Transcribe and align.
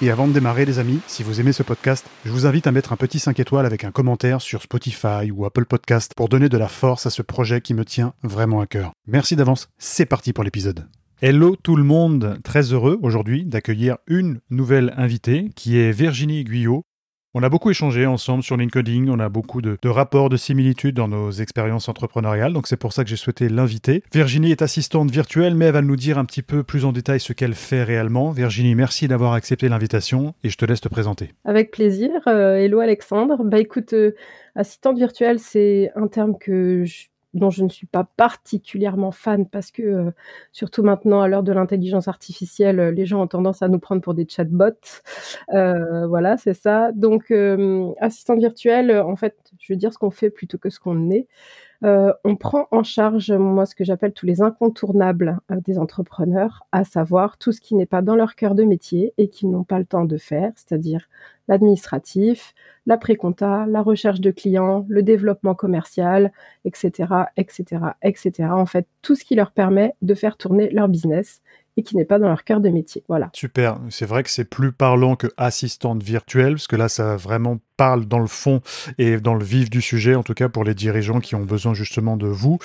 et 0.00 0.10
avant 0.10 0.28
de 0.28 0.32
démarrer, 0.32 0.64
les 0.64 0.78
amis, 0.78 1.00
si 1.06 1.22
vous 1.22 1.40
aimez 1.40 1.52
ce 1.52 1.62
podcast, 1.62 2.06
je 2.24 2.30
vous 2.30 2.46
invite 2.46 2.66
à 2.66 2.72
mettre 2.72 2.92
un 2.92 2.96
petit 2.96 3.18
5 3.18 3.40
étoiles 3.40 3.66
avec 3.66 3.82
un 3.84 3.90
commentaire 3.90 4.40
sur 4.40 4.62
Spotify 4.62 5.30
ou 5.32 5.44
Apple 5.44 5.64
Podcast 5.64 6.12
pour 6.16 6.28
donner 6.28 6.48
de 6.48 6.56
la 6.56 6.68
force 6.68 7.06
à 7.06 7.10
ce 7.10 7.22
projet 7.22 7.60
qui 7.60 7.74
me 7.74 7.84
tient 7.84 8.14
vraiment 8.22 8.60
à 8.60 8.66
cœur. 8.66 8.92
Merci 9.06 9.34
d'avance, 9.34 9.68
c'est 9.78 10.06
parti 10.06 10.32
pour 10.32 10.44
l'épisode. 10.44 10.86
Hello 11.20 11.56
tout 11.56 11.74
le 11.74 11.82
monde, 11.82 12.38
très 12.44 12.72
heureux 12.72 12.96
aujourd'hui 13.02 13.44
d'accueillir 13.44 13.96
une 14.06 14.40
nouvelle 14.50 14.94
invitée 14.96 15.50
qui 15.56 15.76
est 15.76 15.90
Virginie 15.90 16.44
Guyot. 16.44 16.84
On 17.34 17.42
a 17.42 17.50
beaucoup 17.50 17.68
échangé 17.68 18.06
ensemble 18.06 18.42
sur 18.42 18.56
LinkedIn, 18.56 19.06
on 19.08 19.18
a 19.18 19.28
beaucoup 19.28 19.60
de, 19.60 19.76
rapports 19.84 20.30
de 20.30 20.38
similitudes 20.38 20.94
dans 20.94 21.08
nos 21.08 21.30
expériences 21.30 21.86
entrepreneuriales, 21.90 22.54
donc 22.54 22.66
c'est 22.66 22.78
pour 22.78 22.94
ça 22.94 23.04
que 23.04 23.10
j'ai 23.10 23.16
souhaité 23.16 23.50
l'inviter. 23.50 24.02
Virginie 24.14 24.50
est 24.50 24.62
assistante 24.62 25.10
virtuelle, 25.10 25.54
mais 25.54 25.66
elle 25.66 25.74
va 25.74 25.82
nous 25.82 25.96
dire 25.96 26.16
un 26.16 26.24
petit 26.24 26.40
peu 26.40 26.62
plus 26.62 26.86
en 26.86 26.92
détail 26.92 27.20
ce 27.20 27.34
qu'elle 27.34 27.52
fait 27.52 27.82
réellement. 27.82 28.30
Virginie, 28.30 28.74
merci 28.74 29.08
d'avoir 29.08 29.34
accepté 29.34 29.68
l'invitation 29.68 30.34
et 30.42 30.48
je 30.48 30.56
te 30.56 30.64
laisse 30.64 30.80
te 30.80 30.88
présenter. 30.88 31.30
Avec 31.44 31.70
plaisir. 31.70 32.10
Euh, 32.28 32.54
hello 32.54 32.80
Alexandre. 32.80 33.44
Bah 33.44 33.58
écoute, 33.58 33.92
euh, 33.92 34.14
assistante 34.54 34.96
virtuelle, 34.96 35.38
c'est 35.38 35.90
un 35.96 36.06
terme 36.06 36.32
que 36.38 36.86
je 36.86 37.08
dont 37.34 37.50
je 37.50 37.62
ne 37.62 37.68
suis 37.68 37.86
pas 37.86 38.04
particulièrement 38.16 39.10
fan 39.12 39.46
parce 39.46 39.70
que, 39.70 39.82
euh, 39.82 40.10
surtout 40.52 40.82
maintenant, 40.82 41.20
à 41.20 41.28
l'heure 41.28 41.42
de 41.42 41.52
l'intelligence 41.52 42.08
artificielle, 42.08 42.80
euh, 42.80 42.90
les 42.90 43.06
gens 43.06 43.22
ont 43.22 43.26
tendance 43.26 43.62
à 43.62 43.68
nous 43.68 43.78
prendre 43.78 44.00
pour 44.00 44.14
des 44.14 44.26
chatbots. 44.28 44.72
Euh, 45.52 46.06
voilà, 46.06 46.36
c'est 46.36 46.54
ça. 46.54 46.92
Donc, 46.92 47.32
assistante 48.00 48.38
virtuelle, 48.38 48.90
en 48.92 49.16
fait, 49.16 49.36
je 49.58 49.72
veux 49.72 49.76
dire 49.76 49.92
ce 49.92 49.98
qu'on 49.98 50.10
fait 50.10 50.30
plutôt 50.30 50.58
que 50.58 50.70
ce 50.70 50.80
qu'on 50.80 51.10
est. 51.10 51.26
on 51.82 52.36
prend 52.36 52.66
en 52.70 52.82
charge, 52.82 53.32
moi, 53.32 53.66
ce 53.66 53.74
que 53.74 53.84
j'appelle 53.84 54.12
tous 54.12 54.26
les 54.26 54.42
incontournables 54.42 55.38
des 55.66 55.78
entrepreneurs, 55.78 56.66
à 56.72 56.84
savoir 56.84 57.38
tout 57.38 57.52
ce 57.52 57.60
qui 57.60 57.74
n'est 57.74 57.86
pas 57.86 58.02
dans 58.02 58.16
leur 58.16 58.34
cœur 58.34 58.54
de 58.54 58.64
métier 58.64 59.14
et 59.18 59.28
qu'ils 59.28 59.50
n'ont 59.50 59.64
pas 59.64 59.78
le 59.78 59.84
temps 59.84 60.04
de 60.04 60.16
faire, 60.16 60.52
c'est-à-dire 60.56 61.08
l'administratif, 61.48 62.54
la 62.86 62.96
précompta, 62.96 63.66
la 63.66 63.82
recherche 63.82 64.20
de 64.20 64.30
clients, 64.30 64.86
le 64.88 65.02
développement 65.02 65.54
commercial, 65.54 66.32
etc., 66.64 67.12
etc., 67.36 67.64
etc. 68.02 68.32
En 68.50 68.66
fait, 68.66 68.86
tout 69.02 69.16
ce 69.16 69.24
qui 69.24 69.34
leur 69.34 69.52
permet 69.52 69.94
de 70.02 70.14
faire 70.14 70.36
tourner 70.36 70.70
leur 70.70 70.88
business 70.88 71.40
et 71.76 71.82
qui 71.82 71.96
n'est 71.96 72.04
pas 72.04 72.18
dans 72.18 72.28
leur 72.28 72.42
cœur 72.42 72.60
de 72.60 72.70
métier. 72.70 73.04
Voilà. 73.08 73.30
Super. 73.32 73.78
C'est 73.88 74.04
vrai 74.04 74.24
que 74.24 74.30
c'est 74.30 74.44
plus 74.44 74.72
parlant 74.72 75.14
que 75.14 75.28
assistante 75.36 76.02
virtuelle, 76.02 76.54
parce 76.54 76.66
que 76.66 76.76
là, 76.76 76.88
ça 76.88 77.16
vraiment 77.16 77.58
parle 77.76 78.06
dans 78.06 78.18
le 78.18 78.26
fond 78.26 78.60
et 78.98 79.18
dans 79.18 79.34
le 79.34 79.44
vif 79.44 79.70
du 79.70 79.80
sujet, 79.80 80.16
en 80.16 80.24
tout 80.24 80.34
cas 80.34 80.48
pour 80.48 80.64
les 80.64 80.74
dirigeants 80.74 81.20
qui 81.20 81.36
ont 81.36 81.44
besoin 81.44 81.74
justement 81.74 82.16
de 82.16 82.26
vous. 82.26 82.58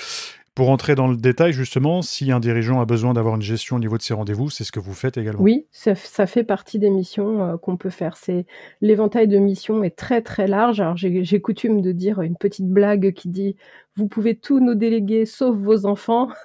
Pour 0.54 0.70
entrer 0.70 0.94
dans 0.94 1.08
le 1.08 1.16
détail, 1.16 1.52
justement, 1.52 2.00
si 2.00 2.30
un 2.30 2.38
dirigeant 2.38 2.80
a 2.80 2.84
besoin 2.84 3.12
d'avoir 3.12 3.34
une 3.34 3.42
gestion 3.42 3.74
au 3.74 3.80
niveau 3.80 3.96
de 3.96 4.02
ses 4.02 4.14
rendez-vous, 4.14 4.50
c'est 4.50 4.62
ce 4.62 4.70
que 4.70 4.78
vous 4.78 4.94
faites 4.94 5.16
également. 5.16 5.42
Oui, 5.42 5.66
ça, 5.72 5.96
fait 6.26 6.44
partie 6.44 6.78
des 6.78 6.90
missions 6.90 7.42
euh, 7.42 7.56
qu'on 7.56 7.76
peut 7.76 7.90
faire. 7.90 8.16
C'est 8.16 8.46
l'éventail 8.80 9.26
de 9.26 9.38
missions 9.38 9.82
est 9.82 9.96
très 9.96 10.22
très 10.22 10.46
large. 10.46 10.80
Alors 10.80 10.96
j'ai 10.96 11.40
coutume 11.40 11.80
de 11.80 11.90
dire 11.90 12.20
une 12.20 12.36
petite 12.36 12.68
blague 12.68 13.12
qui 13.14 13.28
dit 13.28 13.56
vous 13.96 14.06
pouvez 14.06 14.36
tout 14.36 14.60
nous 14.60 14.76
déléguer 14.76 15.26
sauf 15.26 15.56
vos 15.56 15.86
enfants. 15.86 16.28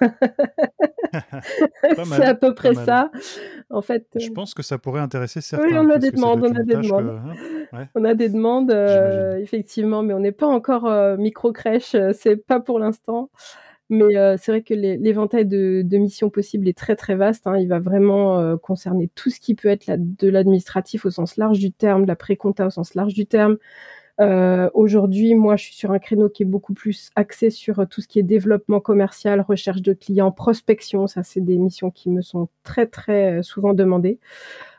c'est 2.04 2.24
à 2.24 2.34
peu 2.34 2.52
près 2.52 2.74
ça. 2.74 3.12
En 3.70 3.82
fait, 3.82 4.06
je 4.16 4.28
euh, 4.28 4.34
pense 4.34 4.54
que 4.54 4.64
ça 4.64 4.78
pourrait 4.78 5.00
intéresser 5.00 5.40
certains. 5.40 5.66
Oui, 5.66 5.74
on 5.76 5.88
a 5.88 5.98
des 5.98 6.10
demandes, 6.10 6.42
on 6.42 6.54
a 6.56 6.64
des 6.64 6.74
demandes. 6.74 7.20
Hein, 7.72 7.86
on 7.94 8.04
a 8.04 8.14
des 8.14 8.28
demandes, 8.28 8.72
euh, 8.72 9.36
effectivement, 9.38 10.02
mais 10.02 10.14
on 10.14 10.20
n'est 10.20 10.32
pas 10.32 10.48
encore 10.48 10.90
micro 11.16 11.52
crèche. 11.52 11.94
c'est 12.12 12.44
pas 12.44 12.58
pour 12.58 12.80
l'instant. 12.80 13.30
Mais 13.90 14.16
euh, 14.16 14.36
c'est 14.38 14.52
vrai 14.52 14.62
que 14.62 14.72
l'éventail 14.72 15.44
de, 15.46 15.82
de, 15.84 15.98
missions 15.98 16.30
possibles 16.30 16.68
est 16.68 16.78
très 16.78 16.94
très 16.94 17.16
vaste. 17.16 17.48
Hein. 17.48 17.58
Il 17.58 17.68
va 17.68 17.80
vraiment 17.80 18.38
euh, 18.38 18.56
concerner 18.56 19.10
tout 19.16 19.30
ce 19.30 19.40
qui 19.40 19.56
peut 19.56 19.68
être 19.68 19.90
de 19.98 20.28
l'administratif 20.28 21.04
au 21.06 21.10
sens 21.10 21.36
large 21.36 21.58
du 21.58 21.72
terme, 21.72 22.02
de 22.02 22.08
la 22.08 22.16
pré-compta 22.16 22.66
au 22.66 22.70
sens 22.70 22.94
large 22.94 23.14
du 23.14 23.26
terme. 23.26 23.58
Euh, 24.20 24.70
Aujourd'hui, 24.74 25.34
moi, 25.34 25.56
je 25.56 25.64
suis 25.64 25.74
sur 25.74 25.90
un 25.90 25.98
créneau 25.98 26.28
qui 26.28 26.44
est 26.44 26.46
beaucoup 26.46 26.74
plus 26.74 27.10
axé 27.16 27.50
sur 27.50 27.86
tout 27.88 28.00
ce 28.00 28.06
qui 28.06 28.18
est 28.20 28.22
développement 28.22 28.78
commercial, 28.80 29.40
recherche 29.40 29.82
de 29.82 29.92
clients, 29.92 30.30
prospection. 30.30 31.06
Ça, 31.06 31.22
c'est 31.24 31.40
des 31.40 31.58
missions 31.58 31.90
qui 31.90 32.10
me 32.10 32.22
sont 32.22 32.48
très 32.62 32.86
très 32.86 33.38
euh, 33.38 33.42
souvent 33.42 33.74
demandées. 33.74 34.20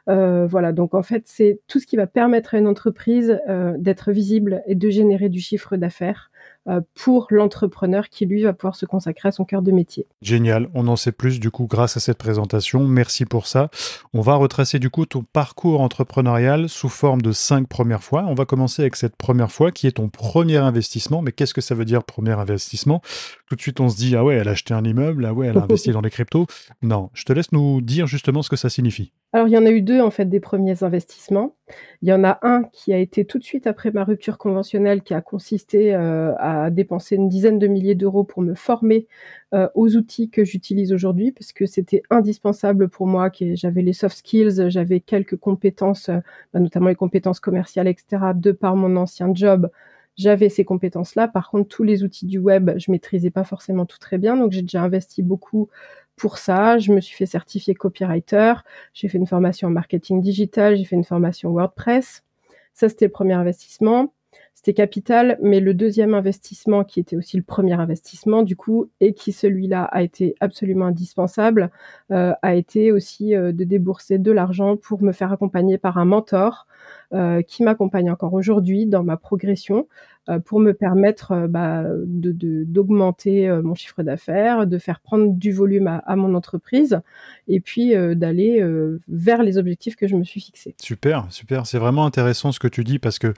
Euh, 0.10 0.48
voilà, 0.48 0.72
donc 0.72 0.94
en 0.94 1.04
fait, 1.04 1.24
c'est 1.26 1.60
tout 1.68 1.80
ce 1.80 1.88
qui 1.88 1.96
va 1.96 2.08
permettre 2.08 2.56
à 2.56 2.58
une 2.60 2.68
entreprise 2.68 3.40
euh, 3.48 3.76
d'être 3.78 4.12
visible 4.12 4.64
et 4.66 4.76
de 4.76 4.90
générer 4.90 5.30
du 5.30 5.40
chiffre 5.40 5.78
d'affaires. 5.78 6.31
Euh, 6.68 6.80
pour 6.94 7.26
l'entrepreneur 7.32 8.08
qui, 8.10 8.28
lui, 8.28 8.44
va 8.44 8.54
pouvoir 8.54 8.76
se 8.76 8.86
consacrer 8.86 9.30
à 9.30 9.32
son 9.32 9.46
cœur 9.46 9.64
de 9.64 9.72
métier. 9.72 10.06
Génial, 10.22 10.70
on 10.76 10.88
en 10.88 10.96
sait 10.96 11.12
plus 11.12 11.40
du 11.40 11.50
coup 11.50 11.66
grâce 11.66 11.98
à 11.98 12.00
cette 12.00 12.20
présentation. 12.20 12.84
Merci 12.86 13.26
pour 13.26 13.48
ça. 13.48 13.72
On 14.14 14.22
va 14.22 14.36
retracer 14.36 14.78
du 14.78 14.92
coup 14.92 15.08
ton 15.08 15.24
parcours 15.24 15.82
entrepreneurial 15.82 16.70
sous 16.70 16.90
forme 16.90 17.24
de 17.24 17.32
cinq 17.32 17.68
premières 17.68 18.04
fois. 18.04 18.26
On 18.28 18.36
va 18.36 18.46
commencer 18.46 18.84
avec 18.84 18.96
cette 18.96 19.16
première 19.16 19.52
fois 19.52 19.72
qui 19.72 19.88
est 19.88 19.94
ton 19.94 20.10
premier 20.10 20.58
investissement. 20.58 21.24
Mais 21.24 21.32
qu'est-ce 21.32 21.56
que 21.56 21.62
ça 21.62 21.74
veut 21.74 21.86
dire 21.86 22.04
premier 22.04 22.34
investissement? 22.34 23.02
Tout 23.50 23.56
de 23.56 23.62
suite, 23.62 23.80
on 23.80 23.90
se 23.90 23.98
dit 23.98 24.16
ah 24.16 24.24
ouais, 24.24 24.36
elle 24.36 24.48
a 24.48 24.52
acheté 24.52 24.76
un 24.76 24.84
immeuble, 24.84 25.26
ah 25.26 25.34
ouais, 25.34 25.48
elle 25.48 25.58
a 25.58 25.64
investi 25.64 25.90
dans 25.92 26.02
les 26.02 26.12
cryptos. 26.12 26.46
Non, 26.84 27.10
je 27.14 27.24
te 27.24 27.34
laisse 27.34 27.52
nous 27.52 27.82
dire 27.82 28.06
justement 28.06 28.44
ce 28.44 28.50
que 28.52 28.56
ça 28.56 28.70
signifie. 28.70 29.14
Alors, 29.34 29.48
il 29.48 29.52
y 29.52 29.58
en 29.58 29.66
a 29.66 29.70
eu 29.72 29.82
deux, 29.82 30.02
en 30.02 30.12
fait, 30.12 30.26
des 30.26 30.42
premiers 30.42 30.84
investissements. 30.84 31.56
Il 32.02 32.10
y 32.10 32.14
en 32.14 32.26
a 32.26 32.40
un 32.42 32.64
qui 32.74 32.92
a 32.92 32.98
été 32.98 33.24
tout 33.24 33.40
de 33.40 33.44
suite 33.46 33.66
après 33.66 33.90
ma 33.92 34.04
rupture 34.04 34.38
conventionnelle, 34.38 35.04
qui 35.04 35.14
a 35.14 35.22
consisté 35.22 35.96
euh, 35.96 36.34
à 36.38 36.70
dépenser 36.70 37.16
une 37.16 37.30
dizaine 37.30 37.58
de 37.58 37.68
milliers 37.68 37.96
d'euros 37.96 38.26
pour 38.26 38.42
me 38.42 38.56
former 38.56 39.08
euh, 39.54 39.70
aux 39.74 39.96
outils 39.96 40.30
que 40.30 40.44
j'utilise 40.44 40.92
aujourd'hui, 40.92 41.32
parce 41.32 41.54
que 41.54 41.66
c'était 41.66 42.04
indispensable 42.10 42.90
pour 42.90 43.08
moi. 43.08 43.30
que 43.30 43.56
J'avais 43.56 43.84
les 43.84 43.94
soft 43.94 44.18
skills, 44.18 44.70
j'avais 44.70 45.00
quelques 45.00 45.38
compétences, 45.38 46.10
euh, 46.10 46.20
bah, 46.54 46.60
notamment 46.60 46.90
les 46.90 46.96
compétences 46.96 47.40
commerciales, 47.40 47.88
etc., 47.88 48.34
de 48.36 48.52
par 48.52 48.76
mon 48.76 48.98
ancien 48.98 49.34
job. 49.34 49.70
J'avais 50.18 50.50
ces 50.50 50.66
compétences-là. 50.66 51.30
Par 51.30 51.50
contre, 51.50 51.70
tous 51.70 51.84
les 51.84 52.04
outils 52.04 52.26
du 52.26 52.38
web, 52.38 52.72
je 52.78 52.92
maîtrisais 52.92 53.32
pas 53.32 53.46
forcément 53.46 53.86
tout 53.86 53.98
très 53.98 54.18
bien. 54.18 54.36
Donc, 54.36 54.52
j'ai 54.52 54.62
déjà 54.62 54.84
investi 54.84 55.24
beaucoup 55.24 55.70
pour 56.22 56.38
ça. 56.38 56.78
Je 56.78 56.94
me 56.94 57.02
suis 57.02 57.16
fait 57.16 57.26
certifier 57.26 57.74
copywriter. 57.74 58.54
J'ai 58.94 59.08
fait 59.10 59.18
une 59.18 59.26
formation 59.26 59.70
en 59.70 59.72
marketing 59.72 60.22
digital. 60.22 60.78
J'ai 60.78 60.86
fait 60.86 60.96
une 60.96 61.04
formation 61.04 61.50
WordPress. 61.50 62.24
Ça, 62.76 62.90
c'était 62.90 63.06
le 63.06 63.12
premier 63.12 63.34
investissement. 63.34 64.14
C'était 64.64 64.76
capital, 64.76 65.40
mais 65.42 65.60
le 65.60 65.74
deuxième 65.74 66.14
investissement, 66.14 66.84
qui 66.84 67.00
était 67.00 67.16
aussi 67.16 67.36
le 67.36 67.42
premier 67.42 67.74
investissement, 67.74 68.44
du 68.44 68.56
coup, 68.56 68.92
et 69.00 69.16
qui 69.16 69.32
celui-là 69.32 69.86
a 69.86 70.04
été 70.04 70.36
absolument 70.40 70.86
indispensable, 70.86 71.72
euh, 72.12 72.34
a 72.44 72.54
été 72.54 72.92
aussi 72.92 73.34
euh, 73.34 73.54
de 73.54 73.64
débourser 73.64 74.20
de 74.20 74.32
l'argent 74.32 74.78
pour 74.78 75.02
me 75.02 75.14
faire 75.14 75.32
accompagner 75.32 75.80
par 75.80 75.98
un 75.98 76.06
mentor 76.06 76.68
euh, 77.12 77.42
qui 77.42 77.64
m'accompagne 77.64 78.12
encore 78.12 78.34
aujourd'hui 78.34 78.86
dans 78.86 79.04
ma 79.04 79.18
progression. 79.18 79.88
Pour 80.46 80.60
me 80.60 80.74
permettre 80.74 81.48
bah, 81.50 81.84
d'augmenter 82.06 83.50
mon 83.64 83.74
chiffre 83.74 84.04
d'affaires, 84.04 84.68
de 84.68 84.78
faire 84.78 85.00
prendre 85.00 85.34
du 85.34 85.52
volume 85.52 85.88
à, 85.88 86.16
mon 86.16 86.36
entreprise 86.36 87.02
et 87.48 87.60
puis 87.60 87.96
d'aller 88.16 88.64
vers 89.08 89.42
les 89.42 89.58
objectifs 89.58 89.96
que 89.96 90.08
je 90.08 90.16
me 90.16 90.24
suis 90.24 90.40
fixés. 90.40 90.76
Super, 90.80 91.26
super. 91.32 91.66
C'est 91.66 91.80
vraiment 91.80 92.06
intéressant 92.06 92.52
ce 92.52 92.60
que 92.60 92.68
tu 92.68 92.84
dis 92.84 93.00
parce 93.00 93.18
que 93.18 93.34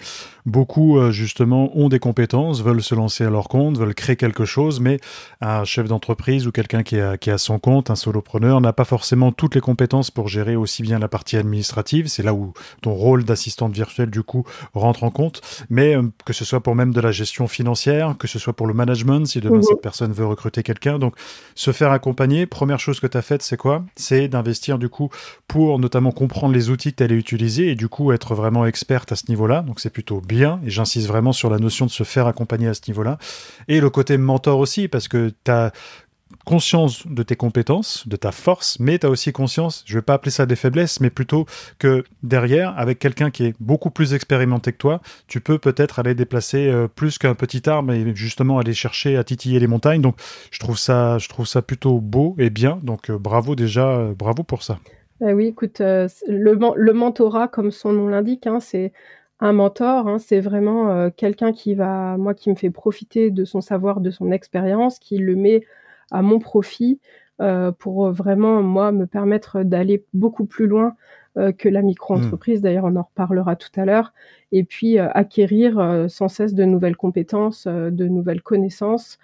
beaucoup, 0.46 1.00
justement, 1.14 1.76
ont 1.78 1.90
des 1.90 2.00
compétences, 2.00 2.62
veulent 2.62 2.84
se 2.84 2.96
lancer 2.96 3.24
à 3.24 3.30
leur 3.30 3.48
compte, 3.48 3.78
veulent 3.78 3.96
créer 3.96 4.16
quelque 4.16 4.46
chose, 4.46 4.80
mais 4.80 5.00
un 5.42 5.64
chef 5.64 5.88
d'entreprise 5.88 6.48
ou 6.48 6.52
quelqu'un 6.52 6.84
qui, 6.84 6.98
qui 7.22 7.30
a 7.30 7.38
son 7.38 7.60
compte, 7.60 7.90
un 7.90 7.96
solopreneur, 7.96 8.62
n'a 8.62 8.74
pas 8.74 8.86
forcément 8.86 9.32
toutes 9.32 9.56
les 9.56 9.62
compétences 9.62 10.12
pour 10.12 10.28
gérer 10.28 10.56
aussi 10.56 10.82
bien 10.82 11.00
la 11.00 11.08
partie 11.08 11.38
administrative. 11.38 12.08
C'est 12.08 12.24
là 12.24 12.34
où 12.34 12.54
ton 12.82 12.94
rôle 12.94 13.24
d'assistante 13.24 13.74
virtuelle, 13.74 14.10
du 14.10 14.24
coup, 14.24 14.46
rentre 14.74 15.04
en 15.04 15.12
compte. 15.12 15.42
Mais 15.70 15.96
que 16.26 16.34
ce 16.34 16.46
soit 16.46 16.62
pour 16.62 16.76
même 16.76 16.94
de 16.94 17.02
la 17.02 17.12
gestion 17.12 17.48
financière, 17.48 18.16
que 18.18 18.28
ce 18.28 18.40
soit 18.40 18.54
pour 18.54 18.68
le 18.68 18.74
management, 18.74 19.26
si 19.26 19.40
demain 19.40 19.62
cette 19.62 19.82
personne 19.82 20.12
veut 20.12 20.26
recruter 20.26 20.64
quelqu'un. 20.64 21.00
Donc, 21.00 21.16
se 21.56 21.72
faire 21.72 21.92
accompagner, 21.92 22.46
première 22.46 22.80
chose 22.80 23.00
que 23.00 23.08
tu 23.08 23.18
as 23.18 23.22
faite, 23.22 23.42
c'est 23.42 23.58
quoi? 23.58 23.84
C'est 23.96 24.28
d'investir 24.28 24.78
du 24.78 24.90
coup 24.90 25.10
pour 25.48 25.80
notamment 25.80 26.12
comprendre 26.12 26.54
les 26.54 26.70
outils 26.70 26.92
que 26.92 26.98
tu 26.98 27.04
allais 27.04 27.16
utiliser 27.16 27.70
et 27.70 27.76
du 27.76 27.88
coup 27.88 28.12
être 28.12 28.36
vraiment 28.36 28.66
experte 28.66 29.12
à 29.12 29.16
ce 29.16 29.26
niveau-là. 29.30 29.62
Donc, 29.62 29.80
c'est 29.80 29.90
plutôt 29.90 30.22
bien 30.22 30.60
et 30.66 30.70
j'insiste 30.70 31.03
vraiment 31.08 31.34
sur 31.34 31.50
la 31.50 31.58
notion 31.58 31.86
de 31.86 31.92
se 31.92 32.04
faire 32.04 32.28
accompagner 32.28 32.68
à 32.68 32.74
ce 32.74 32.82
niveau-là. 32.88 33.18
Et 33.68 33.80
le 33.80 33.90
côté 33.90 34.18
mentor 34.18 34.60
aussi, 34.60 34.88
parce 34.88 35.08
que 35.08 35.32
tu 35.44 35.52
as 35.52 35.72
conscience 36.46 37.08
de 37.08 37.24
tes 37.24 37.36
compétences, 37.36 38.08
de 38.08 38.16
ta 38.16 38.32
force, 38.32 38.80
mais 38.80 39.00
tu 39.00 39.06
as 39.06 39.10
aussi 39.10 39.32
conscience, 39.32 39.84
je 39.86 39.98
vais 39.98 40.02
pas 40.02 40.16
appeler 40.16 40.32
ça 40.32 40.46
des 40.46 40.56
faiblesses, 40.56 41.00
mais 41.00 41.10
plutôt 41.10 41.46
que 41.80 42.04
derrière, 42.22 42.78
avec 42.78 43.00
quelqu'un 43.00 43.32
qui 43.32 43.46
est 43.46 43.56
beaucoup 43.60 43.90
plus 43.90 44.14
expérimenté 44.14 44.74
que 44.74 44.78
toi, 44.78 45.02
tu 45.28 45.42
peux 45.42 45.58
peut-être 45.58 46.00
aller 46.00 46.16
déplacer 46.16 46.68
euh, 46.68 46.88
plus 46.88 47.18
qu'un 47.18 47.36
petit 47.36 47.68
arbre 47.70 47.94
et 47.94 48.16
justement 48.16 48.60
aller 48.60 48.74
chercher 48.74 49.18
à 49.18 49.24
titiller 49.24 49.60
les 49.60 49.68
montagnes. 49.68 50.02
Donc 50.02 50.16
je 50.52 50.60
trouve 50.60 50.78
ça, 50.78 51.18
je 51.18 51.30
trouve 51.30 51.48
ça 51.48 51.62
plutôt 51.62 52.00
beau 52.00 52.36
et 52.38 52.50
bien. 52.50 52.80
Donc 52.84 53.10
euh, 53.10 53.18
bravo 53.18 53.56
déjà, 53.56 53.88
euh, 53.88 54.14
bravo 54.14 54.44
pour 54.44 54.64
ça. 54.64 54.80
Eh 55.26 55.32
oui, 55.32 55.48
écoute, 55.48 55.80
le, 55.80 56.10
le, 56.28 56.94
mentorat, 56.94 57.48
comme 57.48 57.72
son 57.72 57.94
nom 57.94 58.08
l'indique, 58.10 58.46
hein, 58.46 58.60
c'est 58.60 58.92
un 59.40 59.54
mentor, 59.54 60.08
hein, 60.08 60.20
c'est 60.20 60.40
vraiment 60.40 61.10
quelqu'un 61.12 61.52
qui 61.52 61.76
va, 61.76 62.18
moi, 62.18 62.34
qui 62.34 62.50
me 62.50 62.56
fait 62.56 62.70
profiter 62.70 63.32
de 63.32 63.46
son 63.46 63.62
savoir, 63.62 64.00
de 64.00 64.12
son 64.12 64.32
expérience, 64.32 65.00
qui 65.00 65.18
le 65.18 65.36
met 65.36 65.66
à 66.12 66.22
mon 66.22 66.40
profit 66.40 67.00
euh, 67.42 67.72
pour 67.72 68.12
vraiment, 68.12 68.62
moi, 68.62 68.92
me 68.92 69.06
permettre 69.06 69.64
d'aller 69.64 70.06
beaucoup 70.14 70.46
plus 70.46 70.68
loin 70.68 70.96
euh, 71.38 71.52
que 71.52 71.68
la 71.68 71.82
micro-entreprise. 71.82 72.60
Mmh. 72.60 72.64
D'ailleurs, 72.64 72.86
on 72.86 72.96
en 72.96 73.04
reparlera 73.04 73.56
tout 73.56 73.72
à 73.76 73.86
l'heure. 73.86 74.14
Et 74.52 74.64
puis, 74.64 75.00
euh, 75.00 75.10
acquérir 75.14 76.06
sans 76.10 76.28
cesse 76.28 76.54
de 76.54 76.64
nouvelles 76.64 76.96
compétences, 76.96 77.68
de 77.68 78.08
nouvelles 78.08 78.42
connaissances. 78.42 79.18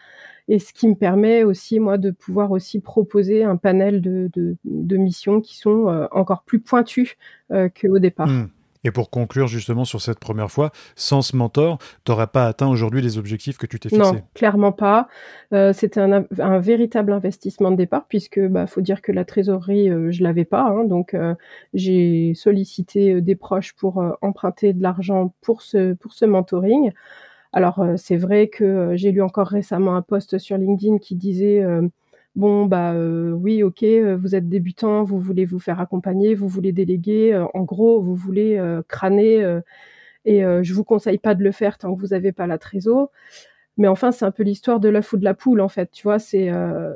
Et 0.48 0.58
ce 0.58 0.74
qui 0.74 0.88
me 0.88 0.96
permet 0.96 1.44
aussi, 1.44 1.80
moi, 1.80 2.00
de 2.00 2.10
pouvoir 2.10 2.52
aussi 2.52 2.80
proposer 2.80 3.44
un 3.44 3.56
panel 3.56 4.02
de, 4.02 4.32
de, 4.34 4.98
missions 4.98 5.42
qui 5.42 5.58
sont 5.58 6.08
encore 6.12 6.42
plus 6.42 6.60
pointues 6.60 7.18
qu'au 7.50 8.00
départ. 8.00 8.28
Mmh. 8.28 8.50
Et 8.84 8.92
pour 8.92 9.10
conclure 9.10 9.48
justement 9.48 9.84
sur 9.84 10.02
cette 10.02 10.20
première 10.20 10.50
fois, 10.50 10.72
sans 10.96 11.22
ce 11.22 11.36
mentor, 11.36 11.80
tu 12.06 12.12
n'aurais 12.12 12.28
pas 12.28 12.48
atteint 12.48 12.68
aujourd'hui 12.68 13.02
les 13.02 13.18
objectifs 13.18 13.58
que 13.58 13.68
tu 13.68 13.80
t'es 13.80 13.90
fixés? 13.90 14.02
Non, 14.02 14.22
clairement 14.34 14.72
pas. 14.72 15.10
Euh, 15.54 15.74
c'était 15.74 16.00
un, 16.00 16.60
véritable 16.60 17.12
investissement 17.12 17.72
de 17.72 17.76
départ 17.76 18.06
puisque 18.08 18.40
bah 18.40 18.68
faut 18.68 18.82
dire 18.82 19.02
que 19.02 19.12
la 19.12 19.26
trésorerie 19.26 19.90
euh, 19.90 20.12
je 20.12 20.24
l'avais 20.24 20.46
pas, 20.46 20.64
hein, 20.64 20.86
donc 20.86 21.14
euh, 21.14 21.36
j'ai 21.74 22.34
sollicité 22.36 23.22
des 23.22 23.36
proches 23.36 23.74
pour 23.74 24.02
emprunter 24.22 24.74
de 24.74 24.82
l'argent 24.82 25.34
pour 25.42 25.62
ce 25.62 25.94
pour 25.94 26.14
ce 26.14 26.26
mentoring. 26.26 26.92
Alors 27.52 27.84
c'est 27.98 28.18
vrai 28.18 28.48
que 28.48 28.92
j'ai 28.96 29.12
lu 29.12 29.22
encore 29.22 29.48
récemment 29.48 29.96
un 29.96 30.02
post 30.02 30.38
sur 30.38 30.58
LinkedIn 30.58 31.00
qui 31.00 31.16
disait 31.16 31.66
bon 32.36 32.66
bah 32.66 32.94
euh, 32.94 33.32
oui 33.32 33.64
ok 33.64 33.84
euh, 33.84 34.18
vous 34.18 34.36
êtes 34.36 34.48
débutant 34.50 35.04
vous 35.04 35.20
voulez 35.20 35.46
vous 35.46 35.60
faire 35.60 35.80
accompagner 35.80 36.36
vous 36.36 36.48
voulez 36.48 36.72
déléguer 36.72 37.34
euh, 37.34 37.46
en 37.54 37.64
gros 37.64 38.02
vous 38.02 38.16
voulez 38.16 38.62
crâner 38.88 39.60
et 40.26 40.42
je 40.42 40.74
vous 40.74 40.84
conseille 40.84 41.18
pas 41.18 41.36
de 41.36 41.44
le 41.44 41.52
faire 41.52 41.78
tant 41.78 41.94
que 41.96 42.00
vous 42.00 42.08
n'avez 42.08 42.32
pas 42.32 42.46
la 42.48 42.58
trésor. 42.58 43.12
Mais 43.78 43.88
enfin 43.88 44.12
c'est 44.12 44.26
un 44.26 44.32
peu 44.32 44.44
l'histoire 44.44 44.80
de 44.80 44.90
l'œuf 44.90 45.14
ou 45.14 45.18
de 45.18 45.24
la 45.24 45.34
poule 45.34 45.62
en 45.62 45.70
fait 45.70 45.92
tu 45.92 46.04
vois 46.04 46.20
c'est 46.20 46.52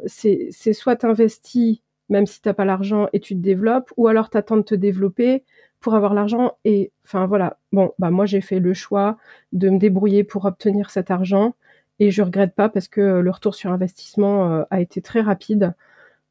c'est 0.07 0.73
soit 0.73 1.03
investi 1.05 1.81
même 2.09 2.25
si 2.27 2.41
t'as 2.41 2.53
pas 2.53 2.65
l'argent 2.65 3.07
et 3.13 3.19
tu 3.19 3.35
te 3.35 3.39
développes 3.39 3.91
ou 3.97 4.07
alors 4.07 4.29
t'attends 4.29 4.57
de 4.57 4.61
te 4.63 4.75
développer 4.75 5.43
pour 5.79 5.95
avoir 5.95 6.13
l'argent 6.13 6.57
et 6.65 6.91
enfin 7.05 7.25
voilà. 7.27 7.57
Bon 7.71 7.93
bah 7.99 8.11
moi 8.11 8.25
j'ai 8.25 8.41
fait 8.41 8.59
le 8.59 8.73
choix 8.73 9.17
de 9.53 9.69
me 9.69 9.79
débrouiller 9.79 10.23
pour 10.23 10.45
obtenir 10.45 10.89
cet 10.91 11.11
argent 11.11 11.55
et 11.99 12.11
je 12.11 12.21
regrette 12.21 12.55
pas 12.55 12.69
parce 12.69 12.87
que 12.87 13.01
le 13.01 13.31
retour 13.31 13.55
sur 13.55 13.71
investissement 13.71 14.51
euh, 14.51 14.63
a 14.69 14.81
été 14.81 15.01
très 15.01 15.21
rapide. 15.21 15.73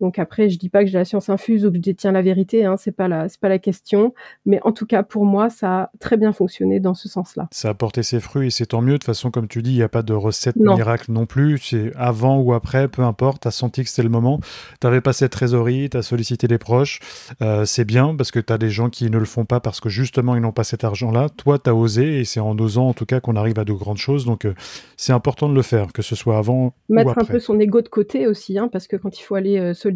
Donc 0.03 0.19
après, 0.19 0.51
je 0.51 0.59
dis 0.59 0.69
pas 0.69 0.81
que 0.83 0.91
j'ai 0.91 0.99
la 0.99 1.05
science 1.05 1.29
infuse 1.29 1.65
ou 1.65 1.71
que 1.71 1.77
je 1.77 1.81
détiens 1.81 2.11
la 2.11 2.23
vérité, 2.23 2.65
hein, 2.65 2.75
c'est 2.77 2.91
pas 2.91 3.07
la, 3.07 3.29
c'est 3.29 3.39
pas 3.39 3.49
la 3.49 3.61
question. 3.61 4.15
Mais 4.45 4.59
en 4.65 4.73
tout 4.73 4.85
cas, 4.85 5.05
pour 5.05 5.25
moi, 5.25 5.49
ça 5.49 5.83
a 5.83 5.91
très 6.01 6.17
bien 6.17 6.33
fonctionné 6.33 6.81
dans 6.81 6.95
ce 6.95 7.09
sens-là. 7.09 7.47
Ça 7.53 7.69
a 7.69 7.75
porté 7.75 8.03
ses 8.03 8.19
fruits 8.19 8.49
et 8.49 8.51
c'est 8.51 8.67
tant 8.67 8.83
mieux. 8.83 8.95
De 8.95 8.97
toute 8.97 9.05
façon, 9.05 9.31
comme 9.31 9.47
tu 9.47 9.63
dis, 9.63 9.71
il 9.71 9.77
n'y 9.77 9.83
a 9.83 9.89
pas 9.89 10.03
de 10.03 10.13
recette 10.13 10.57
miracle 10.57 11.13
non 11.13 11.25
plus. 11.25 11.59
C'est 11.59 11.93
avant 11.95 12.41
ou 12.41 12.53
après, 12.53 12.89
peu 12.89 13.03
importe. 13.03 13.43
Tu 13.43 13.49
as 13.49 13.53
senti 13.53 13.85
que 13.85 13.91
c'était 13.91 14.03
le 14.03 14.09
moment. 14.09 14.41
Tu 14.81 14.89
n'avais 14.89 15.01
pas 15.01 15.13
cette 15.13 15.31
trésorerie, 15.31 15.89
tu 15.89 15.97
as 15.97 16.03
sollicité 16.03 16.49
les 16.49 16.59
proches. 16.59 16.99
Euh, 17.41 17.65
c'est 17.65 17.85
bien 17.85 18.17
parce 18.17 18.33
que 18.33 18.41
tu 18.41 18.53
as 18.53 18.59
des 18.59 18.71
gens 18.71 18.91
qui 18.91 19.09
ne 19.09 19.19
le 19.19 19.25
font 19.25 19.45
pas 19.45 19.61
parce 19.61 19.79
que 19.79 19.89
justement, 19.89 20.35
ils 20.35 20.43
n'ont 20.43 20.51
pas 20.51 20.65
cet 20.65 20.83
argent-là. 20.83 21.29
Toi, 21.29 21.61
tu 21.61 21.71
as 21.71 21.77
osé 21.77 22.19
et 22.19 22.25
c'est 22.25 22.41
en 22.41 22.59
osant, 22.59 22.89
en 22.89 22.93
tout 22.93 23.07
cas, 23.07 23.21
qu'on 23.21 23.37
arrive 23.37 23.61
à 23.61 23.65
de 23.65 23.73
grandes 23.73 23.99
choses. 23.99 24.25
Donc, 24.25 24.47
euh, 24.47 24.55
c'est 24.97 25.13
important 25.13 25.49
de 25.49 25.55
le 25.55 25.63
faire, 25.63 25.93
que 25.93 26.03
ce 26.03 26.17
soit 26.17 26.39
avant 26.39 26.75
Mettre 26.89 27.07
ou 27.07 27.11
après. 27.11 27.23
un 27.23 27.27
peu 27.27 27.39
son 27.39 27.61
ego 27.61 27.83
de 27.83 27.89
côté 27.89 28.27
aussi, 28.27 28.59
hein, 28.59 28.67
parce 28.67 28.89
que 28.89 28.97
quand 28.97 29.17
il 29.17 29.23
faut 29.23 29.37
aller 29.37 29.61
euh, 29.61 29.75
solliciter 29.75 29.92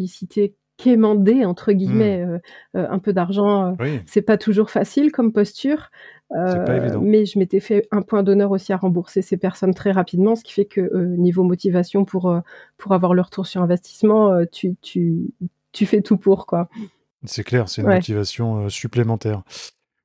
quémander 0.77 1.43
entre 1.43 1.71
guillemets 1.73 2.23
mmh. 2.23 2.29
euh, 2.29 2.39
euh, 2.77 2.87
un 2.89 2.99
peu 2.99 3.11
d'argent. 3.11 3.75
Euh, 3.81 3.97
c'est 4.05 4.21
pas 4.21 4.37
toujours 4.37 4.69
facile 4.69 5.11
comme 5.11 5.33
posture. 5.33 5.89
mais 6.31 7.25
je 7.25 7.39
m'étais 7.39 7.59
fait 7.59 7.87
un 7.91 8.01
point 8.01 8.23
d'honneur 8.23 8.51
aussi 8.51 8.71
à 8.73 8.77
rembourser 8.77 9.21
ces 9.21 9.37
personnes 9.37 9.73
très 9.73 9.91
rapidement, 9.91 10.35
ce 10.35 10.43
qui 10.43 10.53
fait 10.53 10.65
que 10.65 11.15
niveau 11.15 11.43
motivation 11.43 12.05
pour, 12.05 12.33
pour 12.77 12.91
avoir 12.93 13.13
le 13.13 13.21
retour 13.21 13.47
sur 13.47 13.61
investissement, 13.61 14.45
tu, 14.51 14.75
tu, 14.81 15.31
tu 15.71 15.85
fais 15.85 16.01
tout 16.01 16.17
pour 16.17 16.45
quoi. 16.45 16.69
C'est 17.23 17.43
clair, 17.43 17.67
c'est 17.67 17.81
une 17.81 17.87
motivation 17.87 18.69
supplémentaire. 18.69 19.43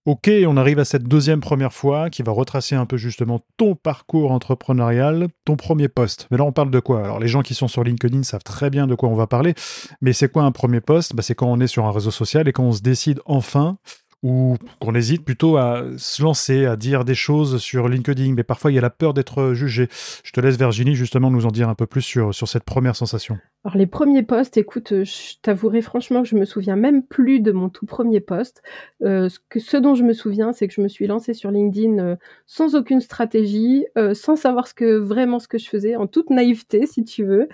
Ok, 0.04 0.28
on 0.49 0.56
arrive 0.56 0.81
à 0.81 0.84
cette 0.84 1.04
deuxième 1.04 1.38
première 1.38 1.72
fois 1.72 2.10
qui 2.10 2.25
va 2.25 2.32
retracer 2.32 2.75
un 2.75 2.87
peu 2.87 2.96
justement 2.96 3.40
ton 3.56 3.76
parcours 3.76 4.32
entrepreneurial, 4.32 5.28
ton 5.44 5.54
premier 5.54 5.87
poste. 5.87 6.26
Mais 6.32 6.38
là, 6.38 6.43
on 6.43 6.50
parle 6.50 6.72
de 6.72 6.81
quoi? 6.81 7.04
Alors, 7.04 7.20
les 7.20 7.28
gens 7.28 7.43
qui 7.43 7.54
sont 7.54 7.69
sur 7.69 7.84
LinkedIn 7.84 8.25
savent 8.25 8.43
très 8.43 8.69
bien 8.69 8.88
de 8.88 8.96
quoi 8.96 9.08
on 9.08 9.14
va 9.14 9.28
parler, 9.28 9.54
mais 10.00 10.12
c'est 10.12 10.28
quoi 10.28 10.43
un 10.43 10.50
premier 10.50 10.81
poste? 10.81 11.14
Bah, 11.14 11.22
C'est 11.22 11.37
quand 11.37 11.46
on 11.46 11.60
est 11.60 11.69
sur 11.69 11.87
un 11.87 11.93
réseau 11.93 12.10
social 12.10 12.49
et 12.49 12.52
quand 12.52 12.64
on 12.64 12.72
se 12.72 12.82
décide 12.82 13.20
enfin 13.26 13.78
ou 14.25 14.56
qu'on 14.81 14.96
hésite 14.96 15.25
plutôt 15.25 15.56
à 15.56 15.84
se 15.96 16.20
lancer, 16.20 16.66
à 16.66 16.75
dire 16.75 17.04
des 17.04 17.14
choses 17.14 17.58
sur 17.58 17.88
LinkedIn, 17.88 18.34
mais 18.34 18.44
parfois 18.44 18.72
il 18.72 18.75
y 18.75 18.78
a 18.78 18.82
la 18.82 18.90
peur 18.90 19.14
d'être 19.14 19.52
jugé. 19.52 19.88
Je 20.25 20.32
te 20.32 20.40
laisse 20.40 20.56
Virginie 20.56 20.96
justement 20.96 21.31
nous 21.31 21.46
en 21.46 21.50
dire 21.52 21.69
un 21.69 21.76
peu 21.76 21.87
plus 21.87 22.02
sur, 22.02 22.34
sur 22.34 22.49
cette 22.49 22.64
première 22.64 22.96
sensation. 22.96 23.38
Alors 23.64 23.76
les 23.76 23.87
premiers 23.87 24.25
posts, 24.25 24.56
écoute, 24.56 25.05
je 25.05 25.35
t'avouerai 25.41 25.82
franchement 25.82 26.23
que 26.23 26.29
je 26.29 26.35
me 26.35 26.44
souviens 26.44 26.75
même 26.75 27.05
plus 27.05 27.38
de 27.38 27.53
mon 27.53 27.69
tout 27.69 27.87
premier 27.87 28.19
post. 28.19 28.61
Euh, 29.03 29.29
ce, 29.56 29.76
dont 29.76 29.94
je 29.94 30.03
me 30.03 30.12
souviens, 30.14 30.53
c'est 30.53 30.67
que 30.67 30.75
je 30.75 30.81
me 30.81 30.88
suis 30.88 31.06
lancée 31.06 31.32
sur 31.32 31.53
LinkedIn 31.53 31.99
euh, 32.00 32.17
sans 32.47 32.75
aucune 32.75 33.00
stratégie, 33.00 33.87
euh, 33.97 34.14
sans 34.14 34.35
savoir 34.35 34.67
ce 34.67 34.75
que 34.75 34.97
vraiment 34.97 35.38
ce 35.38 35.47
que 35.47 35.59
je 35.59 35.69
faisais, 35.69 35.94
en 35.94 36.09
toute 36.09 36.31
naïveté 36.31 36.87
si 36.87 37.05
tu 37.05 37.23
veux, 37.25 37.49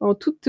en 0.00 0.14
toute, 0.16 0.48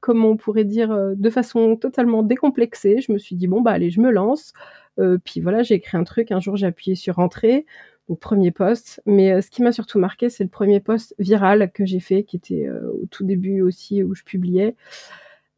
comment 0.00 0.28
on 0.28 0.36
pourrait 0.36 0.64
dire, 0.64 0.96
de 1.16 1.30
façon 1.30 1.74
totalement 1.74 2.22
décomplexée. 2.22 3.00
Je 3.00 3.10
me 3.10 3.18
suis 3.18 3.34
dit 3.34 3.48
bon 3.48 3.62
bah 3.62 3.72
allez, 3.72 3.90
je 3.90 4.00
me 4.00 4.12
lance. 4.12 4.52
Euh, 4.98 5.18
puis 5.24 5.40
voilà, 5.40 5.62
j'ai 5.62 5.74
écrit 5.74 5.96
un 5.96 6.04
truc. 6.04 6.30
Un 6.32 6.40
jour, 6.40 6.56
j'ai 6.56 6.66
appuyé 6.66 6.94
sur 6.94 7.18
entrée, 7.18 7.66
donc 8.10 8.20
premier 8.20 8.50
poste. 8.50 9.00
Mais 9.06 9.32
euh, 9.32 9.40
ce 9.40 9.50
qui 9.50 9.62
m'a 9.62 9.72
surtout 9.72 9.98
marqué, 9.98 10.28
c'est 10.28 10.44
le 10.44 10.50
premier 10.50 10.80
poste 10.80 11.14
viral 11.18 11.70
que 11.72 11.86
j'ai 11.86 12.00
fait, 12.00 12.24
qui 12.24 12.36
était 12.36 12.66
euh, 12.66 12.92
au 13.02 13.06
tout 13.06 13.24
début 13.24 13.62
aussi 13.62 14.02
où 14.02 14.14
je 14.14 14.24
publiais. 14.24 14.74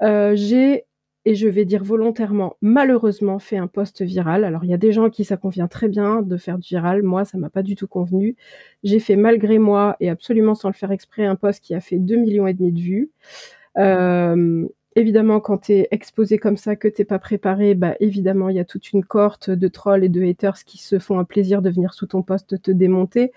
j'ai 0.01 0.85
et 1.25 1.35
je 1.37 1.47
vais 1.47 1.65
dire 1.65 1.85
volontairement, 1.85 2.57
malheureusement, 2.61 3.39
fait 3.39 3.57
un 3.57 3.69
post 3.69 4.03
viral. 4.03 4.45
Alors, 4.45 4.65
il 4.65 4.71
y 4.71 4.75
a 4.75 4.79
des 4.79 4.91
gens 4.91 5.09
qui 5.09 5.25
ça 5.25 5.37
convient 5.37 5.69
très 5.69 5.89
bien 5.89 6.21
de 6.21 6.37
faire 6.37 6.59
du 6.59 6.69
viral. 6.69 7.03
Moi, 7.03 7.25
ça 7.25 7.39
m'a 7.39 7.49
pas 7.49 7.63
du 7.63 7.77
tout 7.77 7.87
convenu. 7.87 8.37
J'ai 8.83 8.99
fait 8.99 9.15
malgré 9.15 9.59
moi 9.59 9.97
et 10.01 10.11
absolument 10.11 10.57
sans 10.57 10.69
le 10.69 10.75
faire 10.75 10.91
exprès 10.91 11.25
un 11.25 11.37
post 11.37 11.63
qui 11.63 11.75
a 11.75 11.81
fait 11.81 11.99
2 11.99 12.17
millions 12.17 12.49
et 12.49 12.55
demi 12.55 12.73
de 12.73 12.81
vues. 12.81 13.11
Euh, 13.79 14.67
évidemment, 14.97 15.41
quand 15.41 15.59
tu 15.59 15.73
es 15.73 15.89
exposé 15.91 16.39
comme 16.39 16.57
ça, 16.57 16.77
que 16.77 16.89
t'es 16.89 17.05
pas 17.05 17.19
préparé, 17.19 17.75
bah 17.75 17.95
évidemment, 18.01 18.49
il 18.49 18.57
y 18.57 18.61
a 18.61 18.65
toute 18.65 18.93
une 18.93 19.05
cohorte 19.05 19.51
de 19.51 19.69
trolls 19.69 20.05
et 20.05 20.09
de 20.09 20.23
haters 20.23 20.65
qui 20.65 20.79
se 20.79 20.99
font 20.99 21.19
un 21.19 21.25
plaisir 21.25 21.63
de 21.63 21.71
venir 21.71 21.95
sous 21.95 22.07
ton 22.07 22.23
poste 22.23 22.61
te 22.63 22.71
démonter. 22.71 23.33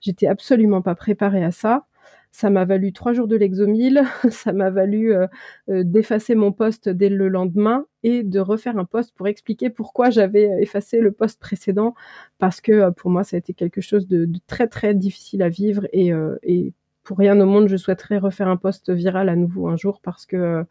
J'étais 0.00 0.26
absolument 0.26 0.82
pas 0.82 0.94
préparée 0.94 1.44
à 1.44 1.50
ça. 1.50 1.86
Ça 2.32 2.50
m'a 2.50 2.66
valu 2.66 2.92
trois 2.92 3.14
jours 3.14 3.28
de 3.28 3.36
l'exomile, 3.36 4.02
ça 4.30 4.52
m'a 4.52 4.68
valu 4.70 5.14
euh, 5.14 5.26
euh, 5.70 5.84
d'effacer 5.84 6.34
mon 6.34 6.52
poste 6.52 6.88
dès 6.88 7.08
le 7.08 7.28
lendemain 7.28 7.86
et 8.02 8.22
de 8.22 8.40
refaire 8.40 8.76
un 8.78 8.84
poste 8.84 9.14
pour 9.16 9.26
expliquer 9.26 9.70
pourquoi 9.70 10.10
j'avais 10.10 10.50
euh, 10.50 10.60
effacé 10.60 11.00
le 11.00 11.12
poste 11.12 11.40
précédent, 11.40 11.94
parce 12.38 12.60
que 12.60 12.90
pour 12.90 13.10
moi, 13.10 13.24
ça 13.24 13.36
a 13.36 13.38
été 13.38 13.54
quelque 13.54 13.80
chose 13.80 14.06
de, 14.06 14.28
très 14.46 14.68
très 14.68 14.94
difficile 14.94 15.42
à 15.42 15.48
vivre 15.48 15.86
et, 15.92 16.12
et 16.42 16.74
pour 17.06 17.18
rien 17.18 17.40
au 17.40 17.46
monde, 17.46 17.68
je 17.68 17.76
souhaiterais 17.76 18.18
refaire 18.18 18.48
un 18.48 18.56
poste 18.56 18.90
viral 18.90 19.28
à 19.28 19.36
nouveau 19.36 19.68
un 19.68 19.76
jour 19.76 20.00
parce 20.02 20.26
que 20.26 20.36
euh, 20.36 20.64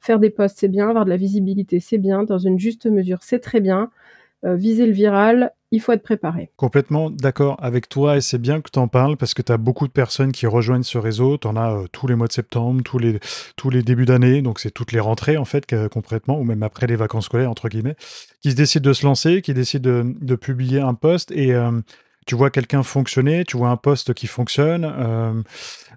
faire 0.00 0.18
des 0.18 0.30
posts, 0.30 0.56
c'est 0.58 0.68
bien, 0.68 0.88
avoir 0.88 1.04
de 1.04 1.10
la 1.10 1.18
visibilité, 1.18 1.80
c'est 1.80 1.98
bien, 1.98 2.24
dans 2.24 2.38
une 2.38 2.58
juste 2.58 2.86
mesure, 2.86 3.18
c'est 3.20 3.40
très 3.40 3.60
bien. 3.60 3.90
Euh, 4.44 4.56
viser 4.56 4.86
le 4.86 4.92
viral, 4.92 5.52
il 5.70 5.80
faut 5.80 5.92
être 5.92 6.02
préparé. 6.02 6.50
Complètement 6.56 7.10
d'accord 7.10 7.56
avec 7.62 7.88
toi 7.88 8.16
et 8.16 8.20
c'est 8.20 8.38
bien 8.38 8.60
que 8.60 8.70
tu 8.72 8.78
en 8.80 8.88
parles 8.88 9.16
parce 9.16 9.34
que 9.34 9.42
tu 9.42 9.52
as 9.52 9.56
beaucoup 9.56 9.86
de 9.86 9.92
personnes 9.92 10.32
qui 10.32 10.46
rejoignent 10.46 10.82
ce 10.82 10.98
réseau. 10.98 11.38
Tu 11.38 11.46
en 11.46 11.56
as 11.56 11.74
euh, 11.74 11.86
tous 11.92 12.08
les 12.08 12.16
mois 12.16 12.26
de 12.26 12.32
septembre, 12.32 12.82
tous 12.82 12.98
les, 12.98 13.20
tous 13.56 13.70
les 13.70 13.82
débuts 13.82 14.06
d'année, 14.06 14.42
donc 14.42 14.58
c'est 14.58 14.72
toutes 14.72 14.92
les 14.92 14.98
rentrées 14.98 15.36
en 15.36 15.44
fait, 15.44 15.72
complètement, 15.90 16.40
ou 16.40 16.44
même 16.44 16.62
après 16.62 16.86
les 16.86 16.96
vacances 16.96 17.26
scolaires, 17.26 17.50
entre 17.50 17.68
guillemets, 17.68 17.96
qui 18.40 18.50
se 18.50 18.56
décident 18.56 18.88
de 18.88 18.94
se 18.94 19.06
lancer, 19.06 19.42
qui 19.42 19.54
décident 19.54 19.88
de, 19.88 20.14
de 20.20 20.34
publier 20.36 20.80
un 20.80 20.94
post 20.94 21.30
et 21.30 21.54
tu 22.26 22.34
vois 22.34 22.50
quelqu'un 22.50 22.82
fonctionner, 22.82 23.44
tu 23.44 23.56
vois 23.56 23.70
un 23.70 23.76
poste 23.76 24.14
qui 24.14 24.26
fonctionne. 24.26 24.84
Euh, 24.84 25.42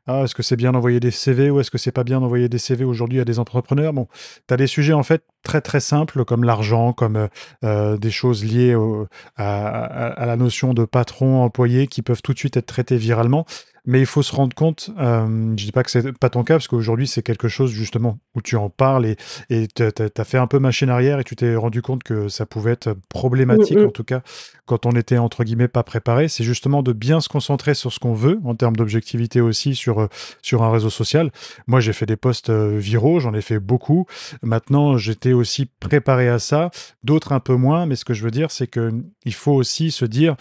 ah, 0.07 0.23
est-ce 0.23 0.35
que 0.35 0.43
c'est 0.43 0.55
bien 0.55 0.71
d'envoyer 0.71 0.99
des 0.99 1.11
CV 1.11 1.49
ou 1.49 1.59
est-ce 1.59 1.71
que 1.71 1.77
c'est 1.77 1.91
pas 1.91 2.03
bien 2.03 2.19
d'envoyer 2.19 2.49
des 2.49 2.57
CV 2.57 2.83
aujourd'hui 2.83 3.19
à 3.19 3.25
des 3.25 3.39
entrepreneurs? 3.39 3.93
Bon, 3.93 4.07
tu 4.47 4.53
as 4.53 4.57
des 4.57 4.67
sujets 4.67 4.93
en 4.93 5.03
fait 5.03 5.23
très 5.43 5.61
très 5.61 5.79
simples 5.79 6.25
comme 6.25 6.43
l'argent, 6.43 6.93
comme 6.93 7.15
euh, 7.15 7.27
euh, 7.63 7.97
des 7.97 8.11
choses 8.11 8.43
liées 8.43 8.75
à, 9.37 10.25
la 10.25 10.35
notion 10.35 10.73
de 10.73 10.85
patron 10.85 11.43
employé 11.43 11.87
qui 11.87 12.01
peuvent 12.01 12.21
tout 12.21 12.33
de 12.33 12.39
suite 12.39 12.57
être 12.57 12.65
traitées 12.65 12.97
viralement. 12.97 13.45
Mais 13.85 13.99
il 13.99 14.05
faut 14.05 14.23
se 14.23 14.35
rendre 14.35 14.55
compte, 14.55 14.89
euh, 14.99 15.53
je 15.57 15.65
dis 15.65 15.71
pas 15.71 15.83
que 15.83 15.91
c'est 15.91 16.17
pas 16.17 16.29
ton 16.29 16.43
cas, 16.43 16.55
parce 16.55 16.67
qu'aujourd'hui 16.67 17.07
c'est 17.07 17.23
quelque 17.23 17.47
chose 17.47 17.71
justement 17.71 18.19
où 18.35 18.41
tu 18.41 18.55
en 18.55 18.69
parles 18.69 19.05
et 19.49 19.67
tu 19.67 19.83
as, 19.83 20.23
fait 20.23 20.37
un 20.37 20.47
peu 20.47 20.59
machine 20.59 20.89
arrière 20.89 21.19
et 21.19 21.23
tu 21.23 21.35
t'es 21.35 21.55
rendu 21.55 21.81
compte 21.81 22.03
que 22.03 22.27
ça 22.27 22.45
pouvait 22.45 22.71
être 22.71 22.95
problématique, 23.09 23.77
Mmh 23.77 23.83
mh. 23.83 23.87
en 23.87 23.91
tout 23.91 24.03
cas 24.03 24.21
quand 24.65 24.85
on 24.85 24.91
était 24.91 25.17
entre 25.17 25.43
guillemets 25.43 25.67
pas 25.67 25.83
préparé. 25.83 26.27
C'est 26.27 26.43
justement 26.43 26.83
de 26.83 26.93
bien 26.93 27.19
se 27.21 27.29
concentrer 27.29 27.73
sur 27.73 27.93
ce 27.93 27.99
qu'on 27.99 28.13
veut 28.13 28.39
en 28.43 28.55
termes 28.55 28.75
d'objectivité 28.75 29.41
aussi 29.41 29.75
sur, 29.75 30.01
euh, 30.01 30.07
sur 30.41 30.63
un 30.63 30.71
réseau 30.71 30.89
social. 30.89 31.31
Moi 31.67 31.79
j'ai 31.79 31.93
fait 31.93 32.05
des 32.05 32.15
posts 32.15 32.49
euh, 32.49 32.77
viraux, 32.77 33.19
j'en 33.19 33.33
ai 33.33 33.41
fait 33.41 33.59
beaucoup. 33.59 34.05
Maintenant 34.41 34.97
j'étais 34.97 35.33
aussi 35.33 35.67
préparé 35.79 36.29
à 36.29 36.39
ça, 36.39 36.71
d'autres 37.03 37.31
un 37.31 37.39
peu 37.39 37.55
moins, 37.55 37.85
mais 37.85 37.95
ce 37.95 38.05
que 38.05 38.13
je 38.13 38.23
veux 38.23 38.31
dire 38.31 38.51
c'est 38.51 38.67
que 38.67 38.91
il 39.23 39.33
faut 39.33 39.53
aussi 39.53 39.91
se 39.91 40.05
dire 40.05 40.35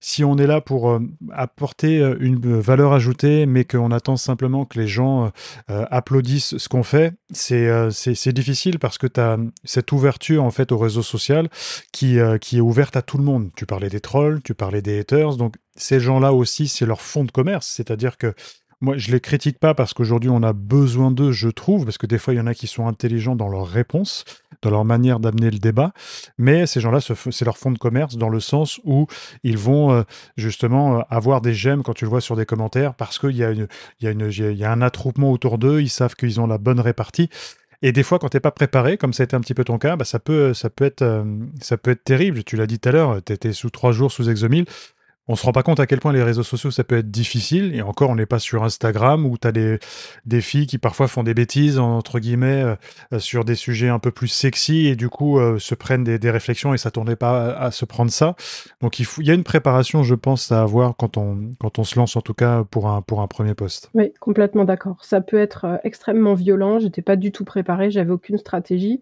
si 0.00 0.24
on 0.24 0.38
est 0.38 0.46
là 0.46 0.62
pour 0.62 0.90
euh, 0.90 1.00
apporter 1.32 2.00
euh, 2.00 2.16
une 2.20 2.40
euh, 2.46 2.60
valeur 2.60 2.94
ajoutée, 2.94 3.44
mais 3.44 3.64
qu'on 3.64 3.90
attend 3.90 4.16
simplement 4.16 4.64
que 4.64 4.78
les 4.80 4.88
gens 4.88 5.30
applaudissent 5.68 6.56
ce 6.56 6.68
qu'on 6.68 6.82
fait, 6.82 7.12
c'est 7.32 7.90
c'est 7.90 8.32
difficile 8.32 8.78
parce 8.78 8.98
que 8.98 9.06
tu 9.06 9.20
as 9.20 9.38
cette 9.64 9.92
ouverture 9.92 10.42
en 10.42 10.50
fait 10.50 10.72
au 10.72 10.78
réseau 10.78 11.02
social 11.02 11.48
qui, 11.92 12.18
qui 12.40 12.58
est 12.58 12.60
ouverte 12.60 12.96
à 12.96 13.02
tout 13.02 13.18
le 13.18 13.24
monde. 13.24 13.50
Tu 13.56 13.66
parlais 13.66 13.88
des 13.88 14.00
trolls, 14.00 14.40
tu 14.42 14.54
parlais 14.54 14.82
des 14.82 15.00
haters, 15.00 15.36
donc 15.36 15.56
ces 15.76 16.00
gens-là 16.00 16.32
aussi, 16.32 16.68
c'est 16.68 16.86
leur 16.86 17.00
fond 17.00 17.24
de 17.24 17.30
commerce, 17.30 17.66
c'est-à-dire 17.66 18.16
que 18.16 18.34
moi, 18.80 18.96
je 18.96 19.12
les 19.12 19.20
critique 19.20 19.58
pas 19.58 19.74
parce 19.74 19.92
qu'aujourd'hui 19.92 20.30
on 20.30 20.42
a 20.42 20.52
besoin 20.52 21.10
d'eux, 21.10 21.32
je 21.32 21.48
trouve, 21.48 21.84
parce 21.84 21.98
que 21.98 22.06
des 22.06 22.18
fois 22.18 22.32
il 22.32 22.38
y 22.38 22.40
en 22.40 22.46
a 22.46 22.54
qui 22.54 22.66
sont 22.66 22.86
intelligents 22.86 23.36
dans 23.36 23.48
leurs 23.48 23.66
réponses, 23.66 24.24
dans 24.62 24.70
leur 24.70 24.84
manière 24.84 25.20
d'amener 25.20 25.50
le 25.50 25.58
débat, 25.58 25.92
mais 26.38 26.66
ces 26.66 26.80
gens-là, 26.80 27.00
c'est 27.00 27.44
leur 27.44 27.58
fond 27.58 27.70
de 27.70 27.78
commerce 27.78 28.16
dans 28.16 28.28
le 28.28 28.40
sens 28.40 28.80
où 28.84 29.06
ils 29.42 29.58
vont 29.58 29.92
euh, 29.92 30.02
justement 30.36 30.98
euh, 30.98 31.02
avoir 31.10 31.40
des 31.40 31.52
j'aime 31.52 31.82
quand 31.82 31.94
tu 31.94 32.04
le 32.04 32.10
vois 32.10 32.20
sur 32.20 32.36
des 32.36 32.46
commentaires 32.46 32.94
parce 32.94 33.18
qu'il 33.18 33.36
y, 33.36 33.44
a 33.44 33.50
une, 33.50 33.68
y, 34.00 34.06
y 34.06 34.64
a 34.64 34.72
un 34.72 34.82
attroupement 34.82 35.30
autour 35.30 35.58
d'eux, 35.58 35.80
ils 35.80 35.90
savent 35.90 36.14
qu'ils 36.14 36.40
ont 36.40 36.46
la 36.46 36.58
bonne 36.58 36.80
répartie. 36.80 37.28
Et 37.82 37.92
des 37.92 38.02
fois, 38.02 38.18
quand 38.18 38.28
tu 38.28 38.36
n'es 38.36 38.40
pas 38.40 38.50
préparé, 38.50 38.98
comme 38.98 39.12
ça 39.12 39.22
a 39.22 39.24
été 39.24 39.34
un 39.34 39.40
petit 39.40 39.54
peu 39.54 39.64
ton 39.64 39.78
cas, 39.78 39.96
bah, 39.96 40.04
ça, 40.04 40.18
peut, 40.18 40.52
ça, 40.52 40.68
peut 40.68 40.84
être, 40.84 41.02
euh, 41.02 41.24
ça 41.60 41.78
peut 41.78 41.92
être 41.92 42.04
terrible. 42.04 42.44
Tu 42.44 42.56
l'as 42.56 42.66
dit 42.66 42.78
tout 42.78 42.90
à 42.90 42.92
l'heure, 42.92 43.20
tu 43.24 43.32
étais 43.32 43.52
sous 43.52 43.70
trois 43.70 43.92
jours 43.92 44.12
sous 44.12 44.28
Exomil 44.28 44.66
on 45.30 45.36
se 45.36 45.44
rend 45.44 45.52
pas 45.52 45.62
compte 45.62 45.78
à 45.78 45.86
quel 45.86 46.00
point 46.00 46.12
les 46.12 46.24
réseaux 46.24 46.42
sociaux 46.42 46.72
ça 46.72 46.82
peut 46.82 46.98
être 46.98 47.10
difficile. 47.10 47.72
Et 47.74 47.82
encore, 47.82 48.10
on 48.10 48.16
n'est 48.16 48.26
pas 48.26 48.40
sur 48.40 48.64
Instagram 48.64 49.24
où 49.24 49.38
tu 49.38 49.46
as 49.46 49.52
des, 49.52 49.78
des 50.26 50.40
filles 50.40 50.66
qui 50.66 50.78
parfois 50.78 51.06
font 51.06 51.22
des 51.22 51.34
bêtises, 51.34 51.78
entre 51.78 52.18
guillemets, 52.18 52.64
euh, 52.64 52.74
euh, 53.12 53.18
sur 53.20 53.44
des 53.44 53.54
sujets 53.54 53.88
un 53.88 54.00
peu 54.00 54.10
plus 54.10 54.26
sexy 54.26 54.88
et 54.88 54.96
du 54.96 55.08
coup 55.08 55.38
euh, 55.38 55.60
se 55.60 55.76
prennent 55.76 56.02
des, 56.02 56.30
réflexions 56.30 56.74
et 56.74 56.78
ça 56.78 56.90
tournait 56.90 57.16
pas 57.16 57.52
à, 57.52 57.70
se 57.70 57.84
prendre 57.84 58.10
ça. 58.10 58.34
Donc 58.80 58.98
il, 58.98 59.04
faut, 59.04 59.22
il 59.22 59.28
y 59.28 59.30
a 59.30 59.34
une 59.34 59.44
préparation, 59.44 60.02
je 60.02 60.16
pense, 60.16 60.50
à 60.50 60.62
avoir 60.62 60.96
quand 60.96 61.16
on, 61.16 61.50
quand 61.60 61.78
on 61.78 61.84
se 61.84 61.96
lance 61.96 62.16
en 62.16 62.20
tout 62.20 62.34
cas 62.34 62.64
pour 62.68 62.88
un, 62.88 63.00
pour 63.00 63.20
un 63.20 63.28
premier 63.28 63.54
poste. 63.54 63.90
Oui, 63.94 64.12
complètement 64.18 64.64
d'accord. 64.64 64.96
Ça 65.04 65.20
peut 65.20 65.38
être 65.38 65.80
extrêmement 65.84 66.34
violent. 66.34 66.80
J'étais 66.80 67.02
pas 67.02 67.16
du 67.16 67.30
tout 67.30 67.44
préparée, 67.44 67.92
j'avais 67.92 68.12
aucune 68.12 68.38
stratégie. 68.38 69.00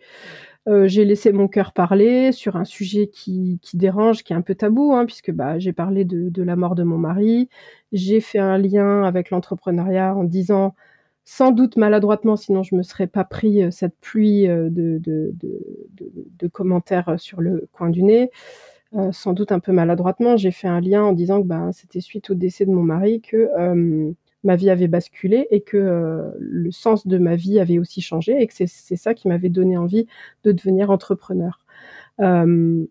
Euh, 0.67 0.87
j'ai 0.87 1.05
laissé 1.05 1.33
mon 1.33 1.49
cœur 1.49 1.73
parler 1.73 2.33
sur 2.33 2.57
un 2.57 2.65
sujet 2.65 3.09
qui, 3.09 3.59
qui 3.63 3.77
dérange, 3.79 4.23
qui 4.23 4.33
est 4.33 4.37
un 4.37 4.43
peu 4.43 4.55
tabou, 4.55 4.93
hein, 4.93 5.07
puisque 5.07 5.31
bah, 5.31 5.59
j'ai 5.59 5.73
parlé 5.73 6.05
de, 6.05 6.29
de, 6.29 6.43
la 6.43 6.57
mort 6.57 6.75
de 6.75 6.83
mon 6.83 6.99
mari. 6.99 7.49
J'ai 7.93 8.21
fait 8.21 8.39
un 8.39 8.59
lien 8.59 9.03
avec 9.05 9.31
l'entrepreneuriat 9.31 10.15
en 10.15 10.25
disant, 10.25 10.75
sans 11.25 11.53
doute 11.53 11.77
maladroitement, 11.77 12.37
sinon 12.37 12.63
je 12.63 12.75
me 12.75 12.83
serais 12.83 13.07
pas 13.07 13.25
pris 13.25 13.63
euh, 13.63 13.71
cette 13.71 13.97
pluie 14.01 14.47
euh, 14.49 14.69
de, 14.71 14.99
de, 14.99 15.33
de 16.39 16.49
commentaires 16.49 17.15
sur 17.19 17.41
le 17.41 17.69
coin 17.73 17.91
du 17.91 18.03
nez. 18.03 18.31
Sans 19.13 19.35
doute 19.35 19.53
un 19.53 19.61
peu 19.61 19.71
maladroitement, 19.71 20.39
j'ai 20.39 20.51
fait 20.51 20.67
un 20.69 20.81
lien 20.81 21.03
en 21.05 21.13
disant 21.13 21.43
que 21.43 21.47
bah, 21.47 21.69
c'était 21.75 22.01
suite 22.01 22.31
au 22.31 22.35
décès 22.35 22.65
de 22.65 22.71
mon 22.71 22.83
mari 22.83 23.21
que 23.21 23.47
ma 24.49 24.57
vie 24.57 24.71
avait 24.71 24.89
basculé 24.89 25.47
et 25.51 25.61
que 25.61 25.77
euh, 25.77 26.31
le 26.39 26.71
sens 26.71 27.07
de 27.07 27.19
ma 27.19 27.37
vie 27.37 27.61
avait 27.61 27.79
aussi 27.79 28.01
changé 28.01 28.41
et 28.41 28.47
que 28.47 28.55
c'est 28.55 28.97
ça 28.97 29.13
qui 29.13 29.29
m'avait 29.29 29.51
donné 29.51 29.77
envie 29.77 30.07
de 30.43 30.53
devenir 30.53 30.91
entrepreneur. 30.91 31.67
Euh, 32.21 32.87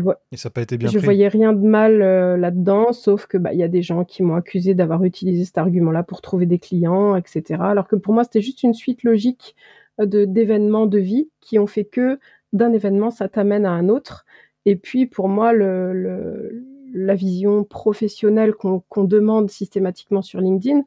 vois, 0.00 0.20
et 0.32 0.36
ça 0.36 0.48
n'a 0.48 0.52
pas 0.52 0.62
été 0.62 0.76
bien 0.76 0.88
Je 0.88 0.98
voyais 0.98 1.28
rien 1.28 1.52
de 1.52 1.64
mal 1.64 2.02
euh, 2.02 2.36
là-dedans, 2.36 2.92
sauf 2.92 3.26
que 3.26 3.38
bah 3.38 3.52
il 3.52 3.60
y 3.60 3.62
a 3.62 3.68
des 3.68 3.80
gens 3.80 4.04
qui 4.04 4.24
m'ont 4.24 4.34
accusé 4.34 4.74
d'avoir 4.74 5.04
utilisé 5.04 5.44
cet 5.44 5.58
argument-là 5.58 6.02
pour 6.02 6.20
trouver 6.20 6.46
des 6.46 6.58
clients, 6.58 7.14
etc. 7.14 7.60
Alors 7.60 7.86
que 7.86 7.94
pour 7.94 8.12
moi 8.12 8.24
c'était 8.24 8.42
juste 8.42 8.64
une 8.64 8.74
suite 8.74 9.04
logique 9.04 9.54
de 10.00 10.24
d'événements 10.24 10.86
de 10.86 10.98
vie 10.98 11.30
qui 11.40 11.60
ont 11.60 11.68
fait 11.68 11.84
que 11.84 12.18
d'un 12.52 12.72
événement 12.72 13.10
ça 13.10 13.28
t'amène 13.28 13.66
à 13.66 13.70
un 13.70 13.88
autre. 13.88 14.26
Et 14.66 14.74
puis 14.74 15.06
pour 15.06 15.28
moi 15.28 15.52
le, 15.52 15.92
le 15.92 16.71
la 16.94 17.14
vision 17.14 17.64
professionnelle 17.64 18.54
qu'on 18.54 19.04
demande 19.04 19.50
systématiquement 19.50 20.22
sur 20.22 20.40
LinkedIn, 20.40 20.82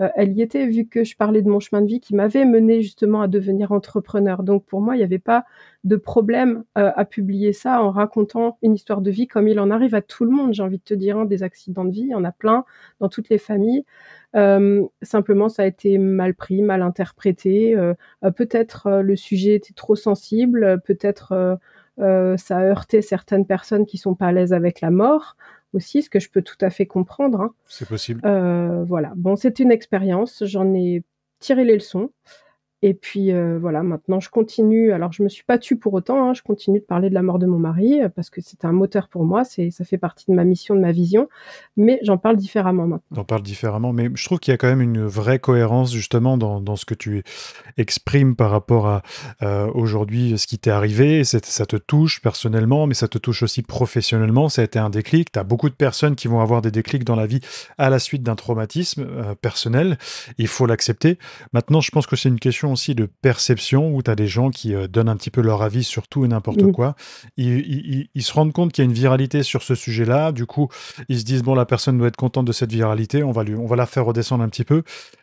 euh, 0.00 0.08
elle 0.16 0.32
y 0.32 0.42
était 0.42 0.66
vu 0.66 0.86
que 0.86 1.04
je 1.04 1.16
parlais 1.16 1.42
de 1.42 1.48
mon 1.48 1.60
chemin 1.60 1.82
de 1.82 1.86
vie 1.86 2.00
qui 2.00 2.14
m'avait 2.14 2.44
mené 2.44 2.82
justement 2.82 3.20
à 3.22 3.28
devenir 3.28 3.72
entrepreneur. 3.72 4.42
Donc 4.42 4.64
pour 4.64 4.80
moi, 4.80 4.96
il 4.96 4.98
n'y 4.98 5.04
avait 5.04 5.18
pas 5.18 5.44
de 5.84 5.96
problème 5.96 6.64
euh, 6.78 6.90
à 6.94 7.04
publier 7.04 7.52
ça 7.52 7.82
en 7.82 7.90
racontant 7.90 8.58
une 8.62 8.74
histoire 8.74 9.00
de 9.00 9.10
vie 9.10 9.26
comme 9.26 9.48
il 9.48 9.58
en 9.60 9.70
arrive 9.70 9.94
à 9.94 10.02
tout 10.02 10.24
le 10.24 10.30
monde. 10.30 10.54
J'ai 10.54 10.62
envie 10.62 10.78
de 10.78 10.84
te 10.84 10.94
dire, 10.94 11.18
hein, 11.18 11.24
des 11.24 11.42
accidents 11.42 11.84
de 11.84 11.92
vie, 11.92 12.02
il 12.02 12.10
y 12.10 12.14
en 12.14 12.24
a 12.24 12.32
plein 12.32 12.64
dans 13.00 13.08
toutes 13.08 13.28
les 13.28 13.38
familles. 13.38 13.84
Euh, 14.36 14.84
simplement, 15.02 15.48
ça 15.48 15.62
a 15.62 15.66
été 15.66 15.98
mal 15.98 16.34
pris, 16.34 16.62
mal 16.62 16.82
interprété. 16.82 17.76
peut-être 18.36 19.00
le 19.00 19.16
sujet 19.16 19.54
était 19.54 19.74
trop 19.74 19.96
sensible, 19.96 20.80
peut-être 20.84 21.58
euh, 22.00 22.36
ça 22.36 22.58
a 22.58 22.64
heurté 22.64 23.02
certaines 23.02 23.46
personnes 23.46 23.86
qui 23.86 23.98
sont 23.98 24.14
pas 24.14 24.26
à 24.26 24.32
l'aise 24.32 24.52
avec 24.52 24.80
la 24.80 24.90
mort 24.90 25.36
aussi, 25.72 26.02
ce 26.02 26.10
que 26.10 26.18
je 26.18 26.30
peux 26.30 26.42
tout 26.42 26.58
à 26.60 26.70
fait 26.70 26.86
comprendre. 26.86 27.40
Hein. 27.40 27.54
C'est 27.68 27.88
possible. 27.88 28.20
Euh, 28.24 28.82
voilà. 28.84 29.12
Bon, 29.16 29.36
c'est 29.36 29.60
une 29.60 29.70
expérience. 29.70 30.42
J'en 30.44 30.74
ai 30.74 31.04
tiré 31.38 31.64
les 31.64 31.74
leçons. 31.74 32.10
Et 32.82 32.94
puis 32.94 33.30
euh, 33.30 33.58
voilà, 33.60 33.82
maintenant 33.82 34.20
je 34.20 34.30
continue. 34.30 34.92
Alors 34.92 35.12
je 35.12 35.22
me 35.22 35.28
suis 35.28 35.44
pas 35.44 35.58
tue 35.58 35.76
pour 35.76 35.92
autant. 35.92 36.30
Hein, 36.30 36.34
je 36.34 36.42
continue 36.42 36.80
de 36.80 36.84
parler 36.84 37.10
de 37.10 37.14
la 37.14 37.22
mort 37.22 37.38
de 37.38 37.46
mon 37.46 37.58
mari 37.58 38.00
euh, 38.02 38.08
parce 38.08 38.30
que 38.30 38.40
c'est 38.40 38.64
un 38.64 38.72
moteur 38.72 39.08
pour 39.08 39.24
moi. 39.24 39.44
C'est 39.44 39.70
ça 39.70 39.84
fait 39.84 39.98
partie 39.98 40.24
de 40.28 40.34
ma 40.34 40.44
mission, 40.44 40.74
de 40.74 40.80
ma 40.80 40.92
vision. 40.92 41.28
Mais 41.76 41.98
j'en 42.02 42.16
parle 42.16 42.36
différemment 42.36 42.86
maintenant. 42.86 43.16
J'en 43.16 43.24
parle 43.24 43.42
différemment, 43.42 43.92
mais 43.92 44.08
je 44.14 44.24
trouve 44.24 44.38
qu'il 44.38 44.52
y 44.52 44.54
a 44.54 44.56
quand 44.56 44.68
même 44.68 44.80
une 44.80 45.04
vraie 45.04 45.38
cohérence 45.38 45.92
justement 45.92 46.38
dans, 46.38 46.76
ce 46.76 46.86
que 46.86 46.94
tu 46.94 47.22
exprimes 47.76 48.36
par 48.36 48.50
rapport 48.50 48.86
à 48.86 49.02
euh, 49.42 49.70
aujourd'hui 49.74 50.38
ce 50.38 50.46
qui 50.46 50.58
t'est 50.58 50.70
arrivé. 50.70 51.24
Ça 51.24 51.66
te 51.66 51.76
touche 51.76 52.22
personnellement, 52.22 52.86
mais 52.86 52.94
ça 52.94 53.08
te 53.08 53.18
touche 53.18 53.42
aussi 53.42 53.62
professionnellement. 53.62 54.48
Ça 54.48 54.62
a 54.62 54.64
été 54.64 54.78
un 54.78 54.90
déclic. 54.90 55.32
Tu 55.32 55.38
as 55.38 55.44
beaucoup 55.44 55.68
de 55.68 55.74
personnes 55.74 56.16
qui 56.16 56.28
vont 56.28 56.40
avoir 56.40 56.62
des 56.62 56.70
déclics 56.70 57.04
dans 57.04 57.16
la 57.16 57.26
vie 57.26 57.40
à 57.76 57.90
la 57.90 57.98
suite 57.98 58.22
d'un 58.22 58.36
traumatisme 58.36 59.06
personnel. 59.42 59.98
Il 60.38 60.48
faut 60.48 60.64
l'accepter. 60.64 61.18
Maintenant, 61.52 61.82
je 61.82 61.90
pense 61.90 62.06
que 62.06 62.16
c'est 62.16 62.28
une 62.30 62.40
question 62.40 62.69
aussi 62.72 62.94
de 62.94 63.06
perception 63.06 63.94
où 63.94 64.02
tu 64.02 64.10
as 64.10 64.14
des 64.14 64.26
gens 64.26 64.50
qui 64.50 64.74
euh, 64.74 64.88
donnent 64.88 65.08
un 65.08 65.16
petit 65.16 65.30
peu 65.30 65.40
leur 65.40 65.62
avis 65.62 65.84
sur 65.84 66.08
tout 66.08 66.24
et 66.24 66.28
n'importe 66.28 66.62
mmh. 66.62 66.72
quoi. 66.72 66.94
Ils, 67.36 68.08
se 68.20 68.32
rendent 68.32 68.52
compte 68.52 68.72
qu'il 68.72 68.84
y 68.84 68.86
a 68.86 68.88
une 68.88 68.96
viralité 68.96 69.42
sur 69.42 69.62
ce 69.62 69.74
sujet-là. 69.74 70.32
Du 70.32 70.46
coup, 70.46 70.68
ils 71.08 71.20
se 71.20 71.24
disent 71.24 71.42
bon, 71.42 71.54
la 71.54 71.66
personne 71.66 71.98
doit 71.98 72.08
être 72.08 72.16
contente 72.16 72.46
de 72.46 72.52
cette 72.52 72.72
viralité. 72.72 73.22
On 73.22 73.32
va 73.32 73.44
lui, 73.44 73.54
on 73.54 73.66
va 73.66 73.76
la 73.76 73.86
faire 73.86 74.04
redescendre 74.04 74.44
un 74.44 74.48
petit 74.48 74.64
peu. 74.64 74.82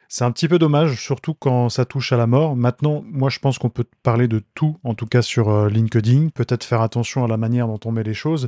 C'est 0.09 0.23
un 0.23 0.31
petit 0.31 0.47
peu 0.47 0.57
dommage, 0.57 1.01
surtout 1.01 1.33
quand 1.33 1.69
ça 1.69 1.83
touche 1.85 2.13
à 2.13 2.17
la 2.17 2.27
mort. 2.27 2.55
Maintenant, 2.55 3.03
moi, 3.05 3.29
je 3.29 3.39
pense 3.39 3.57
qu'on 3.57 3.69
peut 3.69 3.85
parler 4.03 4.27
de 4.27 4.41
tout, 4.55 4.77
en 4.83 4.93
tout 4.93 5.05
cas 5.05 5.21
sur 5.21 5.49
euh, 5.49 5.69
LinkedIn. 5.69 6.29
Peut-être 6.29 6.63
faire 6.63 6.81
attention 6.81 7.25
à 7.25 7.27
la 7.27 7.37
manière 7.37 7.67
dont 7.67 7.79
on 7.85 7.91
met 7.91 8.03
les 8.03 8.13
choses. 8.13 8.47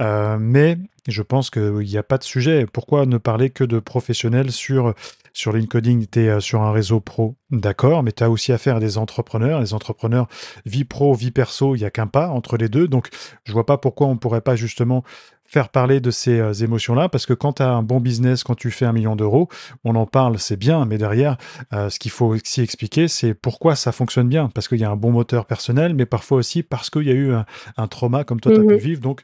Euh, 0.00 0.38
mais 0.40 0.78
je 1.08 1.22
pense 1.22 1.50
qu'il 1.50 1.72
n'y 1.74 1.96
a 1.96 2.02
pas 2.02 2.18
de 2.18 2.24
sujet. 2.24 2.66
Pourquoi 2.72 3.06
ne 3.06 3.18
parler 3.18 3.50
que 3.50 3.64
de 3.64 3.78
professionnels 3.78 4.52
sur, 4.52 4.94
sur 5.32 5.52
LinkedIn 5.52 6.00
Tu 6.10 6.20
es 6.20 6.28
euh, 6.28 6.40
sur 6.40 6.62
un 6.62 6.72
réseau 6.72 7.00
pro, 7.00 7.36
d'accord, 7.50 8.02
mais 8.02 8.12
tu 8.12 8.22
as 8.24 8.30
aussi 8.30 8.52
affaire 8.52 8.76
à 8.76 8.80
des 8.80 8.98
entrepreneurs. 8.98 9.60
Les 9.60 9.74
entrepreneurs, 9.74 10.28
vie 10.66 10.84
pro, 10.84 11.14
vie 11.14 11.30
perso, 11.30 11.74
il 11.74 11.80
n'y 11.80 11.84
a 11.84 11.90
qu'un 11.90 12.06
pas 12.06 12.28
entre 12.28 12.56
les 12.56 12.68
deux. 12.68 12.88
Donc, 12.88 13.08
je 13.44 13.52
vois 13.52 13.66
pas 13.66 13.78
pourquoi 13.78 14.06
on 14.06 14.14
ne 14.14 14.18
pourrait 14.18 14.40
pas 14.40 14.56
justement 14.56 15.04
faire 15.52 15.68
parler 15.68 16.00
de 16.00 16.10
ces 16.10 16.40
euh, 16.40 16.52
émotions-là, 16.54 17.10
parce 17.10 17.26
que 17.26 17.34
quand 17.34 17.54
tu 17.54 17.62
as 17.62 17.68
un 17.68 17.82
bon 17.82 18.00
business, 18.00 18.42
quand 18.42 18.54
tu 18.54 18.70
fais 18.70 18.86
un 18.86 18.92
million 18.92 19.16
d'euros, 19.16 19.48
on 19.84 19.94
en 19.96 20.06
parle, 20.06 20.38
c'est 20.38 20.56
bien, 20.56 20.86
mais 20.86 20.96
derrière, 20.96 21.36
euh, 21.74 21.90
ce 21.90 21.98
qu'il 21.98 22.10
faut 22.10 22.26
aussi 22.26 22.62
expliquer, 22.62 23.06
c'est 23.06 23.34
pourquoi 23.34 23.76
ça 23.76 23.92
fonctionne 23.92 24.28
bien, 24.28 24.48
parce 24.48 24.66
qu'il 24.66 24.80
y 24.80 24.84
a 24.84 24.90
un 24.90 24.96
bon 24.96 25.10
moteur 25.10 25.44
personnel, 25.44 25.94
mais 25.94 26.06
parfois 26.06 26.38
aussi 26.38 26.62
parce 26.62 26.88
qu'il 26.88 27.02
y 27.02 27.10
a 27.10 27.14
eu 27.14 27.32
un, 27.76 27.86
trauma 27.88 28.24
comme 28.24 28.40
toi, 28.40 28.52
tu 28.52 28.60
as 28.60 28.64
pu 28.64 28.74
mmh 28.74 28.78
vivre. 28.78 29.00
Donc, 29.02 29.22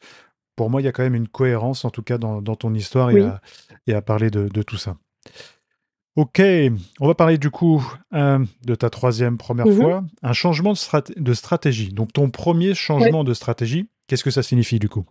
pour 0.54 0.68
moi, 0.68 0.82
il 0.82 0.84
y 0.84 0.88
a 0.88 0.92
quand 0.92 1.04
même 1.04 1.14
une 1.14 1.28
cohérence, 1.28 1.86
en 1.86 1.90
tout 1.90 2.02
cas, 2.02 2.18
dans, 2.18 2.42
ton 2.42 2.74
histoire 2.74 3.10
et, 3.10 3.94
à, 3.94 4.02
parler 4.02 4.28
de, 4.30 4.62
tout 4.62 4.76
ça. 4.76 4.96
Ok, 6.18 6.42
on 6.98 7.06
va 7.06 7.14
parler 7.14 7.38
du 7.38 7.48
coup 7.48 7.80
euh, 8.12 8.40
de 8.66 8.74
ta 8.74 8.90
troisième 8.90 9.38
première 9.38 9.68
mmh 9.68 9.72
fois, 9.72 10.04
un 10.24 10.32
changement 10.32 10.72
de, 10.72 11.32
stratégie. 11.32 11.92
Donc 11.92 12.12
ton 12.12 12.28
premier 12.28 12.74
changement 12.74 13.22
de 13.22 13.32
stratégie, 13.32 13.88
qu'est-ce 14.08 14.24
que 14.24 14.32
ça 14.32 14.42
signifie 14.42 14.80
du 14.80 14.88
coup? 14.88 15.04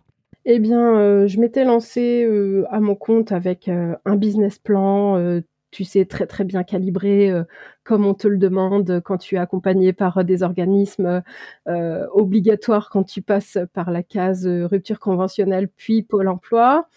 Eh 0.44 0.58
bien, 0.58 0.98
euh, 0.98 1.26
je 1.26 1.40
m'étais 1.40 1.64
lancée 1.64 2.24
euh, 2.24 2.66
à 2.70 2.80
mon 2.80 2.94
compte 2.94 3.32
avec 3.32 3.68
un 3.68 4.16
business 4.16 4.58
plan 4.58 5.40
tu 5.70 5.84
sais, 5.84 6.04
très 6.06 6.26
très 6.26 6.44
bien 6.44 6.64
calibré, 6.64 7.30
euh, 7.30 7.44
comme 7.84 8.06
on 8.06 8.14
te 8.14 8.26
le 8.26 8.38
demande 8.38 9.00
quand 9.04 9.18
tu 9.18 9.34
es 9.34 9.38
accompagné 9.38 9.92
par 9.92 10.18
euh, 10.18 10.22
des 10.22 10.42
organismes 10.42 11.22
euh, 11.68 12.06
obligatoires 12.12 12.88
quand 12.90 13.04
tu 13.04 13.22
passes 13.22 13.58
par 13.74 13.90
la 13.90 14.02
case 14.02 14.46
rupture 14.46 14.98
conventionnelle 14.98 15.68
puis 15.68 16.02
Pôle 16.02 16.28
emploi. 16.28 16.88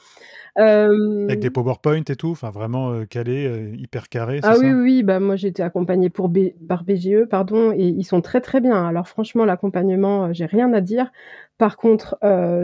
Avec 0.55 1.39
des 1.39 1.50
PowerPoint 1.50 2.03
et 2.08 2.15
tout? 2.15 2.31
Enfin 2.31 2.50
vraiment, 2.51 3.05
calé, 3.05 3.74
hyper 3.77 4.10
carré, 4.10 4.39
Ah 4.43 4.55
oui, 4.58 4.65
ça? 4.67 4.74
oui, 4.74 5.03
bah, 5.03 5.20
moi, 5.20 5.36
j'ai 5.36 5.50
été 5.50 5.63
accompagnée 5.63 6.10
pour 6.10 6.29
B 6.29 6.50
par 6.67 6.84
BGE, 6.84 7.25
pardon 7.29 7.72
et 7.72 7.88
ils 7.88 8.03
sont 8.03 8.22
très, 8.22 8.41
très 8.41 8.60
bien. 8.60 8.88
Alors 8.88 9.08
franchement, 9.08 9.46
l'accompagnement, 9.46 10.34
j'ai 10.34 10.46
rien 10.46 10.74
à 10.74 10.81
dire. 10.81 11.12
Par 11.58 11.77
contre, 11.77 12.17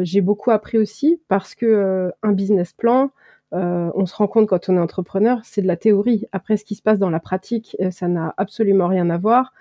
j'ai 0.04 0.22
beaucoup 0.22 0.52
appris 0.52 0.78
aussi 0.78 1.22
parce 1.28 1.56
que, 1.56 2.12
un 2.24 2.32
business 2.32 2.74
plan, 2.74 3.12
on 3.52 4.06
se 4.06 4.16
rend 4.16 4.28
compte 4.28 4.48
quand 4.48 4.70
on 4.70 4.76
est 4.76 4.80
entrepreneur, 4.80 5.40
c'est 5.44 5.62
de 5.62 5.68
la 5.68 5.78
théorie. 5.78 6.26
Après 6.32 6.58
ce 6.58 6.66
qui 6.66 6.76
se 6.76 6.82
passe 6.82 7.00
dans 7.00 7.10
la 7.10 7.20
pratique, 7.20 7.78
ça 7.92 8.08
n'a 8.08 8.34
absolument 8.38 8.88
rien 8.88 9.10
à 9.10 9.18
voir. 9.18 9.54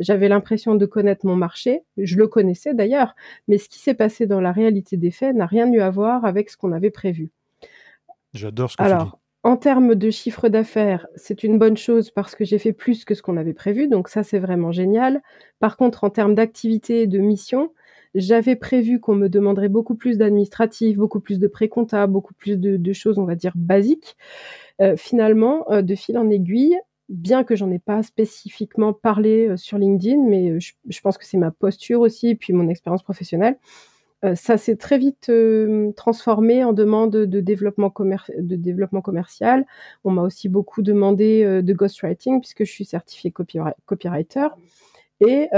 J'avais 0.00 0.28
l'impression 0.28 0.74
de 0.76 0.86
connaître 0.86 1.26
mon 1.26 1.36
marché, 1.36 1.82
je 1.98 2.16
le 2.16 2.26
connaissais 2.26 2.72
d'ailleurs, 2.74 3.14
mais 3.48 3.58
ce 3.58 3.68
qui 3.68 3.78
s'est 3.78 3.94
passé 3.94 4.26
dans 4.26 4.40
la 4.40 4.50
réalité 4.50 4.96
des 4.96 5.10
faits 5.10 5.36
n'a 5.36 5.44
rien 5.46 5.70
eu 5.70 5.80
à 5.80 5.90
voir 5.90 6.24
avec 6.24 6.48
ce 6.50 6.56
qu'on 6.56 6.72
avait 6.72 6.90
prévu. 6.90 7.30
J'adore 8.34 8.70
ce 8.70 8.76
que 8.76 8.84
tu 8.84 8.96
dis. 8.96 9.12
Alors, 9.12 9.20
en 9.42 9.56
termes 9.56 9.94
de 9.94 10.10
chiffre 10.10 10.48
d'affaires, 10.48 11.06
c'est 11.16 11.44
une 11.44 11.58
bonne 11.58 11.76
chose 11.76 12.10
parce 12.10 12.34
que 12.34 12.44
j'ai 12.44 12.58
fait 12.58 12.72
plus 12.72 13.04
que 13.04 13.14
ce 13.14 13.22
qu'on 13.22 13.36
avait 13.36 13.54
prévu, 13.54 13.88
donc 13.88 14.08
ça, 14.08 14.22
c'est 14.22 14.38
vraiment 14.38 14.72
génial. 14.72 15.22
Par 15.60 15.76
contre, 15.76 16.04
en 16.04 16.10
termes 16.10 16.34
d'activité 16.34 17.02
et 17.02 17.06
de 17.06 17.18
mission, 17.18 17.72
j'avais 18.14 18.56
prévu 18.56 19.00
qu'on 19.00 19.14
me 19.14 19.28
demanderait 19.28 19.68
beaucoup 19.68 19.94
plus 19.94 20.18
d'administratif, 20.18 20.96
beaucoup 20.98 21.20
plus 21.20 21.38
de 21.38 21.46
pré-compta, 21.48 22.06
beaucoup 22.06 22.34
plus 22.34 22.58
de 22.58 22.76
de 22.76 22.92
choses, 22.92 23.18
on 23.18 23.24
va 23.24 23.34
dire, 23.36 23.52
basiques. 23.56 24.16
Heu, 24.82 24.96
finalement, 24.96 25.66
heu, 25.72 25.82
de 25.82 25.94
fil 25.96 26.18
en 26.18 26.30
aiguille, 26.30 26.78
bien 27.10 27.44
que 27.44 27.56
j'en 27.56 27.70
ai 27.72 27.78
pas 27.80 28.02
spécifiquement 28.04 28.92
parlé, 28.94 29.48
heu, 29.50 29.56
sur 29.58 29.78
LinkedIn, 29.78 30.22
mais, 30.28 30.60
je 30.60 30.74
je 30.88 31.00
pense 31.02 31.18
que 31.18 31.26
c'est 31.26 31.38
ma 31.38 31.50
posture 31.52 32.00
aussi 32.02 32.28
et 32.30 32.34
puis 32.36 32.52
mon 32.54 32.68
expérience 32.68 33.02
professionnelle. 33.04 33.58
Heu, 34.24 34.34
ça 34.34 34.58
s'est 34.58 34.76
très 34.76 34.98
vite, 34.98 35.28
hem, 35.28 35.94
transformé 35.94 36.62
en 36.64 36.72
demande, 36.72 37.12
de 37.12 37.40
développement 37.40 37.90
commercial. 37.90 39.66
On 40.04 40.10
m'a 40.10 40.22
aussi 40.22 40.48
beaucoup 40.48 40.82
demandé, 40.82 41.42
heu, 41.44 41.62
de 41.62 41.72
ghostwriting 41.72 42.40
puisque 42.40 42.64
je 42.64 42.70
suis 42.70 42.84
certifiée 42.84 43.30
copywri 43.30 43.70
copywriter 43.86 44.48
et 45.20 45.48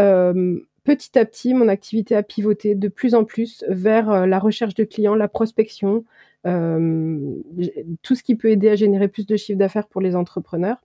petit 0.85 1.19
à 1.19 1.25
petit, 1.25 1.55
mon 1.55 1.69
activité 1.69 2.17
a 2.17 2.23
pivoté 2.25 2.75
de 2.75 2.89
plus 2.89 3.15
en 3.15 3.25
plus 3.25 3.65
vers, 3.69 4.27
la 4.27 4.39
recherche 4.41 4.75
de 4.75 4.85
clients, 4.85 5.15
la 5.15 5.29
prospection, 5.29 6.05
tout 6.45 8.15
ce 8.17 8.23
qui 8.25 8.37
peut 8.37 8.51
aider 8.51 8.69
à 8.69 8.77
générer 8.77 9.09
plus 9.09 9.27
de 9.27 9.37
chiffre 9.37 9.59
d'affaires 9.59 9.87
pour 9.89 10.01
les 10.01 10.17
entrepreneurs 10.17 10.79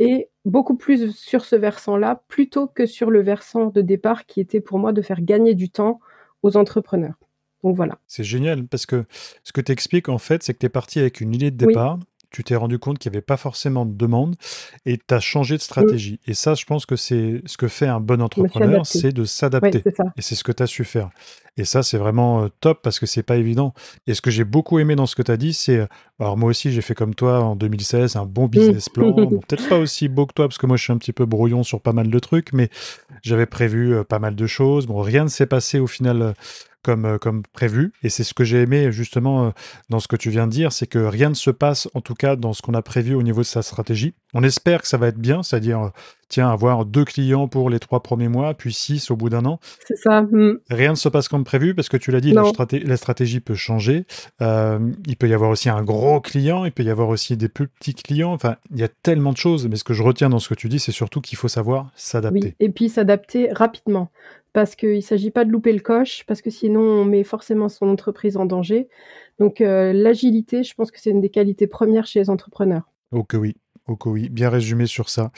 et 0.00 0.28
beaucoup 0.46 0.76
plus 0.76 1.14
sur 1.16 1.44
ce 1.44 1.56
versant-là, 1.56 2.22
plutôt 2.28 2.66
que 2.68 2.86
sur 2.86 3.10
le 3.10 3.22
versant 3.22 3.66
de 3.66 3.80
départ 3.82 4.26
qui 4.26 4.40
était 4.40 4.60
pour 4.60 4.78
moi 4.78 4.92
de 4.92 5.02
faire 5.02 5.22
gagner 5.22 5.54
du 5.54 5.70
temps 5.70 6.00
aux 6.46 6.56
entrepreneurs. 6.56 7.14
Donc 7.62 7.76
voilà. 7.76 7.98
C'est 8.06 8.24
génial 8.24 8.66
parce 8.66 8.86
que 8.86 9.04
ce 9.42 9.52
que 9.52 9.60
tu 9.60 9.72
expliques, 9.72 10.08
en 10.08 10.18
fait, 10.18 10.42
c'est 10.42 10.54
que 10.54 10.58
tu 10.58 10.66
es 10.66 10.70
parti 10.70 11.00
avec 11.00 11.20
une 11.20 11.34
idée 11.34 11.50
de 11.50 11.64
Oui. 11.64 11.72
départ, 11.72 11.98
tu 12.30 12.44
t'es 12.44 12.56
rendu 12.56 12.78
compte 12.78 12.98
qu'il 12.98 13.10
y 13.12 13.14
avait 13.16 13.22
pas 13.22 13.36
forcément 13.36 13.86
de 13.86 13.94
demande 13.94 14.36
et 14.84 14.98
tu 14.98 15.14
as 15.14 15.20
changé 15.20 15.56
de 15.56 15.62
stratégie. 15.62 16.20
Et 16.26 16.34
ça, 16.34 16.54
je 16.54 16.64
pense 16.64 16.84
que 16.84 16.96
c'est 16.96 17.40
ce 17.46 17.56
que 17.56 17.68
fait 17.68 17.86
un 17.86 18.00
bon 18.00 18.20
entrepreneur, 18.20 18.86
c'est 18.86 19.12
de 19.12 19.24
s'adapter. 19.24 19.82
Et 20.16 20.22
c'est 20.22 20.34
ce 20.34 20.44
que 20.44 20.52
tu 20.52 20.62
as 20.62 20.66
su 20.66 20.84
faire 20.84 21.10
et 21.56 21.64
ça, 21.64 21.82
c'est 21.82 21.98
vraiment, 21.98 22.44
heu, 22.44 22.50
top 22.60 22.80
parce 22.82 22.98
que 23.00 23.06
c'est 23.06 23.22
pas 23.22 23.36
évident 23.36 23.74
et 24.06 24.14
ce 24.14 24.20
que 24.20 24.30
j'ai 24.30 24.44
beaucoup 24.44 24.78
aimé 24.78 24.94
dans 24.96 25.06
ce 25.06 25.14
que 25.16 25.22
tu 25.22 25.30
as 25.30 25.36
dit, 25.36 25.52
c'est, 25.52 25.76
heu 25.78 25.88
alors 26.18 26.36
moi 26.38 26.48
aussi, 26.50 26.72
j'ai 26.72 26.80
fait 26.80 26.94
comme 26.94 27.14
toi 27.14 27.40
en 27.42 27.56
2016, 27.56 28.16
un 28.16 28.24
bon 28.26 28.44
Mmh. 28.44 28.48
business 28.48 28.88
plan. 28.88 29.10
Bon, 29.30 29.40
peut-être 29.40 29.68
pas 29.68 29.78
aussi 29.78 30.08
beau 30.08 30.26
que 30.26 30.32
toi 30.32 30.48
parce 30.48 30.58
que 30.58 30.66
moi, 30.66 30.76
je 30.76 30.82
suis 30.84 30.92
un 30.92 30.98
petit 30.98 31.12
peu 31.12 31.26
brouillon 31.26 31.62
sur 31.62 31.80
pas 31.80 31.92
mal 31.92 32.08
de 32.10 32.18
trucs, 32.18 32.52
mais 32.52 32.70
j'avais 33.22 33.46
prévu, 33.46 33.92
heu, 33.94 34.04
pas 34.04 34.18
mal 34.18 34.34
de 34.34 34.46
choses. 34.46 34.86
Bon, 34.86 35.00
rien 35.02 35.24
ne 35.24 35.28
s'est 35.28 35.46
passé 35.46 35.78
au 35.78 35.86
final, 35.86 36.34
comme, 36.82 37.18
comme 37.18 37.42
prévu 37.52 37.92
et 38.04 38.08
c'est 38.08 38.22
ce 38.24 38.32
que 38.32 38.44
j'ai 38.44 38.62
aimé 38.62 38.92
justement, 38.92 39.52
dans 39.90 39.98
ce 39.98 40.06
que 40.08 40.14
tu 40.16 40.30
viens 40.30 40.46
de 40.46 40.52
dire, 40.52 40.72
c'est 40.72 40.86
que 40.86 40.98
rien 41.00 41.28
ne 41.30 41.34
se 41.34 41.50
passe, 41.50 41.88
en 41.94 42.00
tout 42.00 42.14
cas 42.14 42.36
dans 42.36 42.52
ce 42.52 42.62
qu'on 42.62 42.74
a 42.74 42.82
prévu 42.82 43.14
au 43.14 43.22
niveau 43.24 43.40
de 43.40 43.46
sa 43.46 43.62
stratégie. 43.62 44.14
On 44.34 44.42
espère 44.44 44.82
que 44.82 44.88
ça 44.88 44.96
va 44.96 45.08
être 45.08 45.18
bien, 45.18 45.42
c'est-à-dire, 45.42 45.90
tiens, 46.28 46.50
avoir 46.50 46.84
2 46.84 47.04
clients 47.04 47.48
pour 47.48 47.70
les 47.70 47.78
3 47.78 48.02
premiers 48.02 48.28
mois, 48.28 48.54
puis 48.54 48.72
6 48.72 49.10
au 49.10 49.16
bout 49.16 49.28
d'un 49.28 49.44
an. 49.44 49.58
C'est 49.86 49.96
ça, 49.96 50.22
mmh. 50.22 50.58
Rien 50.70 50.90
ne 50.90 50.96
se 50.96 51.08
passe 51.08 51.28
comme 51.28 51.44
prévu 51.44 51.74
parce 51.74 51.88
que 51.88 51.96
tu 51.96 52.10
l'as 52.10 52.20
dit, 52.20 52.32
la 52.32 52.42
Non. 52.42 52.48
straté 52.48 52.80
la 52.80 52.96
stratégie 52.96 53.40
peut 53.40 53.54
changer. 53.54 54.06
Hem, 54.40 54.94
il 55.06 55.16
peut 55.16 55.28
y 55.28 55.34
avoir 55.34 55.50
aussi 55.50 55.68
un 55.68 55.82
gros 55.82 56.20
client, 56.20 56.64
il 56.64 56.72
peut 56.72 56.82
y 56.82 56.90
avoir 56.90 57.08
aussi 57.08 57.36
des 57.36 57.48
plus 57.48 57.68
petits 57.68 57.94
clients. 57.94 58.32
Enfin, 58.32 58.56
il 58.70 58.78
y 58.78 58.84
a 58.84 58.88
tellement 58.88 59.32
de 59.32 59.36
choses, 59.38 59.68
mais 59.68 59.76
ce 59.76 59.84
que 59.84 59.94
je 59.94 60.02
retiens 60.02 60.28
dans 60.28 60.38
ce 60.38 60.48
que 60.48 60.54
tu 60.54 60.68
dis, 60.68 60.78
c'est 60.78 60.92
surtout 60.92 61.20
qu'il 61.20 61.38
faut 61.38 61.48
savoir 61.48 61.84
Oui 61.84 61.90
s'adapter. 61.96 62.54
et 62.60 62.68
puis 62.70 62.88
s'adapter 62.88 63.50
rapidement 63.52 64.10
parce 64.52 64.74
qu'il 64.74 65.02
s'agit 65.02 65.30
pas 65.30 65.44
de 65.44 65.50
louper 65.50 65.72
le 65.74 65.80
coche, 65.80 66.24
parce 66.26 66.40
que 66.40 66.48
sinon 66.48 66.80
on 66.80 67.04
met 67.04 67.24
forcément 67.24 67.68
son 67.68 67.88
entreprise 67.88 68.38
en 68.38 68.46
danger. 68.46 68.88
Donc 69.38 69.60
heu, 69.60 69.92
l'agilité, 69.92 70.62
je 70.64 70.72
pense 70.74 70.90
que 70.90 70.98
c'est 70.98 71.10
une 71.10 71.20
des 71.20 71.28
qualités 71.28 71.66
premières 71.66 72.06
chez 72.06 72.20
les 72.20 72.30
entrepreneurs. 72.30 72.90
Que 73.28 73.36
oui, 73.36 73.56
que 74.00 74.08
oui, 74.08 74.30
bien 74.30 74.48
résumé 74.48 74.86
sur 74.86 75.10
ça. 75.10 75.30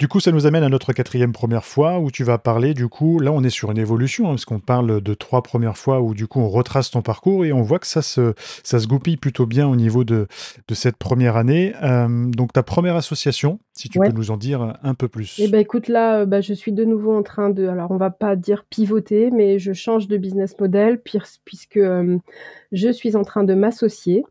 Du 0.00 0.08
coup, 0.08 0.18
ça 0.18 0.32
nous 0.32 0.46
amène 0.46 0.62
à 0.64 0.70
notre 0.70 0.94
4e 0.94 1.30
première 1.30 1.62
fois 1.62 1.98
où 1.98 2.10
tu 2.10 2.24
vas 2.24 2.38
parler 2.38 2.72
du 2.72 2.88
coup 2.88 3.18
là, 3.18 3.32
on 3.32 3.44
est 3.44 3.50
sur 3.50 3.70
une 3.70 3.76
évolution, 3.76 4.28
hein, 4.28 4.30
parce 4.30 4.46
qu'on 4.46 4.58
parle 4.58 5.02
de 5.02 5.12
3 5.12 5.42
premières 5.42 5.76
fois 5.76 6.00
où 6.00 6.14
du 6.14 6.26
coup 6.26 6.40
on 6.40 6.48
retrace 6.48 6.90
ton 6.90 7.02
parcours 7.02 7.44
et 7.44 7.52
on 7.52 7.60
voit 7.60 7.78
que 7.78 7.86
ça 7.86 8.00
se 8.00 8.32
ça 8.64 8.78
se 8.78 8.86
goupille 8.86 9.18
plutôt 9.18 9.44
bien 9.44 9.68
au 9.68 9.76
niveau 9.76 10.04
de 10.04 10.26
de 10.68 10.74
cette 10.74 10.96
1re 10.96 11.36
année. 11.36 11.74
Hem, 11.82 12.34
donc 12.34 12.54
ta 12.54 12.62
1re 12.62 12.96
association, 12.96 13.58
si 13.74 13.90
tu 13.90 13.98
peux 13.98 14.08
nous 14.08 14.30
en 14.30 14.38
dire 14.38 14.78
un 14.82 14.94
peu 14.94 15.06
plus? 15.08 15.38
bah, 15.48 15.58
écoute 15.58 15.88
là, 15.88 16.22
heu, 16.22 16.24
bah, 16.24 16.40
je 16.40 16.54
suis 16.54 16.72
de 16.72 16.86
nouveau 16.86 17.14
en 17.14 17.22
train 17.22 17.50
de 17.50 17.68
alors 17.68 17.90
on 17.90 17.98
va 17.98 18.08
pas 18.08 18.36
dire 18.36 18.64
pivoter, 18.70 19.30
mais 19.30 19.58
je 19.58 19.74
change 19.74 20.08
de 20.08 20.16
business 20.16 20.58
model 20.58 21.02
puisque, 21.02 21.76
hem, 21.76 22.20
je 22.72 22.90
suis 22.90 23.16
en 23.16 23.22
train 23.22 23.44
de 23.44 23.52
m'associer, 23.52 24.24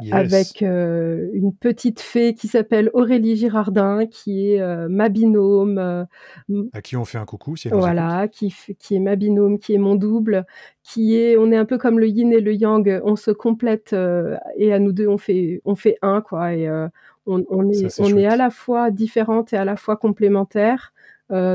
Yes. 0.00 0.54
avec, 0.56 0.62
heu, 0.62 1.30
une 1.34 1.54
petite 1.54 2.00
fée 2.00 2.34
qui 2.34 2.48
s'appelle 2.48 2.90
Aurélie 2.94 3.36
Girardin 3.36 4.06
qui 4.06 4.52
est, 4.52 4.60
heu, 4.62 4.88
ma 4.88 5.08
binôme, 5.10 5.78
heu, 5.78 6.04
mmh 6.48 6.68
À 6.72 6.82
qui 6.82 6.96
on 6.96 7.04
fait 7.06 7.16
un 7.18 7.24
coucou 7.24 7.56
si 7.56 7.68
elle 7.68 7.74
nous 7.76 7.82
voilà, 7.82 8.28
qui 8.28 8.54
qui 8.78 8.94
est 8.96 8.98
ma 9.00 9.16
binôme, 9.16 9.58
qui 9.58 9.74
est 9.74 9.78
mon 9.78 9.94
double, 9.94 10.46
qui 10.82 11.16
est 11.16 11.36
on 11.36 11.52
est 11.52 11.56
un 11.56 11.66
peu 11.66 11.78
comme 11.78 11.98
le 11.98 12.08
yin 12.08 12.32
et 12.32 12.40
le 12.40 12.54
yang, 12.54 13.00
on 13.04 13.16
se 13.16 13.30
complète, 13.30 13.92
heu 13.92 14.36
et 14.56 14.72
à 14.72 14.78
nous 14.78 14.92
2 14.92 15.06
on 15.08 15.18
fait 15.18 15.60
on 15.66 15.74
fait 15.76 15.98
1 16.02 16.22
quoi 16.22 16.54
et 16.54 16.66
heu, 16.68 16.88
on 17.26 17.44
on 17.50 17.68
Ça, 17.70 17.88
est 17.88 17.92
on 17.98 18.16
est 18.16 18.26
à 18.26 18.36
la 18.36 18.50
fois 18.50 18.90
différentes 18.90 19.52
et 19.52 19.56
à 19.58 19.64
la 19.66 19.76
fois 19.76 19.96
complémentaires, 19.98 20.92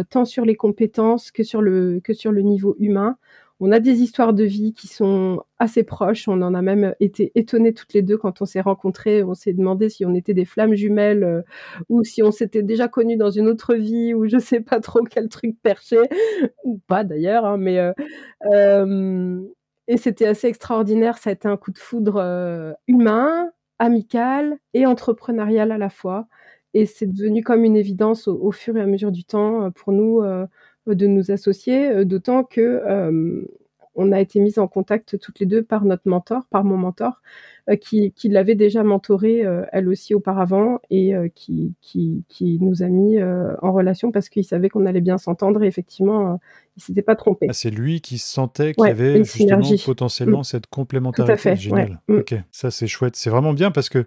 tant 0.10 0.26
sur 0.26 0.46
les 0.46 0.56
compétences 0.56 1.32
que 1.32 1.44
sur 1.44 1.62
le 1.62 2.00
que 2.04 2.14
sur 2.14 2.32
le 2.32 2.42
niveau 2.42 2.76
humain. 2.80 3.18
On 3.60 3.72
a 3.72 3.80
des 3.80 4.02
histoires 4.02 4.34
de 4.34 4.44
vie 4.44 4.74
qui 4.74 4.88
sont 4.88 5.44
assez 5.60 5.84
proches, 5.84 6.28
on 6.28 6.42
en 6.42 6.54
a 6.56 6.62
même 6.62 6.96
été 7.00 7.32
étonnées 7.36 7.74
toutes 7.74 7.94
les 7.94 8.02
2 8.02 8.18
quand 8.18 8.42
on 8.42 8.46
s'est 8.46 8.62
rencontrées. 8.62 9.24
On 9.24 9.36
s'est 9.36 9.54
demandé 9.54 9.90
si 9.90 10.06
on 10.06 10.14
était 10.16 10.34
des 10.34 10.44
flammes 10.46 10.74
jumelles, 10.74 11.24
heu, 11.24 11.44
ou 11.90 12.04
si 12.04 12.24
on 12.24 12.32
s'était 12.32 12.64
déjà 12.64 12.88
connues 12.88 13.16
dans 13.16 13.30
une 13.30 13.48
autre 13.48 13.76
vie 13.76 14.14
ou 14.16 14.28
je 14.28 14.40
sais 14.40 14.60
pas 14.60 14.80
trop 14.80 15.02
quel 15.04 15.30
truc 15.30 15.56
perché 15.62 15.98
ou 16.64 16.80
pas 16.88 17.04
d'ailleurs, 17.04 17.46
hein, 17.46 17.58
mais 17.58 17.80
heu, 17.80 17.94
hem 18.54 19.48
et 19.88 19.98
c'était 19.98 20.28
assez 20.28 20.48
extraordinaire. 20.48 21.18
Ça 21.20 21.30
a 21.32 21.34
été 21.34 21.48
un 21.48 21.58
coup 21.58 21.72
de 21.72 21.80
foudre, 21.80 22.76
humain, 22.88 23.52
amical 23.80 24.58
et 24.74 24.86
entrepreneurial 24.88 25.72
à 25.74 25.78
la 25.80 25.90
fois 25.90 26.28
et 26.76 26.86
c'est 26.88 27.08
devenu 27.08 27.44
comme 27.44 27.64
une 27.66 27.78
évidence 27.78 28.28
au 28.28 28.52
fur 28.52 28.78
et 28.78 28.82
à 28.82 28.88
mesure 28.88 29.12
du 29.14 29.24
temps, 29.26 29.72
pour 29.72 29.94
nous, 29.94 30.22
de 30.88 31.08
nous 31.08 31.32
associer, 31.32 31.92
heu, 31.94 32.06
d'autant 32.06 32.44
que, 32.44 32.82
hem, 32.88 33.48
on 33.96 34.12
a 34.12 34.20
été 34.22 34.40
mises 34.40 34.60
en 34.60 34.68
contact 34.68 35.20
toutes 35.20 35.40
les 35.40 35.46
2 35.46 35.64
par 35.64 35.86
notre 35.86 36.08
mentor, 36.10 36.46
par 36.50 36.64
mon 36.64 36.78
mentor, 36.78 37.22
qui 37.82 38.12
qui 38.14 38.30
l'avait 38.30 38.56
déjà 38.56 38.84
mentorée, 38.84 39.46
heu, 39.46 39.66
elle 39.72 39.88
aussi 39.90 40.14
auparavant 40.16 40.80
et 40.90 41.16
heu, 41.16 41.30
qui 41.34 41.76
qui 41.82 42.26
qui 42.30 42.60
nous 42.62 42.84
a 42.84 42.88
mis, 42.90 43.18
en 43.24 43.72
relation 43.74 44.12
parce 44.12 44.30
qu'il 44.30 44.44
savait 44.46 44.70
qu'on 44.70 44.86
allait 44.86 45.02
bien 45.02 45.18
s'entendre 45.18 45.64
et 45.64 45.68
effectivement, 45.68 46.40
il 46.78 46.84
s'était 46.84 47.02
pas 47.04 47.16
trompé. 47.16 47.48
Ah, 47.50 47.54
c'est 47.54 47.70
lui 47.72 48.00
qui 48.00 48.20
sentait 48.20 48.74
qu'il 48.74 48.88
y 48.88 48.92
Ouais, 48.92 48.94
une 49.14 49.22
avait 49.22 49.24
justement 49.26 49.74
synergie. 49.74 49.76
Mmh. 49.76 49.78
potentiellement 49.86 50.44
cette 50.44 50.68
Tout 51.14 51.26
à 51.28 51.38
complémentarité. 51.38 51.38
fait. 51.38 51.58
Génial. 51.58 52.02
Mmh. 52.08 52.20
OK, 52.20 52.36
ça 52.52 52.72
c'est 52.72 52.88
chouette. 52.88 53.16
C'est 53.18 53.30
vraiment 53.30 53.54
bien 53.54 53.70
parce 53.72 53.90
que, 53.90 54.06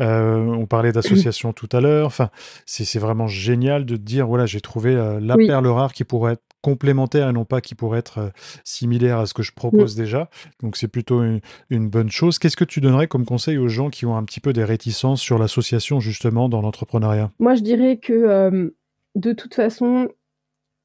on 0.00 0.66
parlait 0.66 0.92
d'association 0.92 1.52
tout 1.52 1.68
à 1.72 1.80
l'heure, 1.80 2.06
enfin, 2.06 2.30
c'est 2.66 2.98
vraiment 2.98 3.28
génial 3.28 3.86
de 3.86 3.96
dire: 3.96 4.26
«Voilà, 4.26 4.46
j'ai 4.46 4.60
trouvé, 4.60 4.94
la 5.20 5.36
Oui. 5.36 5.46
perle 5.46 5.66
rare 5.68 5.92
qui 5.92 6.04
pourrait 6.04 6.34
être 6.34 6.42
complémentaire 6.62 7.28
et 7.28 7.32
non 7.32 7.44
pas 7.44 7.60
qui 7.60 7.74
pourrait 7.76 7.98
être, 8.00 8.32
similaire 8.64 9.18
à 9.18 9.26
ce 9.26 9.34
que 9.34 9.42
je 9.44 9.52
Mmh. 9.72 9.86
propose 9.86 9.94
déjà». 9.96 10.28
Donc 10.62 10.76
c'est 10.76 10.88
plutôt 10.88 11.22
u 11.24 11.40
une 11.70 11.88
bonne 11.90 12.10
chose. 12.10 12.38
Qu'est-ce 12.40 12.56
que 12.56 12.64
tu 12.64 12.80
comme 13.08 13.24
conseil 13.24 13.58
aux 13.58 13.68
gens 13.68 13.90
qui 13.90 14.06
ont 14.06 14.16
un 14.16 14.24
petit 14.24 14.40
peu 14.40 14.52
des 14.52 14.64
réticences 14.64 15.20
sur 15.20 15.38
l'association 15.38 16.00
justement 16.00 16.48
dans 16.48 16.60
l'entrepreneuriat? 16.60 17.30
Moi, 17.38 17.54
je 17.54 17.62
dirais 17.62 17.96
que, 17.96 18.48
hem, 18.48 18.70
de 19.14 19.32
toute 19.32 19.54
façon, 19.54 20.08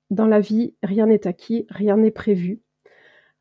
dans 0.10 0.28
la 0.28 0.39
vie, 0.39 0.74
rien 0.84 1.06
n'est 1.06 1.28
acquis, 1.28 1.65
rien 1.70 1.98
n'est 1.98 2.12
prévu. 2.12 2.62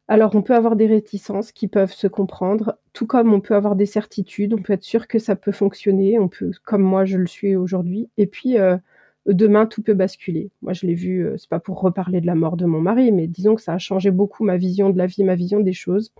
Alors 0.09 0.37
on 0.37 0.43
peut 0.43 0.55
avoir 0.55 0.77
des 0.77 0.87
réticences 0.87 1.51
qui 1.51 1.67
peuvent 1.67 1.93
se 1.93 2.07
comprendre, 2.07 2.79
tout 2.93 3.07
comme 3.07 3.33
on 3.33 3.41
peut 3.41 3.57
avoir 3.57 3.75
des 3.75 3.87
certitudes, 3.87 4.55
on 4.55 4.63
peut 4.63 4.73
être 4.73 4.85
sûr 4.85 5.09
que 5.09 5.19
ça 5.19 5.35
peut 5.35 5.51
fonctionner, 5.51 6.19
on 6.21 6.29
peut 6.29 6.53
comme 6.65 6.83
moi 6.83 7.05
je 7.05 7.19
le 7.19 7.27
suis 7.27 7.57
aujourd'hui 7.57 8.09
et 8.17 8.29
puis, 8.29 8.57
heu, 8.57 8.79
demain 9.27 9.67
tout 9.67 9.83
peut 9.83 9.95
basculer. 9.95 10.51
Moi 10.63 10.75
je 10.75 10.87
l'ai 10.87 10.95
vu, 10.95 11.25
heu, 11.25 11.35
c'est 11.39 11.49
pas 11.49 11.59
pour 11.59 11.81
reparler 11.81 12.21
de 12.21 12.27
la 12.27 12.37
mort 12.37 12.57
de 12.57 12.67
mon 12.67 12.81
mari, 12.81 13.11
mais 13.11 13.27
disons 13.27 13.57
que 13.57 13.63
ça 13.63 13.73
a 13.73 13.79
changé 13.79 14.13
beaucoup 14.13 14.45
ma 14.45 14.57
vision 14.57 14.91
de 14.91 14.99
la 14.99 15.07
vie, 15.07 15.25
ma 15.25 15.35
vision 15.35 15.59
des 15.59 15.73
choses. 15.73 16.13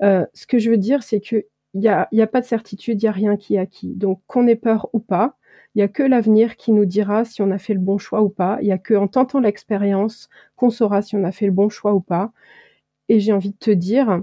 Ce 0.00 0.46
que 0.48 0.58
je 0.58 0.68
veux 0.68 0.76
dire, 0.76 1.04
c'est 1.04 1.20
qu'il 1.76 1.84
y 1.84 1.88
a 1.88 2.08
il 2.12 2.20
a 2.22 2.26
pas 2.26 2.40
de 2.40 2.46
certitude, 2.46 3.02
il 3.02 3.06
y 3.06 3.08
a 3.08 3.12
rien 3.12 3.36
qui 3.36 3.56
est 3.56 3.58
acquis. 3.58 3.94
Donc 3.94 4.20
qu'on 4.26 4.46
ait 4.48 4.56
peur 4.56 4.88
ou 4.92 4.98
pas, 5.00 5.36
il 5.74 5.80
y 5.80 5.82
a 5.82 5.88
que 5.88 6.02
l'avenir 6.02 6.56
qui 6.56 6.72
nous 6.72 6.86
dira 6.86 7.24
si 7.24 7.42
on 7.42 7.50
a 7.50 7.58
fait 7.58 7.74
le 7.74 7.80
bon 7.80 7.98
choix 7.98 8.22
ou 8.22 8.28
pas. 8.30 8.58
Il 8.62 8.68
y 8.68 8.72
a 8.72 8.78
qu'en 8.78 9.08
tentant 9.08 9.40
l'expérience 9.40 10.28
qu'on 10.56 10.70
saura 10.70 11.02
si 11.02 11.16
on 11.16 11.24
a 11.24 11.32
fait 11.32 11.46
le 11.46 11.52
bon 11.52 11.68
choix 11.68 11.94
ou 11.94 12.00
pas 12.00 12.32
et 13.08 13.20
j'ai 13.20 13.32
envie 13.32 13.52
de 13.52 13.56
te 13.58 13.70
dire, 13.70 14.22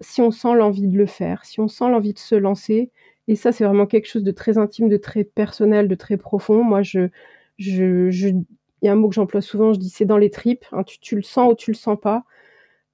si 0.00 0.20
on 0.22 0.30
sent 0.30 0.54
l'envie 0.54 0.88
de 0.88 0.96
le 0.98 1.06
faire, 1.06 1.44
si 1.44 1.60
on 1.60 1.68
sent 1.68 1.90
l'envie 1.90 2.14
de 2.14 2.18
se 2.18 2.34
lancer 2.34 2.90
et 3.28 3.36
ça, 3.36 3.52
c'est 3.52 3.64
vraiment 3.64 3.86
quelque 3.86 4.08
chose 4.08 4.24
de 4.24 4.32
très 4.32 4.58
intime, 4.58 4.88
de 4.88 4.96
très 4.96 5.24
personnel, 5.24 5.88
de 5.88 5.94
très 5.94 6.16
profond. 6.16 6.64
Moi, 6.64 6.82
je 6.82 7.08
il 7.58 8.44
y 8.82 8.88
a 8.88 8.92
un 8.92 8.96
mot 8.96 9.08
que 9.08 9.14
j'emploie 9.14 9.40
souvent, 9.42 9.72
je 9.72 9.78
dis: 9.78 9.90
«C'est 9.90 10.04
dans 10.06 10.16
les 10.18 10.30
tripes», 10.30 10.64
hein, 10.72 10.82
tu 10.84 10.98
tu 11.00 11.16
le 11.16 11.22
sens 11.22 11.52
ou 11.52 11.54
tu 11.54 11.70
le 11.70 11.76
sens 11.76 11.98
pas. 12.00 12.24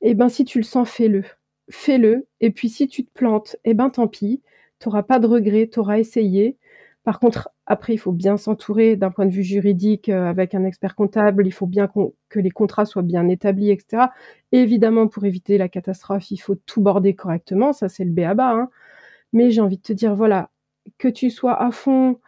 Et 0.03 0.14
ben, 0.14 0.29
si 0.31 0.45
tu 0.47 0.59
le 0.59 0.64
sens, 0.64 0.90
fais-le. 0.90 1.25
Fais-le 1.70 2.26
et 2.40 2.50
puis 2.50 2.68
si 2.68 2.87
tu 2.87 3.05
te 3.05 3.11
plantes, 3.12 3.57
et 3.64 3.74
ben, 3.74 3.90
tant 3.90 4.07
pis, 4.07 4.42
tu 4.81 4.88
auras 4.88 5.02
pas 5.02 5.18
de 5.18 5.26
regrets, 5.26 5.68
tu 5.72 5.81
auras 5.81 5.98
essayé. 5.98 6.57
Par 7.02 7.18
contre, 7.20 7.50
après, 7.66 7.94
il 7.94 7.98
faut 7.98 8.12
bien 8.12 8.37
s'entourer 8.37 8.94
d'un 8.96 9.11
point 9.11 9.26
de 9.26 9.31
vue 9.33 9.42
juridique, 9.42 10.09
heu, 10.09 10.14
avec 10.26 10.55
un 10.55 10.64
expert 10.64 10.94
comptable. 10.94 11.46
Il 11.46 11.52
faut 11.52 11.66
bien 11.66 11.88
que 12.29 12.38
les 12.40 12.50
contrats 12.50 12.85
soient 12.85 13.02
bien 13.02 13.29
établis 13.29 13.70
et 13.70 13.79
cetera. 13.81 14.12
Évidemment, 14.52 15.09
pour 15.09 15.24
éviter 15.24 15.59
la 15.59 15.68
catastrophe, 15.68 16.31
il 16.31 16.37
faut 16.38 16.55
tout 16.55 16.81
border 16.81 17.14
correctement, 17.14 17.72
ça 17.72 17.88
c'est 17.88 18.05
le 18.05 18.11
b.a-ba, 18.12 18.50
hein. 18.52 18.70
Mais 19.33 19.50
j'ai 19.50 19.61
envie 19.62 19.76
de 19.79 19.83
te 19.83 19.92
dire, 19.94 20.14
voilà, 20.16 20.50
que 20.98 21.09
tu 21.09 21.31
sois 21.31 21.61
à 21.62 21.70
fond 21.72 22.20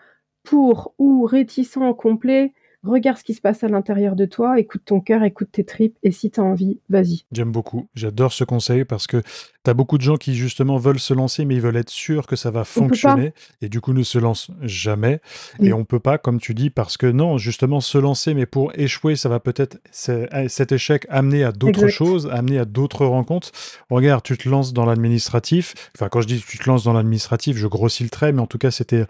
pour 0.45 0.95
ou 0.99 1.25
réticent 1.27 1.79
complet, 1.99 2.53
regarde 2.85 3.19
ce 3.19 3.25
qui 3.25 3.35
se 3.35 3.41
passe 3.41 3.65
à 3.65 3.69
l'intérieur 3.69 4.17
de 4.17 4.25
toi, 4.25 4.59
écoute 4.59 4.83
ton 4.85 5.01
cœur, 5.01 5.23
écoute 5.23 5.49
tes 5.53 5.65
tripes, 5.65 5.97
et 6.03 6.13
si 6.13 6.31
tu 6.31 6.41
as 6.41 6.45
envie, 6.45 6.81
vas-y. 6.89 7.25
J'aime 7.33 7.53
beaucoup, 7.53 7.89
j'adore 7.95 8.33
ce 8.33 8.45
conseil 8.45 8.85
parce 8.85 9.07
que 9.07 9.23
tu 9.65 9.71
as 9.71 9.75
beaucoup 9.75 9.99
de 9.99 10.03
gens 10.03 10.17
qui 10.17 10.35
justement 10.35 10.79
veulent 10.79 11.01
se 11.01 11.15
lancer, 11.15 11.45
mais 11.45 11.57
ils 11.57 11.61
veulent 11.61 11.77
être 11.77 11.91
sûrs 11.91 12.27
que 12.27 12.37
ça 12.37 12.51
va 12.51 12.65
fonctionner, 12.65 13.33
et 13.61 13.69
du 13.69 13.81
coup 13.81 13.93
ne 13.93 14.03
se 14.03 14.19
lancent 14.19 14.51
jamais. 14.63 15.21
Et 15.61 15.73
on 15.73 15.85
peut 15.85 16.01
pas, 16.01 16.19
comme 16.19 16.41
tu 16.41 16.55
dis, 16.55 16.71
parce 16.71 16.97
que 16.97 17.07
non, 17.07 17.39
justement 17.39 17.81
se 17.81 17.99
lancer, 17.99 18.35
mais 18.35 18.47
pour 18.47 18.73
échouer, 18.75 19.17
ça 19.17 19.29
va 19.29 19.41
peut-être 19.41 19.79
eh, 20.09 20.49
cet 20.49 20.73
échec 20.73 21.07
amener 21.09 21.45
à 21.45 21.53
d'autres 21.53 21.89
choses, 21.89 22.29
amener 22.31 22.59
à 22.59 22.65
d'autres 22.65 23.07
rencontres. 23.07 23.51
Regarde, 23.91 24.23
tu 24.23 24.37
te 24.39 24.49
lances 24.49 24.73
dans 24.73 24.85
l'administratif, 24.85 25.75
enfin 25.97 26.09
quand 26.09 26.21
je 26.21 26.27
dis 26.27 26.43
tu 26.47 26.59
te 26.59 26.69
lances 26.69 26.85
dans 26.85 26.93
l'administratif, 26.93 27.57
je 27.57 27.67
grossis 27.67 28.05
le 28.05 28.11
trait, 28.11 28.33
mais 28.33 28.41
en 28.41 28.47
tout 28.47 28.59
cas 28.59 28.71
c'était 28.71 29.05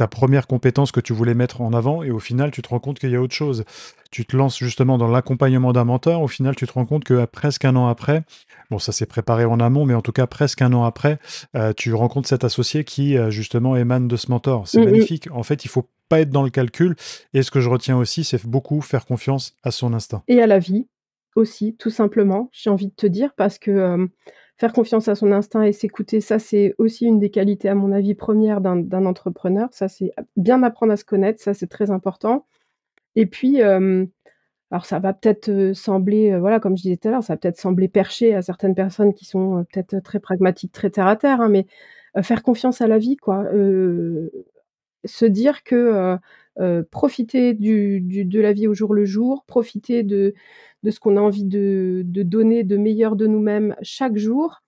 ta 0.00 0.08
première 0.08 0.46
compétence 0.46 0.92
que 0.92 1.00
tu 1.00 1.12
voulais 1.12 1.34
mettre 1.34 1.60
en 1.60 1.74
avant 1.74 2.02
et 2.02 2.10
au 2.10 2.20
final 2.20 2.50
tu 2.50 2.62
te 2.62 2.70
rends 2.70 2.78
compte 2.78 2.98
qu'il 2.98 3.10
y 3.10 3.16
a 3.16 3.20
autre 3.20 3.34
chose. 3.34 3.66
Tu 4.10 4.24
te 4.24 4.34
lances 4.34 4.58
justement 4.58 4.96
dans 4.96 5.08
l'accompagnement 5.08 5.74
d'un 5.74 5.84
mentor, 5.84 6.22
au 6.22 6.26
final 6.26 6.56
tu 6.56 6.66
te 6.66 6.72
rends 6.72 6.86
compte 6.86 7.04
que 7.04 7.26
presque 7.26 7.66
un 7.66 7.76
an 7.76 7.86
après, 7.86 8.22
bon 8.70 8.78
ça 8.78 8.92
s'est 8.92 9.04
préparé 9.04 9.44
en 9.44 9.60
amont, 9.60 9.84
mais 9.84 9.92
en 9.92 10.00
tout 10.00 10.12
cas 10.12 10.26
presque 10.26 10.62
un 10.62 10.72
an 10.72 10.84
après, 10.84 11.18
euh, 11.54 11.74
tu 11.76 11.92
rencontres 11.92 12.30
cet 12.30 12.44
associé 12.44 12.82
qui 12.82 13.18
euh, 13.18 13.28
justement 13.28 13.76
émane 13.76 14.08
de 14.08 14.16
ce 14.16 14.30
mentor. 14.30 14.66
C'est 14.66 14.82
magnifique. 14.82 15.28
En 15.32 15.42
fait, 15.42 15.66
il 15.66 15.68
faut 15.68 15.86
pas 16.08 16.20
être 16.20 16.30
dans 16.30 16.44
le 16.44 16.50
calcul. 16.50 16.96
Et 17.34 17.42
ce 17.42 17.50
que 17.50 17.60
je 17.60 17.68
retiens 17.68 17.98
aussi, 17.98 18.24
c'est 18.24 18.46
beaucoup 18.46 18.80
faire 18.80 19.04
confiance 19.04 19.54
à 19.62 19.70
son 19.70 19.92
instinct. 19.92 20.22
Et 20.28 20.40
à 20.40 20.46
la 20.46 20.58
vie 20.58 20.88
aussi, 21.36 21.76
tout 21.76 21.90
simplement, 21.90 22.48
j'ai 22.52 22.70
envie 22.70 22.88
de 22.88 22.94
te 22.94 23.06
dire, 23.06 23.34
parce 23.36 23.58
que 23.58 23.70
euh, 23.70 24.06
faire 24.60 24.74
confiance 24.74 25.08
à 25.08 25.14
son 25.14 25.32
instinct 25.32 25.62
et 25.62 25.72
s'écouter, 25.72 26.20
ça, 26.20 26.38
c'est 26.38 26.74
aussi 26.76 27.06
une 27.06 27.18
des 27.18 27.30
qualités, 27.30 27.70
à 27.70 27.74
mon 27.74 27.92
avis, 27.92 28.14
premières 28.14 28.60
d'un 28.60 29.06
entrepreneur. 29.06 29.70
Ça, 29.72 29.88
c'est 29.88 30.12
bien 30.36 30.62
apprendre 30.62 30.92
à 30.92 30.98
se 30.98 31.04
connaître, 31.04 31.40
ça, 31.40 31.54
c'est 31.54 31.66
très 31.66 31.90
important. 31.90 32.46
Et 33.16 33.24
puis, 33.24 33.62
alors 33.62 34.84
ça 34.84 34.98
va 34.98 35.14
peut-être 35.14 35.72
sembler, 35.72 36.38
voilà, 36.38 36.60
comme 36.60 36.76
je 36.76 36.82
disais 36.82 36.98
tout 36.98 37.08
à 37.08 37.10
l'heure, 37.10 37.24
ça 37.24 37.32
va 37.32 37.38
peut-être 37.38 37.58
sembler 37.58 37.88
perché 37.88 38.34
à 38.34 38.42
certaines 38.42 38.74
personnes 38.74 39.14
qui 39.14 39.24
sont 39.24 39.64
peut-être 39.72 39.98
très 40.00 40.20
pragmatiques, 40.20 40.72
très 40.72 40.90
terre 40.90 41.06
à 41.06 41.16
terre, 41.16 41.40
hein, 41.40 41.48
mais 41.48 41.66
faire 42.22 42.42
confiance 42.42 42.82
à 42.82 42.86
la 42.86 42.98
vie, 42.98 43.16
quoi. 43.16 43.46
se 45.06 45.24
dire 45.24 45.62
que 45.62 46.18
profiter 46.90 47.54
de 47.54 48.40
la 48.40 48.52
vie 48.52 48.68
au 48.68 48.74
jour 48.74 48.92
le 48.92 49.06
jour, 49.06 49.44
profiter 49.46 50.02
de, 50.02 50.34
de 50.82 50.90
ce 50.90 51.00
qu'on 51.00 51.16
a 51.16 51.20
envie 51.20 51.44
de, 51.44 52.02
donner 52.06 52.64
de 52.64 52.76
meilleur 52.76 53.16
de 53.16 53.26
nous-mêmes 53.26 53.76
chaque 53.82 54.16
jour. 54.16 54.62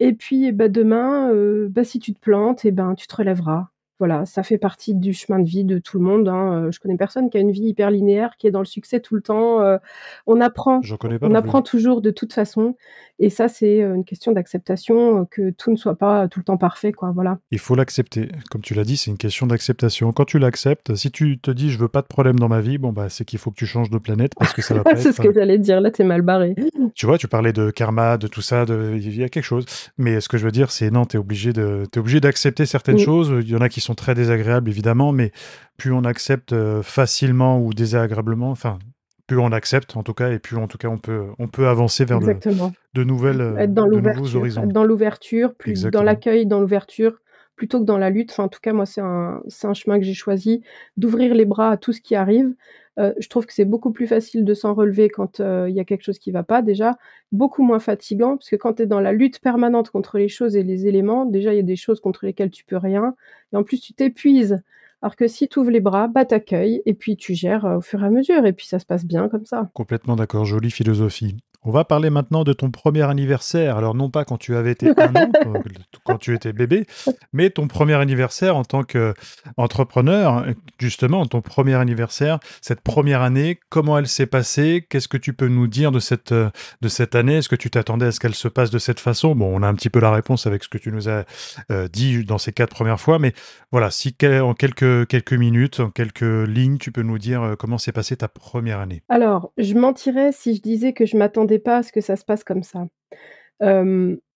Et 0.00 0.12
puis, 0.14 0.52
bah, 0.52 0.68
demain, 0.68 1.32
euh, 1.32 1.68
bah, 1.70 1.84
si 1.84 1.98
tu 1.98 2.14
te 2.14 2.20
plantes, 2.20 2.64
eh 2.64 2.70
ben, 2.70 2.94
tu 2.94 3.06
te 3.06 3.16
relèveras. 3.16 3.68
Voilà, 3.98 4.26
ça 4.26 4.42
fait 4.42 4.58
partie 4.58 4.94
du 4.94 5.12
chemin 5.12 5.40
de 5.40 5.48
vie 5.48 5.64
de 5.64 5.78
tout 5.78 5.98
le 5.98 6.04
monde, 6.04 6.28
hein. 6.28 6.52
Euh, 6.52 6.70
je 6.70 6.78
connais 6.78 6.96
personne 6.96 7.30
qui 7.30 7.36
a 7.36 7.40
une 7.40 7.50
vie 7.50 7.68
hyper 7.68 7.90
linéaire, 7.90 8.36
qui 8.38 8.46
est 8.46 8.50
dans 8.50 8.60
le 8.60 8.64
succès 8.64 9.00
tout 9.00 9.14
le 9.14 9.22
temps, 9.22 9.60
euh, 9.60 9.78
on 10.26 10.40
apprend 10.40 10.80
on 11.22 11.34
apprend 11.34 11.62
toujours 11.62 12.00
de 12.00 12.10
toute 12.10 12.32
façon 12.32 12.76
et 13.20 13.30
ça, 13.30 13.48
c'est, 13.48 13.80
une 13.80 14.04
question 14.04 14.30
d'acceptation, 14.30 15.26
que 15.28 15.50
tout 15.50 15.72
ne 15.72 15.76
soit 15.76 15.96
pas 15.96 16.28
tout 16.28 16.38
le 16.38 16.44
temps 16.44 16.56
parfait, 16.56 16.92
quoi, 16.92 17.10
voilà. 17.10 17.38
Il 17.50 17.58
faut 17.58 17.74
l'accepter. 17.74 18.28
Comme 18.50 18.60
tu 18.60 18.74
l'as 18.74 18.84
dit, 18.84 18.96
c'est 18.96 19.10
une 19.10 19.16
question 19.16 19.48
d'acceptation. 19.48 20.12
Quand 20.12 20.24
tu 20.24 20.38
l'acceptes, 20.38 20.94
si 20.94 21.10
tu 21.10 21.38
te 21.38 21.50
dis: 21.50 21.70
«Je 21.70 21.78
veux 21.78 21.88
pas 21.88 22.00
de 22.00 22.06
problème 22.06 22.38
dans 22.38 22.48
ma 22.48 22.60
vie», 22.60 22.78
bon, 22.78 22.92
bah, 22.92 23.08
c'est 23.08 23.24
qu'il 23.24 23.40
faut 23.40 23.50
que 23.50 23.56
tu 23.56 23.66
changes 23.66 23.90
de 23.90 23.98
planète 23.98 24.34
parce 24.38 24.52
que 24.52 24.62
ça 24.62 24.74
va 24.74 24.84
pas 24.84 24.94
C'est 24.94 25.12
ce 25.12 25.20
que 25.20 25.32
j'allais 25.32 25.58
dire, 25.58 25.80
là, 25.80 25.90
tu 25.90 26.02
es 26.02 26.04
mal 26.04 26.22
barré. 26.22 26.54
Tu 26.94 27.06
vois, 27.06 27.18
tu 27.18 27.26
parlais 27.26 27.52
de 27.52 27.70
karma, 27.70 28.18
de 28.18 28.28
tout 28.28 28.42
ça, 28.42 28.64
de 28.64 28.94
il 28.96 29.16
y 29.16 29.24
a 29.24 29.28
quelque 29.28 29.44
chose. 29.44 29.66
Mais 29.96 30.20
ce 30.20 30.28
que 30.28 30.38
je 30.38 30.44
veux 30.44 30.52
dire, 30.52 30.70
c'est 30.70 30.90
non, 30.92 31.04
tu 31.04 31.16
es 31.16 31.20
obligé 31.20 31.52
de 31.52 31.84
obligé 31.96 32.20
d'accepter 32.20 32.66
certaines 32.66 32.98
choses. 32.98 33.34
Il 33.40 33.50
y 33.50 33.56
en 33.56 33.60
a 33.60 33.68
qui 33.68 33.80
sont 33.80 33.87
très 33.94 34.14
désagréables 34.14 34.68
évidemment, 34.68 35.12
mais 35.12 35.32
plus 35.76 35.92
on 35.92 36.04
accepte 36.04 36.52
euh, 36.52 36.82
facilement 36.82 37.60
ou 37.60 37.72
désagréablement, 37.72 38.50
enfin, 38.50 38.78
plus 39.26 39.38
on 39.38 39.52
accepte 39.52 39.96
en 39.96 40.02
tout 40.02 40.14
cas, 40.14 40.30
et 40.30 40.38
plus 40.38 40.56
en 40.56 40.66
tout 40.66 40.78
cas 40.78 40.88
on 40.88 40.98
peut, 40.98 41.26
on 41.38 41.48
peut 41.48 41.68
avancer 41.68 42.04
vers 42.04 42.20
de, 42.20 43.04
nouvelles, 43.04 43.54
être 43.58 43.74
dans 43.74 43.86
de 43.86 44.00
nouveaux 44.00 44.36
horizons. 44.36 44.64
Être 44.64 44.72
dans 44.72 44.84
l'ouverture, 44.84 45.54
plus 45.54 45.82
dans 45.82 46.02
l'accueil, 46.02 46.46
dans 46.46 46.60
l'ouverture, 46.60 47.20
plutôt 47.58 47.80
que 47.80 47.84
dans 47.84 47.98
la 47.98 48.08
lutte. 48.08 48.30
Enfin, 48.30 48.44
en 48.44 48.48
tout 48.48 48.60
cas, 48.62 48.72
moi, 48.72 48.86
c'est 48.86 49.02
un, 49.02 49.42
un 49.64 49.74
chemin 49.74 49.98
que 49.98 50.04
j'ai 50.04 50.14
choisi, 50.14 50.62
d'ouvrir 50.96 51.34
les 51.34 51.44
bras 51.44 51.72
à 51.72 51.76
tout 51.76 51.92
ce 51.92 52.00
qui 52.00 52.14
arrive. 52.14 52.54
Euh, 52.98 53.12
je 53.18 53.28
trouve 53.28 53.46
que 53.46 53.54
c'est 53.54 53.64
beaucoup 53.64 53.92
plus 53.92 54.06
facile 54.06 54.44
de 54.44 54.54
s'en 54.54 54.74
relever 54.74 55.08
quand 55.08 55.40
euh, 55.40 55.66
il 55.68 55.76
y 55.76 55.80
a 55.80 55.84
quelque 55.84 56.02
chose 56.02 56.18
qui 56.18 56.30
ne 56.30 56.34
va 56.34 56.42
pas, 56.42 56.62
déjà. 56.62 56.96
Beaucoup 57.32 57.62
moins 57.62 57.78
fatigant, 57.78 58.36
parce 58.36 58.50
que 58.50 58.56
quand 58.56 58.74
tu 58.74 58.82
es 58.82 58.86
dans 58.86 59.00
la 59.00 59.12
lutte 59.12 59.40
permanente 59.40 59.90
contre 59.90 60.18
les 60.18 60.28
choses 60.28 60.56
et 60.56 60.62
les 60.62 60.86
éléments, 60.86 61.24
déjà, 61.24 61.52
il 61.52 61.56
y 61.56 61.60
a 61.60 61.62
des 61.62 61.76
choses 61.76 62.00
contre 62.00 62.26
lesquelles 62.26 62.50
tu 62.50 62.64
peux 62.64 62.76
rien. 62.76 63.14
Et 63.52 63.56
en 63.56 63.62
plus, 63.62 63.80
tu 63.80 63.92
t'épuises. 63.92 64.60
Alors 65.00 65.14
que 65.14 65.28
si 65.28 65.48
tu 65.48 65.60
ouvres 65.60 65.70
les 65.70 65.80
bras, 65.80 66.08
bah 66.08 66.24
t'accueilles 66.24 66.82
et 66.84 66.94
puis 66.94 67.16
tu 67.16 67.34
gères 67.34 67.64
euh, 67.64 67.76
au 67.76 67.80
fur 67.80 68.02
et 68.02 68.06
à 68.06 68.10
mesure 68.10 68.44
et 68.46 68.52
puis 68.52 68.66
ça 68.66 68.80
se 68.80 68.86
passe 68.86 69.04
bien 69.04 69.28
comme 69.28 69.46
ça. 69.46 69.70
Complètement 69.74 70.16
d'accord, 70.16 70.44
jolie 70.44 70.72
philosophie. 70.72 71.36
On 71.68 71.70
va 71.70 71.84
parler 71.84 72.08
maintenant 72.08 72.44
de 72.44 72.54
ton 72.54 72.70
premier 72.70 73.02
anniversaire. 73.02 73.76
Alors 73.76 73.94
non 73.94 74.08
pas 74.08 74.24
quand 74.24 74.38
tu 74.38 74.56
avais 74.56 74.72
été 74.72 74.88
un 74.88 75.14
an, 75.14 75.30
quand 76.04 76.16
tu 76.16 76.34
étais 76.34 76.54
bébé, 76.54 76.86
mais 77.34 77.50
ton 77.50 77.68
premier 77.68 77.92
anniversaire 77.92 78.56
en 78.56 78.64
tant 78.64 78.84
qu'entrepreneur, 78.84 80.46
justement, 80.78 81.26
ton 81.26 81.42
premier 81.42 81.74
anniversaire, 81.74 82.38
cette 82.62 82.80
première 82.80 83.20
année, 83.20 83.60
comment 83.68 83.98
elle 83.98 84.08
s'est 84.08 84.24
passée? 84.24 84.86
Qu'est-ce 84.88 85.08
que 85.08 85.18
tu 85.18 85.34
peux 85.34 85.48
nous 85.48 85.66
dire 85.66 85.92
de 85.92 86.00
cette, 86.00 86.32
de 86.32 86.88
cette 86.88 87.14
année? 87.14 87.36
Est-ce 87.36 87.50
que 87.50 87.56
tu 87.56 87.68
t'attendais 87.68 88.06
à 88.06 88.12
ce 88.12 88.20
qu'elle 88.20 88.34
se 88.34 88.48
passe 88.48 88.70
de 88.70 88.78
cette 88.78 88.98
façon? 88.98 89.34
Bon, 89.34 89.54
on 89.54 89.62
a 89.62 89.68
un 89.68 89.74
petit 89.74 89.90
peu 89.90 90.00
la 90.00 90.10
réponse 90.10 90.46
avec 90.46 90.64
ce 90.64 90.70
que 90.70 90.78
tu 90.78 90.90
nous 90.90 91.10
as 91.10 91.26
euh, 91.70 91.86
dit 91.86 92.24
dans 92.24 92.38
ces 92.38 92.52
quatre 92.52 92.74
premières 92.74 92.98
fois, 92.98 93.18
mais 93.18 93.34
voilà, 93.72 93.90
si 93.90 94.16
en 94.24 94.54
quelques, 94.54 95.06
quelques 95.06 95.34
minutes, 95.34 95.80
en 95.80 95.90
quelques 95.90 96.22
lignes, 96.22 96.78
tu 96.78 96.92
peux 96.92 97.02
nous 97.02 97.18
dire 97.18 97.42
euh, 97.42 97.56
comment 97.56 97.76
s'est 97.76 97.92
passée 97.92 98.16
ta 98.16 98.28
première 98.28 98.80
année? 98.80 99.02
Alors, 99.10 99.52
je 99.58 99.74
mentirais 99.74 100.32
si 100.32 100.56
je 100.56 100.62
disais 100.62 100.94
que 100.94 101.04
je 101.04 101.18
m'attendais 101.18 101.57
pas 101.58 101.78
à 101.78 101.82
ce 101.82 101.92
que 101.92 102.00
ça 102.00 102.16
se 102.16 102.24
passe 102.24 102.44
comme 102.44 102.62
ça. 102.62 102.86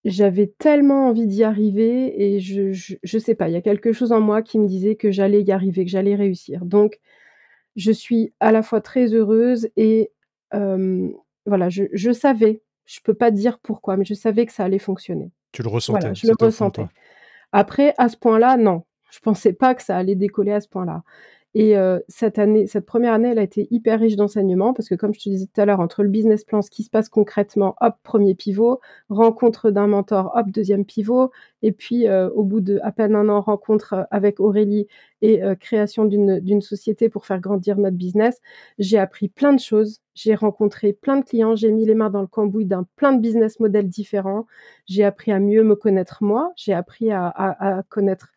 j'avais 0.04 0.46
tellement 0.58 1.08
envie 1.08 1.26
d'y 1.26 1.44
arriver 1.44 2.22
et 2.22 2.40
je 2.40 2.72
je 2.72 3.18
sais 3.18 3.34
pas, 3.34 3.48
il 3.48 3.52
y 3.52 3.56
a 3.56 3.62
quelque 3.62 3.92
chose 3.92 4.12
en 4.12 4.20
moi 4.20 4.42
qui 4.42 4.58
me 4.58 4.66
disait 4.66 4.96
que 4.96 5.10
j'allais 5.10 5.42
y 5.42 5.52
arriver, 5.52 5.84
que 5.84 5.90
j'allais 5.90 6.16
réussir. 6.16 6.64
Donc 6.64 6.98
je 7.76 7.92
suis 7.92 8.32
à 8.40 8.52
la 8.52 8.62
fois 8.62 8.80
très 8.80 9.14
heureuse 9.14 9.68
et 9.76 10.10
voilà, 11.46 11.68
je 11.68 11.84
je 11.92 12.12
savais, 12.12 12.62
je 12.84 13.00
peux 13.02 13.14
pas 13.14 13.30
dire 13.30 13.58
pourquoi, 13.58 13.96
mais 13.96 14.04
je 14.04 14.14
savais 14.14 14.46
que 14.46 14.52
ça 14.52 14.64
allait 14.64 14.78
fonctionner. 14.78 15.30
Tu 15.52 15.62
le 15.62 15.68
ressentais? 15.68 16.14
je 16.14 16.26
le 16.26 16.34
ressentais. 16.38 16.86
Après, 17.52 17.94
à 17.98 18.08
ce 18.08 18.16
point-là, 18.16 18.56
non, 18.56 18.84
je 19.10 19.20
pensais 19.20 19.52
pas 19.52 19.74
que 19.74 19.82
ça 19.82 19.96
allait 19.96 20.14
décoller 20.14 20.52
à 20.52 20.60
ce 20.60 20.68
point-là. 20.68 21.02
Et 21.54 21.74
cette 22.08 22.38
année 22.38 22.66
cette 22.66 22.86
première 22.86 23.12
année, 23.12 23.28
elle 23.28 23.38
a 23.38 23.42
été 23.42 23.68
hyper 23.70 24.00
riche 24.00 24.16
d'enseignements 24.16 24.72
parce 24.72 24.88
que 24.88 24.94
comme 24.94 25.12
je 25.12 25.20
te 25.20 25.28
disais 25.28 25.46
tout 25.46 25.60
à 25.60 25.66
l'heure, 25.66 25.80
entre 25.80 26.02
le 26.02 26.08
business 26.08 26.44
plan, 26.44 26.62
ce 26.62 26.70
qui 26.70 26.82
se 26.82 26.90
passe 26.90 27.08
concrètement, 27.08 27.74
hop, 27.80 27.96
premier 28.02 28.34
pivot, 28.34 28.80
rencontre 29.10 29.70
d'un 29.70 29.86
mentor, 29.86 30.32
hop, 30.34 30.46
deuxième 30.50 30.84
pivot 30.86 31.30
et 31.62 31.72
puis, 31.72 32.08
au 32.10 32.42
bout 32.42 32.60
de 32.60 32.80
à 32.82 32.92
peine 32.92 33.14
un 33.14 33.28
an, 33.28 33.40
rencontre, 33.40 34.06
avec 34.10 34.40
Aurélie 34.40 34.86
et 35.20 35.40
création 35.60 36.04
d'une 36.04 36.60
société 36.60 37.08
pour 37.08 37.26
faire 37.26 37.40
grandir 37.40 37.78
notre 37.78 37.96
business. 37.96 38.40
J'ai 38.78 38.98
appris 38.98 39.28
plein 39.28 39.52
de 39.52 39.60
choses, 39.60 40.00
j'ai 40.14 40.34
rencontré 40.34 40.92
plein 40.92 41.18
de 41.18 41.24
clients, 41.24 41.54
j'ai 41.54 41.70
mis 41.70 41.84
les 41.86 41.94
mains 41.94 42.10
dans 42.10 42.20
le 42.20 42.26
cambouis 42.26 42.66
d'un 42.66 42.84
plein 42.96 43.12
de 43.12 43.20
business 43.20 43.60
models 43.60 43.88
différents. 43.88 44.46
J'ai 44.86 45.04
appris 45.04 45.32
à 45.32 45.38
mieux 45.38 45.62
me 45.62 45.76
connaître 45.76 46.24
moi, 46.24 46.52
j'ai 46.56 46.72
appris 46.72 47.12
à 47.12 47.28
à 47.28 47.82
connaître 47.88 48.28
euh, 48.28 48.31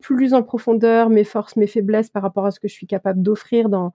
plus 0.00 0.34
en 0.34 0.42
profondeur 0.42 1.10
mes 1.10 1.24
forces, 1.24 1.56
mes 1.56 1.66
faiblesses 1.66 2.10
par 2.10 2.22
rapport 2.22 2.46
à 2.46 2.50
ce 2.50 2.60
que 2.60 2.68
je 2.68 2.74
suis 2.74 2.86
capable 2.86 3.22
d'offrir 3.22 3.68
dans 3.68 3.92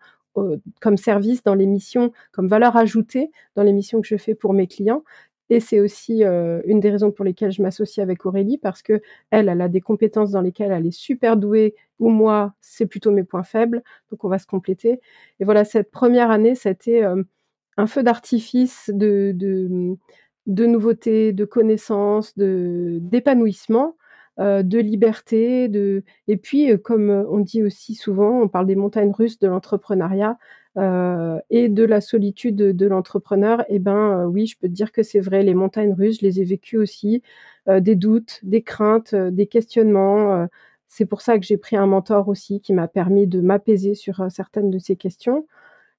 comme 0.81 0.97
service 0.97 1.43
dans 1.43 1.55
les 1.55 1.65
missions, 1.65 2.11
comme 2.31 2.47
valeur 2.47 2.77
ajoutée 2.77 3.31
dans 3.55 3.63
les 3.63 3.73
missions 3.73 4.01
que 4.01 4.07
je 4.07 4.17
fais 4.17 4.35
pour 4.35 4.53
mes 4.53 4.67
clients. 4.67 5.03
et 5.51 5.59
c'est 5.59 5.79
aussi, 5.79 6.23
heu, 6.23 6.61
une 6.65 6.79
des 6.79 6.91
raisons 6.91 7.11
pour 7.11 7.25
lesquelles 7.25 7.51
je 7.51 7.61
m'associe 7.63 8.03
avec 8.03 8.25
Aurélie 8.27 8.59
parce 8.59 8.83
qu'elle, 8.83 9.01
elle 9.31 9.61
a 9.61 9.67
des 9.67 9.81
compétences 9.81 10.29
dans 10.31 10.41
lesquelles 10.41 10.71
elle 10.71 10.85
est 10.85 10.91
super 10.91 11.37
douée 11.37 11.73
ou 11.99 12.09
moi, 12.09 12.53
c'est 12.61 12.85
plutôt 12.85 13.09
mes 13.11 13.23
points 13.23 13.43
faibles, 13.43 13.81
donc 14.11 14.23
on 14.23 14.29
va 14.29 14.37
se 14.39 14.45
compléter. 14.47 15.01
Et 15.39 15.45
voilà, 15.45 15.65
cette 15.65 15.89
première 15.91 16.29
année, 16.31 16.53
été, 16.65 16.97
hem, 16.99 17.25
un 17.77 17.87
feu 17.87 18.03
d'artifice 18.03 18.91
de 18.93 19.31
de, 19.35 19.95
de 20.47 20.65
nouveautés, 20.65 21.33
de 21.33 21.45
connaissances, 21.45 22.35
de 22.37 22.99
d'épanouissement, 23.01 23.95
heu, 24.39 24.63
de 24.63 24.79
liberté, 24.79 25.67
de 25.69 26.03
et 26.27 26.37
puis, 26.37 26.71
heu, 26.71 26.77
comme, 26.77 27.09
on 27.29 27.39
dit 27.39 27.63
aussi 27.63 27.95
souvent, 27.95 28.41
on 28.41 28.47
parle 28.49 28.67
des 28.67 28.75
montagnes 28.75 29.11
russes 29.11 29.39
de 29.39 29.47
l'entrepreneuriat, 29.47 30.37
et 31.49 31.67
de 31.69 31.83
la 31.83 31.99
solitude 32.01 32.55
de 32.55 32.87
l'entrepreneur 32.87 33.65
ben, 33.79 34.23
heu, 34.23 34.27
oui, 34.27 34.47
je 34.47 34.57
peux 34.57 34.67
te 34.69 34.73
dire 34.73 34.91
que 34.93 35.03
c'est 35.03 35.19
vrai, 35.19 35.43
les 35.43 35.53
montagnes 35.55 35.93
russes, 35.93 36.19
je 36.21 36.25
les 36.25 36.41
ai 36.41 36.45
vécues 36.45 36.77
aussi, 36.77 37.21
des 37.67 37.95
doutes, 37.95 38.39
des 38.43 38.61
craintes, 38.63 39.13
des 39.15 39.47
questionnements, 39.47 40.47
c'est 40.87 41.05
pour 41.05 41.21
ça 41.21 41.37
que 41.39 41.45
j'ai 41.45 41.57
pris 41.57 41.75
un 41.77 41.85
mentor 41.87 42.29
aussi 42.29 42.61
qui 42.61 42.73
m'a 42.73 42.87
permis 42.87 43.27
de 43.27 43.41
m'apaiser 43.41 43.93
sur, 43.95 44.25
certaines 44.31 44.69
de 44.71 44.79
ces 44.79 44.95
questions. 44.95 45.45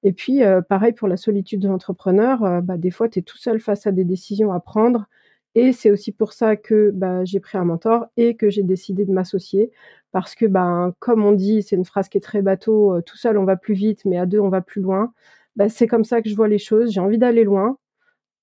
Et 0.03 0.13
puis, 0.13 0.41
pareil 0.69 0.93
pour 0.93 1.07
la 1.09 1.17
solitude 1.17 1.61
de 1.61 1.69
l'entrepreneur, 1.69 2.43
heu, 2.45 2.61
bah, 2.61 2.77
des 2.77 2.91
fois, 2.91 3.09
tu 3.09 3.19
es 3.19 3.23
tout 3.23 3.37
seul 3.37 3.59
face 3.61 3.87
à 3.87 3.91
des 3.93 4.05
décisions 4.05 4.51
à 4.53 4.59
prendre 4.61 5.07
et 5.55 5.73
c'est 5.73 5.91
aussi 5.91 6.11
pour 6.11 6.33
ça 6.33 6.55
que, 6.55 6.91
bah, 6.93 7.25
j'ai 7.25 7.39
pris 7.39 7.57
un 7.57 7.65
mentor 7.65 8.07
et 8.17 8.35
que 8.35 8.49
j'ai 8.49 8.63
décidé 8.63 9.05
de 9.05 9.11
m'associer. 9.13 9.71
Parce 10.11 10.35
que, 10.35 10.45
ben, 10.45 10.93
comme 10.99 11.23
on 11.25 11.31
dit, 11.33 11.61
c'est 11.63 11.75
une 11.75 11.85
phrase 11.85 12.09
qui 12.09 12.17
est 12.17 12.21
très 12.21 12.41
bateau, 12.41 12.95
heu: 12.97 13.01
«Tout 13.03 13.17
seul, 13.17 13.37
on 13.37 13.45
va 13.45 13.55
plus 13.57 13.73
vite, 13.75 14.05
mais 14.05 14.17
à 14.17 14.25
2, 14.25 14.39
on 14.39 14.49
va 14.49 14.61
plus 14.61 14.81
loin». 14.81 15.13
Bah, 15.57 15.69
c'est 15.69 15.87
comme 15.87 16.03
ça 16.05 16.21
que 16.21 16.29
je 16.29 16.35
vois 16.35 16.47
les 16.47 16.59
choses, 16.59 16.91
j'ai 16.91 17.01
envie 17.01 17.17
d'aller 17.17 17.43
loin, 17.43 17.77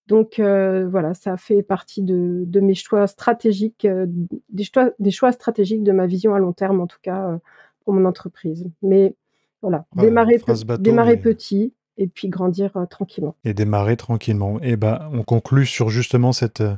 donc 0.06 0.38
heu, 0.40 0.86
voilà, 0.90 1.14
ça 1.14 1.36
fait 1.36 1.62
partie 1.62 2.02
de 2.02 2.44
de 2.46 2.60
mes 2.60 2.74
choix 2.74 3.06
stratégiques, 3.06 3.84
heu, 3.86 4.06
des 4.50 4.64
choix 4.64 4.90
des 4.98 5.10
choix 5.10 5.32
stratégiques 5.32 5.82
de 5.82 5.92
ma 5.92 6.06
vision 6.06 6.34
à 6.34 6.38
long 6.38 6.52
terme, 6.52 6.80
en 6.80 6.86
tout 6.86 6.98
cas, 7.02 7.38
pour 7.84 7.92
mon 7.94 8.04
entreprise, 8.06 8.66
mais 8.82 9.14
voilà, 9.62 9.86
Ouais, 9.96 10.02
démarrer 10.02 10.38
pe 10.38 10.54
phrase 10.54 10.64
bateau, 10.64 10.82
démarrer 10.82 11.16
mais 11.16 11.18
petit 11.18 11.74
et 11.98 12.06
puis 12.08 12.28
grandir, 12.28 12.76
heu, 12.76 12.86
tranquillement. 12.88 13.36
et 13.44 13.54
démarrer 13.54 13.96
tranquillement 13.96 14.60
et 14.62 14.76
bah, 14.76 15.08
on 15.12 15.22
conclut 15.22 15.66
sur 15.66 15.90
justement 15.90 16.32
cette, 16.32 16.60
heu, 16.60 16.76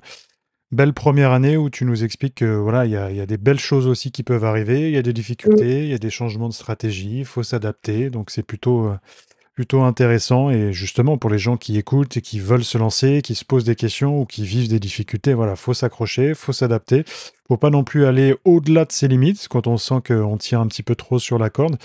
belle 0.73 0.93
première 0.95 1.33
année 1.33 1.57
où 1.57 1.71
tu 1.71 1.85
nous 1.85 2.05
expliques 2.05 2.37
que, 2.37 2.57
voilà, 2.57 2.87
il 2.87 2.93
y 2.93 2.97
a 2.97 3.11
il 3.11 3.17
y 3.17 3.21
a 3.21 3.27
des 3.27 3.39
belles 3.39 3.61
choses 3.61 3.87
aussi 3.89 4.13
qui 4.13 4.23
peuvent 4.25 4.45
arriver, 4.45 4.89
il 4.89 4.95
y 4.95 4.99
a 4.99 5.03
des 5.03 5.13
difficultés, 5.15 5.85
il 5.85 5.91
y 5.91 5.95
a 5.95 5.99
des 5.99 6.11
changements 6.11 6.49
de 6.49 6.55
stratégie, 6.55 7.21
il 7.21 7.25
faut 7.27 7.43
s'adapter, 7.43 8.11
donc 8.11 8.31
c'est 8.31 8.43
plutôt, 8.45 8.87
heu, 8.89 8.99
plutôt 9.55 9.83
intéressant 9.83 10.51
et 10.51 10.73
justement 10.73 11.19
pour 11.19 11.31
les 11.31 11.39
gens 11.39 11.57
qui 11.59 11.79
écoutent 11.79 12.17
et 12.19 12.23
qui 12.23 12.41
veulent 12.41 12.65
se 12.65 12.79
lancer, 12.79 13.23
qui 13.23 13.35
se 13.37 13.45
posent 13.45 13.65
des 13.65 13.77
questions 13.77 14.21
ou 14.21 14.27
qui 14.27 14.45
vivent 14.45 14.69
des 14.69 14.81
difficultés, 14.81 15.35
voilà, 15.35 15.57
faut 15.57 15.75
s'accrocher, 15.75 16.35
faut 16.35 16.53
s'adapter. 16.55 17.05
Faut 17.49 17.57
pas 17.59 17.71
non 17.71 17.85
plus 17.85 18.05
aller 18.07 18.37
au-delà 18.45 18.85
de 18.85 18.93
ses 18.93 19.09
limites 19.09 19.49
quand 19.49 19.67
on 19.67 19.77
sent 19.77 20.03
qu'on 20.07 20.37
tient 20.39 20.61
un 20.61 20.67
petit 20.69 20.83
peu 20.85 20.95
trop 20.97 21.19
sur 21.19 21.39
la 21.39 21.51
corde. 21.51 21.77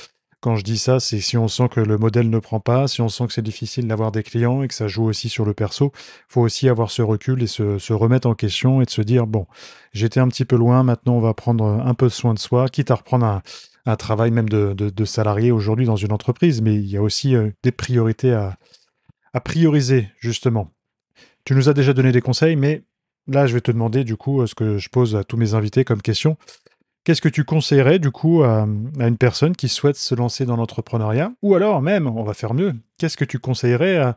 Quand 0.41 0.55
je 0.55 0.63
dis 0.63 0.77
ça, 0.77 0.99
c'est 0.99 1.19
si 1.19 1.37
on 1.37 1.47
sent 1.47 1.69
que 1.69 1.79
le 1.79 1.97
modèle 1.97 2.29
ne 2.29 2.39
prend 2.39 2.59
pas, 2.59 2.87
si 2.87 3.01
on 3.01 3.09
sent 3.09 3.27
que 3.27 3.33
c'est 3.33 3.41
difficile 3.41 3.87
d'avoir 3.87 4.11
des 4.11 4.21
clients 4.21 4.61
et 4.61 4.67
que 4.67 4.73
ça 4.73 4.87
joue 4.87 5.05
aussi 5.05 5.27
sur 5.27 5.43
le 5.43 5.53
perso, 5.53 5.91
faut 6.29 6.41
aussi 6.41 6.69
avoir 6.69 6.91
ce 6.91 7.01
recul 7.01 7.41
et 7.41 7.47
se, 7.47 7.93
remettre 7.93 8.27
en 8.27 8.35
question 8.35 8.81
et 8.81 8.85
de 8.85 8.89
se 8.91 9.01
dire, 9.01 9.25
bon, 9.25 9.47
j'étais 9.93 10.19
un 10.19 10.27
petit 10.27 10.45
peu 10.45 10.55
loin, 10.55 10.83
maintenant 10.83 11.15
on 11.15 11.21
va 11.21 11.33
prendre 11.33 11.65
un 11.65 11.93
peu 11.95 12.09
soin 12.09 12.33
de 12.33 12.39
soi, 12.39 12.69
quitte 12.69 12.91
à 12.91 12.95
reprendre 12.95 13.41
un, 13.85 13.95
travail 13.95 14.31
même 14.31 14.49
de 14.49 15.05
salarié 15.05 15.51
aujourd'hui 15.51 15.85
dans 15.85 15.95
une 15.95 16.11
entreprise, 16.11 16.61
mais 16.61 16.75
il 16.75 16.87
y 16.87 16.97
a 16.97 17.01
aussi 17.01 17.35
euh, 17.35 17.51
des 17.63 17.71
priorités 17.71 18.33
à, 18.33 18.57
à 19.35 19.41
prioriser, 19.41 20.07
justement. 20.17 20.71
Tu 21.43 21.55
nous 21.55 21.67
as 21.67 21.73
déjà 21.73 21.91
donné 21.91 22.13
des 22.13 22.21
conseils, 22.21 22.55
mais 22.55 22.83
là, 23.27 23.47
je 23.47 23.53
vais 23.53 23.59
te 23.59 23.69
demander, 23.69 24.05
du 24.05 24.15
coup, 24.15 24.41
euh, 24.41 24.47
ce 24.47 24.55
que 24.55 24.77
je 24.77 24.89
pose 24.89 25.15
à 25.17 25.25
tous 25.25 25.35
mes 25.35 25.53
invités 25.53 25.83
comme 25.83 26.01
question. 26.01 26.37
Qu'est-ce 27.05 27.21
que 27.21 27.29
tu 27.29 27.43
conseillerais, 27.43 27.99
du 27.99 28.09
coup, 28.09 28.41
à, 28.41 28.65
une 28.99 29.17
personne 29.17 29.55
qui 29.55 29.69
souhaite 29.69 29.95
se 29.95 30.15
lancer 30.15 30.47
dans 30.47 30.55
l'entrepreneuriat? 30.55 31.33
Ou 31.43 31.53
alors, 31.53 31.83
même, 31.83 32.07
on 32.07 32.23
va 32.23 32.33
faire 32.33 32.55
mieux, 32.55 32.73
qu'est-ce 32.97 33.15
que 33.15 33.23
tu 33.23 33.37
conseillerais 33.37 33.97
à, 33.97 34.15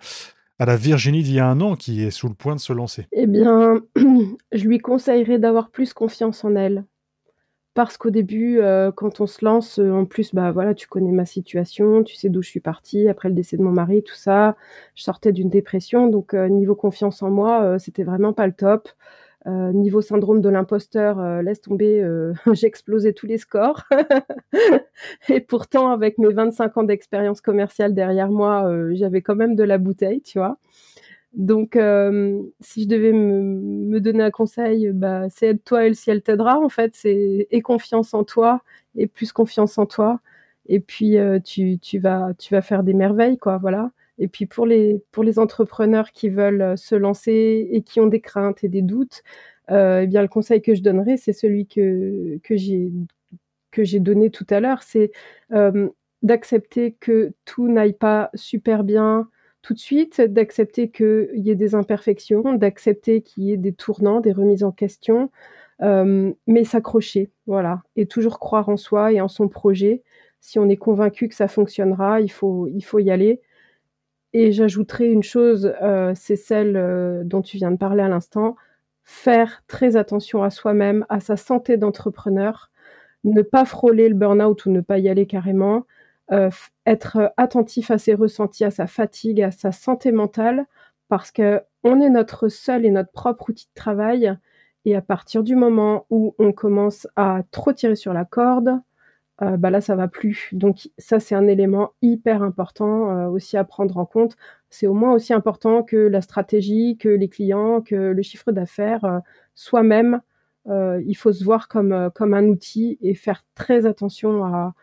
la 0.58 0.76
Virginie 0.76 1.22
d'il 1.22 1.34
y 1.34 1.38
a 1.38 1.46
un 1.46 1.60
an 1.60 1.76
qui 1.76 2.02
est 2.02 2.10
sous 2.10 2.28
le 2.28 2.34
point 2.34 2.54
de 2.54 2.60
se 2.60 2.72
lancer? 2.72 3.06
Eh 3.12 3.26
bien, 3.26 3.82
je 4.52 4.64
lui 4.66 4.78
conseillerais 4.78 5.38
d'avoir 5.38 5.70
plus 5.70 5.92
confiance 5.92 6.44
en 6.44 6.56
elle. 6.56 6.86
Parce 7.74 7.98
qu'au 7.98 8.08
début, 8.08 8.58
heu, 8.60 8.90
quand 8.96 9.20
on 9.20 9.26
se 9.26 9.44
lance, 9.44 9.78
heu, 9.78 9.92
en 9.92 10.06
plus, 10.06 10.34
bah, 10.34 10.50
voilà, 10.50 10.72
tu 10.72 10.88
connais 10.88 11.12
ma 11.12 11.26
situation, 11.26 12.02
tu 12.02 12.16
sais 12.16 12.30
d'où 12.30 12.40
je 12.40 12.48
suis 12.48 12.60
partie 12.60 13.06
après 13.06 13.28
le 13.28 13.34
décès 13.34 13.58
de 13.58 13.62
mon 13.62 13.70
mari, 13.70 14.02
tout 14.02 14.14
ça. 14.14 14.56
Je 14.94 15.02
sortais 15.02 15.32
d'une 15.32 15.50
dépression, 15.50 16.06
donc 16.06 16.32
heu, 16.32 16.46
niveau 16.46 16.74
confiance 16.74 17.22
en 17.22 17.28
moi, 17.28 17.78
c'était 17.78 18.02
vraiment 18.02 18.32
pas 18.32 18.46
le 18.46 18.54
top. 18.54 18.88
Heu, 19.48 19.72
niveau 19.72 20.02
syndrome 20.02 20.40
de 20.42 20.50
l'imposteur, 20.50 21.18
heu, 21.20 21.40
laisse 21.42 21.60
tomber, 21.62 22.00
heu, 22.04 22.34
j'explosais 22.52 23.14
tous 23.14 23.26
les 23.26 23.38
scores. 23.38 23.84
Et 25.28 25.40
pourtant 25.40 25.90
avec 25.90 26.18
mes 26.18 26.32
25 26.32 26.76
ans 26.78 26.82
d'expérience 26.84 27.40
commerciale 27.40 27.94
derrière 27.94 28.30
moi, 28.30 28.68
heu, 28.70 28.94
j'avais 28.94 29.22
quand 29.22 29.36
même 29.36 29.54
de 29.56 29.64
la 29.64 29.78
bouteille, 29.78 30.22
tu 30.22 30.38
vois? 30.38 30.58
Donc 31.34 31.78
si 32.60 32.84
je 32.84 32.88
devais 32.88 33.12
me 33.12 34.00
donner 34.00 34.24
un 34.24 34.30
conseil, 34.30 34.90
bah, 34.92 35.28
c'est 35.30 35.48
aide-toi 35.48 35.86
et 35.86 35.88
le 35.90 35.94
ciel 35.94 36.22
t'aidera 36.22 36.58
en 36.60 36.68
fait, 36.70 36.92
c'est 36.94 37.48
confiance 37.64 38.14
en 38.14 38.24
toi, 38.24 38.62
aie 38.96 39.06
plus 39.06 39.32
confiance 39.32 39.78
en 39.78 39.86
toi. 39.86 40.20
Et 40.68 40.80
puis, 40.80 41.16
tu 41.44 41.98
vas 41.98 42.32
tu 42.38 42.54
vas 42.54 42.62
faire 42.62 42.82
des 42.84 42.94
merveilles 42.94 43.38
quoi, 43.38 43.58
voilà 43.58 43.90
et 44.18 44.28
puis 44.28 44.46
pour 44.46 44.66
les 44.66 45.02
pour 45.12 45.24
les 45.24 45.38
entrepreneurs 45.38 46.12
qui 46.12 46.28
veulent, 46.30 46.62
heu, 46.62 46.76
se 46.76 46.94
lancer 46.94 47.68
et 47.72 47.82
qui 47.82 48.00
ont 48.00 48.06
des 48.08 48.20
craintes 48.20 48.64
et 48.64 48.68
des 48.68 48.82
doutes, 48.82 49.22
heu 49.70 50.02
et 50.02 50.06
bien 50.06 50.22
le 50.22 50.28
conseil 50.28 50.62
que 50.62 50.74
je 50.74 50.82
donnerais, 50.82 51.16
c'est 51.16 51.32
celui 51.32 51.66
que 51.66 52.38
que 52.42 53.84
j'ai 53.84 54.00
donné 54.00 54.30
tout 54.30 54.46
à 54.50 54.60
l'heure, 54.60 54.82
c'est, 54.82 55.10
hem, 55.52 55.90
d'accepter 56.22 56.92
que 57.00 57.32
tout 57.44 57.68
n'aille 57.68 57.92
pas 57.94 58.30
super 58.34 58.84
bien 58.84 59.28
tout 59.62 59.74
de 59.74 59.78
suite, 59.80 60.20
d'accepter 60.22 60.90
qu'il 60.90 61.28
y 61.34 61.50
ait 61.50 61.54
des 61.56 61.74
imperfections, 61.74 62.54
d'accepter 62.54 63.22
qu'il 63.22 63.44
y 63.44 63.52
ait 63.52 63.56
des 63.58 63.72
tournants, 63.74 64.20
des 64.20 64.32
remises 64.32 64.64
en 64.64 64.72
question, 64.72 65.30
mais 66.46 66.64
s'accrocher, 66.64 67.30
voilà 67.46 67.82
et 67.96 68.06
toujours 68.06 68.38
croire 68.40 68.68
en 68.68 68.76
soi 68.76 69.12
et 69.12 69.20
en 69.20 69.28
son 69.28 69.48
projet. 69.48 70.02
Si 70.40 70.58
on 70.58 70.68
est 70.68 70.76
convaincu 70.76 71.28
que 71.28 71.34
ça 71.34 71.48
fonctionnera, 71.48 72.20
il 72.20 72.30
faut 72.30 72.66
il 72.68 72.82
faut 72.84 72.98
y 73.00 73.10
aller 73.10 73.40
et 74.34 74.52
j'ajouterai 74.52 75.10
une 75.10 75.22
chose, 75.22 75.72
heu, 75.82 76.12
c'est 76.14 76.36
celle, 76.36 76.76
heu, 76.76 77.22
dont 77.24 77.42
tu 77.42 77.56
viens 77.58 77.70
de 77.72 77.76
parler 77.78 78.02
à 78.02 78.08
l'instant, 78.08 78.56
faire 79.04 79.62
très 79.68 79.96
attention 79.96 80.42
à 80.42 80.50
soi-même, 80.50 81.06
à 81.08 81.20
sa 81.20 81.36
santé 81.36 81.76
d'entrepreneur, 81.78 82.70
ne 83.24 83.42
pas 83.42 83.64
frôler 83.66 84.08
le 84.08 84.14
burn-out 84.16 84.66
ou 84.66 84.70
ne 84.72 84.80
pas 84.82 84.98
y 84.98 85.08
aller 85.10 85.26
carrément, 85.26 85.86
heu, 86.32 86.50
f 86.50 86.70
être 86.86 87.32
attentif 87.38 87.90
à 87.90 87.98
ses 87.98 88.14
ressentis, 88.14 88.64
à 88.64 88.70
sa 88.72 88.86
fatigue, 88.88 89.42
à 89.42 89.50
sa 89.52 89.72
santé 89.72 90.12
mentale. 90.12 90.66
Parce 91.08 91.32
qu'on 91.32 92.00
est 92.02 92.10
notre 92.10 92.48
seul 92.48 92.84
et 92.86 92.90
notre 92.90 93.12
propre 93.12 93.50
outil 93.50 93.66
de 93.66 93.74
travail. 93.74 94.34
Et 94.86 94.96
à 94.96 95.02
partir 95.02 95.42
du 95.44 95.56
moment 95.56 96.06
où 96.10 96.34
on 96.38 96.52
commence 96.52 97.06
à 97.16 97.42
trop 97.52 97.72
tirer 97.72 97.96
sur 97.96 98.12
la 98.14 98.24
corde, 98.26 98.80
heu, 99.42 99.56
bah, 99.56 99.70
là 99.70 99.80
ça 99.80 99.96
va 99.96 100.08
plus. 100.08 100.50
Donc 100.52 100.90
ça, 100.98 101.20
c'est 101.20 101.34
un 101.34 101.46
élément 101.48 101.92
hyper 102.02 102.42
important, 102.42 103.10
heu, 103.26 103.28
aussi 103.30 103.56
à 103.56 103.64
prendre 103.64 103.96
en 103.98 104.06
compte. 104.06 104.36
C'est 104.70 104.86
au 104.86 104.94
moins 104.94 105.12
aussi 105.14 105.32
important 105.34 105.82
que 105.82 105.96
la 105.96 106.20
stratégie, 106.22 106.96
que 106.98 107.08
les 107.08 107.28
clients, 107.28 107.80
que 107.82 107.94
le 107.96 108.22
chiffre 108.22 108.52
d'affaires, 108.52 109.04
heu, 109.04 109.20
soi-même, 109.54 110.20
il 111.06 111.14
faut 111.16 111.32
se 111.32 111.42
voir 111.44 111.68
comme, 111.68 112.10
comme 112.14 112.34
un 112.34 112.44
outil 112.46 112.98
et 113.00 113.14
faire 113.14 113.42
très 113.54 113.86
attention 113.86 114.44
à 114.44 114.74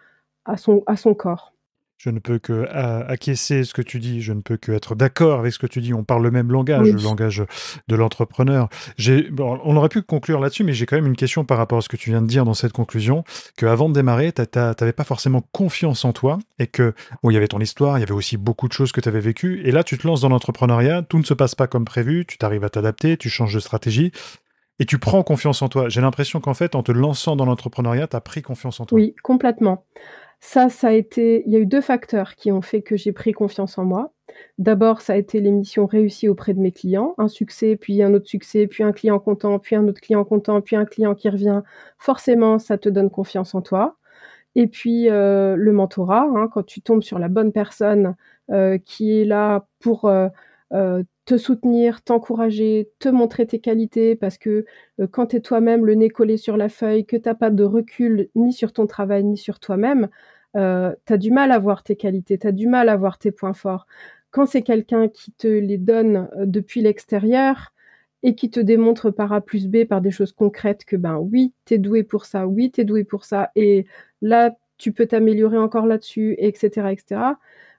à 0.46 0.58
son 0.58 0.84
à 0.88 0.98
son 0.98 1.16
corps. 1.16 1.55
Je 1.98 2.10
ne 2.10 2.20
peux 2.20 2.40
que 2.40 2.68
a- 2.70 3.06
acquiescer 3.08 3.64
ce 3.64 3.74
que 3.74 3.82
tu 3.82 4.00
dis, 4.00 4.22
je 4.22 4.34
ne 4.34 4.42
peux 4.42 4.58
que 4.58 4.72
être 4.74 4.96
d'accord 4.96 5.40
avec 5.40 5.54
ce 5.54 5.60
que 5.60 5.66
tu 5.66 5.80
dis. 5.82 5.94
On 5.94 6.04
parle 6.04 6.24
le 6.24 6.30
même 6.32 6.52
langage, 6.52 6.88
Oui. 6.88 6.92
le 6.92 7.02
langage 7.02 7.44
de 7.88 7.96
l'entrepreneur. 7.96 8.68
Bon, 9.32 9.60
on 9.64 9.76
aurait 9.78 9.90
pu 9.90 10.02
conclure 10.02 10.40
là-dessus, 10.42 10.64
mais 10.66 10.74
j'ai 10.74 10.86
quand 10.86 10.98
même 10.98 11.06
une 11.08 11.16
question 11.16 11.46
par 11.46 11.58
rapport 11.58 11.78
à 11.78 11.82
ce 11.82 11.90
que 11.90 11.96
tu 11.98 12.10
viens 12.10 12.22
de 12.22 12.28
dire 12.28 12.44
dans 12.46 12.54
cette 12.54 12.74
conclusion, 12.74 13.24
que 13.58 13.66
avant 13.66 13.88
de 13.90 13.94
démarrer, 13.94 14.34
tu 14.34 14.42
n'avais 14.56 14.94
pas 14.94 15.04
forcément 15.06 15.42
confiance 15.54 16.04
en 16.06 16.12
toi 16.14 16.38
et 16.60 16.68
que, 16.68 16.94
bon, 17.24 17.32
il 17.32 17.34
y 17.34 17.38
avait 17.38 17.48
ton 17.48 17.60
histoire, 17.60 17.98
il 17.98 18.02
y 18.02 18.04
avait 18.04 18.12
aussi 18.12 18.36
beaucoup 18.38 18.68
de 18.68 18.74
choses 18.74 18.92
que 18.92 19.00
tu 19.02 19.08
avais 19.10 19.22
vécues. 19.22 19.62
Et 19.66 19.72
là, 19.72 19.84
tu 19.84 19.98
te 19.98 20.06
lances 20.06 20.22
dans 20.22 20.30
l'entrepreneuriat, 20.30 21.02
tout 21.02 21.18
ne 21.18 21.24
se 21.24 21.34
passe 21.34 21.56
pas 21.56 21.68
comme 21.68 21.86
prévu, 21.86 22.26
tu 22.28 22.38
t'arrives 22.38 22.66
à 22.66 22.70
t'adapter, 22.70 23.16
tu 23.18 23.30
changes 23.30 23.54
de 23.54 23.60
stratégie 23.62 24.12
et 24.80 24.86
tu 24.86 25.00
prends 25.00 25.24
confiance 25.24 25.62
en 25.62 25.70
toi. 25.70 25.88
J'ai 25.88 26.02
l'impression 26.02 26.42
qu'en 26.42 26.54
fait, 26.54 26.76
en 26.76 26.84
te 26.84 26.92
lançant 26.92 27.38
dans 27.38 27.46
l'entrepreneuriat, 27.46 28.08
tu 28.08 28.18
as 28.18 28.22
pris 28.22 28.42
confiance 28.42 28.82
en 28.82 28.86
toi. 28.86 28.98
Oui, 28.98 29.16
complètement. 29.24 29.86
Ça, 30.48 30.70
ça 30.70 30.90
a 30.90 30.92
été 30.92 31.44
il 31.48 31.52
y 31.54 31.56
a 31.56 31.60
eu 31.60 31.66
2 31.66 31.82
facteurs 31.82 32.36
qui 32.36 32.52
ont 32.52 32.62
fait 32.62 32.82
que 32.84 32.96
j'ai 32.96 33.12
pris 33.12 33.32
confiance 33.34 33.78
en 33.80 33.84
moi. 33.86 34.14
D'abord, 34.60 35.02
ça 35.02 35.14
a 35.14 35.16
été 35.16 35.40
les 35.42 35.50
missions 35.52 35.86
réussies 35.88 36.28
auprès 36.30 36.54
de 36.54 36.60
mes 36.60 36.72
clients, 36.72 37.16
un 37.18 37.28
succès, 37.28 37.76
puis 37.76 38.02
un 38.04 38.14
autre 38.14 38.28
succès, 38.28 38.68
puis 38.68 38.84
un 38.84 38.92
client 38.92 39.20
content, 39.20 39.58
puis 39.60 39.76
un 39.76 39.88
autre 39.88 40.02
client 40.02 40.24
content, 40.24 40.62
puis 40.62 40.76
un 40.76 40.86
client 40.86 41.16
qui 41.16 41.30
revient. 41.30 41.62
Forcément, 41.98 42.60
ça 42.60 42.78
te 42.78 42.90
donne 42.90 43.10
confiance 43.10 43.56
en 43.56 43.62
toi 43.62 43.98
et 44.56 44.68
puis, 44.68 45.10
heu, 45.10 45.56
le 45.56 45.72
mentorat, 45.74 46.28
hein, 46.36 46.50
quand 46.54 46.64
tu 46.66 46.82
tombes 46.82 47.04
sur 47.04 47.20
la 47.20 47.30
bonne 47.30 47.52
personne, 47.54 48.16
heu, 48.52 48.78
qui 48.86 49.22
est 49.22 49.26
là 49.26 49.68
pour, 49.80 50.10
heu, 50.10 50.30
te 51.26 51.38
soutenir, 51.38 52.04
t'encourager, 52.04 52.92
te 53.00 53.10
montrer 53.10 53.48
tes 53.48 53.60
qualités, 53.60 54.16
parce 54.16 54.38
que 54.38 54.66
euh, 55.00 55.08
quand 55.08 55.28
tu 55.28 55.38
es 55.38 55.42
toi-même 55.42 55.86
le 55.86 55.96
nez 55.96 56.10
collé 56.10 56.38
sur 56.38 56.58
la 56.58 56.70
feuille, 56.70 57.06
que 57.06 57.18
tu 57.18 57.28
n'as 57.28 57.36
pas 57.36 57.50
de 57.50 57.64
recul 57.64 58.30
ni 58.36 58.54
sur 58.54 58.74
ton 58.74 58.86
travail, 58.88 59.24
ni 59.24 59.38
sur 59.38 59.60
toi-même, 59.60 60.10
euh, 60.56 60.94
tu 61.06 61.14
as 61.14 61.18
du 61.18 61.32
mal 61.32 61.52
à 61.52 61.60
voir 61.60 61.84
tes 61.84 61.96
qualités, 61.96 62.38
tu 62.38 62.48
as 62.48 62.52
du 62.52 62.68
mal 62.68 62.90
à 62.90 62.96
voir 62.98 63.18
tes 63.18 63.32
points 63.32 63.54
forts. 63.54 63.88
Quand 64.32 64.46
c'est 64.46 64.64
quelqu'un 64.64 65.08
qui 65.08 65.32
te 65.32 65.48
les 65.48 65.78
donne 65.78 66.30
euh, 66.38 66.46
depuis 66.46 66.82
l'extérieur 66.82 67.74
et 68.24 68.36
qui 68.36 68.50
te 68.50 68.60
démontre 68.60 69.12
par 69.12 69.34
A 69.34 69.42
plus 69.42 69.68
B, 69.68 69.86
par 69.86 70.02
des 70.02 70.12
choses 70.12 70.34
concrètes, 70.34 70.86
que 70.86 70.96
ben 70.96 71.18
oui, 71.18 71.54
tu 71.66 71.76
es 71.76 71.78
doué 71.78 72.04
pour 72.04 72.26
ça, 72.26 72.48
oui, 72.48 72.72
tu 72.72 72.82
es 72.82 72.84
doué 72.86 73.04
pour 73.04 73.24
ça, 73.24 73.52
et 73.56 73.86
là, 74.22 74.56
tu 74.78 74.92
peux 74.92 75.06
t'améliorer 75.06 75.58
encore 75.58 75.86
là-dessus, 75.86 76.36
etc., 76.40 76.92
etc. 76.92 77.22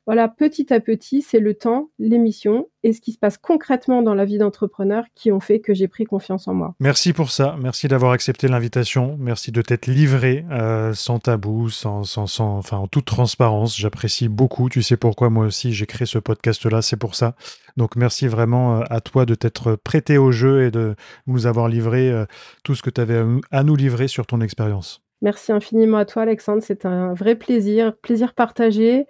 Voilà, 0.07 0.29
petit 0.29 0.73
à 0.73 0.79
petit, 0.79 1.21
c'est 1.21 1.41
le 1.41 1.55
temps, 1.55 1.91
l'émission 1.99 2.69
et 2.85 2.93
ce 2.93 3.01
qui 3.01 3.11
se 3.11 3.19
passe 3.19 3.39
concrètement 3.39 4.03
dans 4.03 4.15
la 4.15 4.25
vie 4.25 4.39
d'entrepreneur 4.39 5.05
qui 5.17 5.33
ont 5.33 5.41
fait 5.41 5.59
que 5.59 5.75
j'ai 5.75 5.89
pris 5.89 6.05
confiance 6.05 6.47
en 6.47 6.55
moi. 6.55 6.77
Merci 6.79 7.13
pour 7.13 7.33
ça. 7.33 7.57
Merci 7.61 7.89
d'avoir 7.89 8.13
accepté 8.13 8.47
l'invitation. 8.47 9.17
Merci 9.19 9.51
de 9.51 9.61
t'être 9.63 9.89
livré 9.89 10.45
euh, 10.53 10.95
sans 10.95 11.19
tabou, 11.19 11.71
sans, 11.71 12.05
sans, 12.05 12.29
sans, 12.29 12.57
enfin, 12.59 12.77
en 12.77 12.87
toute 12.87 13.07
transparence. 13.07 13.77
J'apprécie 13.77 14.29
beaucoup. 14.29 14.69
Tu 14.69 14.81
sais 14.83 14.97
pourquoi 14.97 15.29
moi 15.29 15.47
aussi 15.47 15.73
j'ai 15.73 15.87
créé 15.87 16.07
ce 16.07 16.21
podcast-là. 16.21 16.83
C'est 16.83 16.97
pour 16.97 17.17
ça. 17.17 17.35
Donc 17.77 17.97
merci 17.97 18.29
vraiment 18.29 18.79
euh, 18.79 18.85
à 18.89 19.01
toi 19.01 19.27
de 19.27 19.35
t'être 19.35 19.75
prêté 19.75 20.19
au 20.19 20.31
jeu 20.31 20.63
et 20.63 20.71
de 20.71 20.95
nous 21.27 21.49
avoir 21.49 21.69
livré 21.69 22.13
euh, 22.13 22.27
tout 22.63 22.77
ce 22.77 22.83
que 22.83 22.91
tu 22.91 23.01
avais 23.01 23.25
à 23.51 23.65
nous 23.65 23.75
livrer 23.75 24.07
sur 24.07 24.25
ton 24.25 24.41
expérience. 24.41 25.03
Merci 25.23 25.51
infiniment 25.51 25.99
à 25.99 26.05
toi, 26.05 26.23
Alexandre. 26.23 26.63
C'est 26.63 26.85
un 26.87 27.13
vrai 27.15 27.35
plaisir, 27.35 27.97
plaisir 27.97 28.35
partagé. 28.35 29.07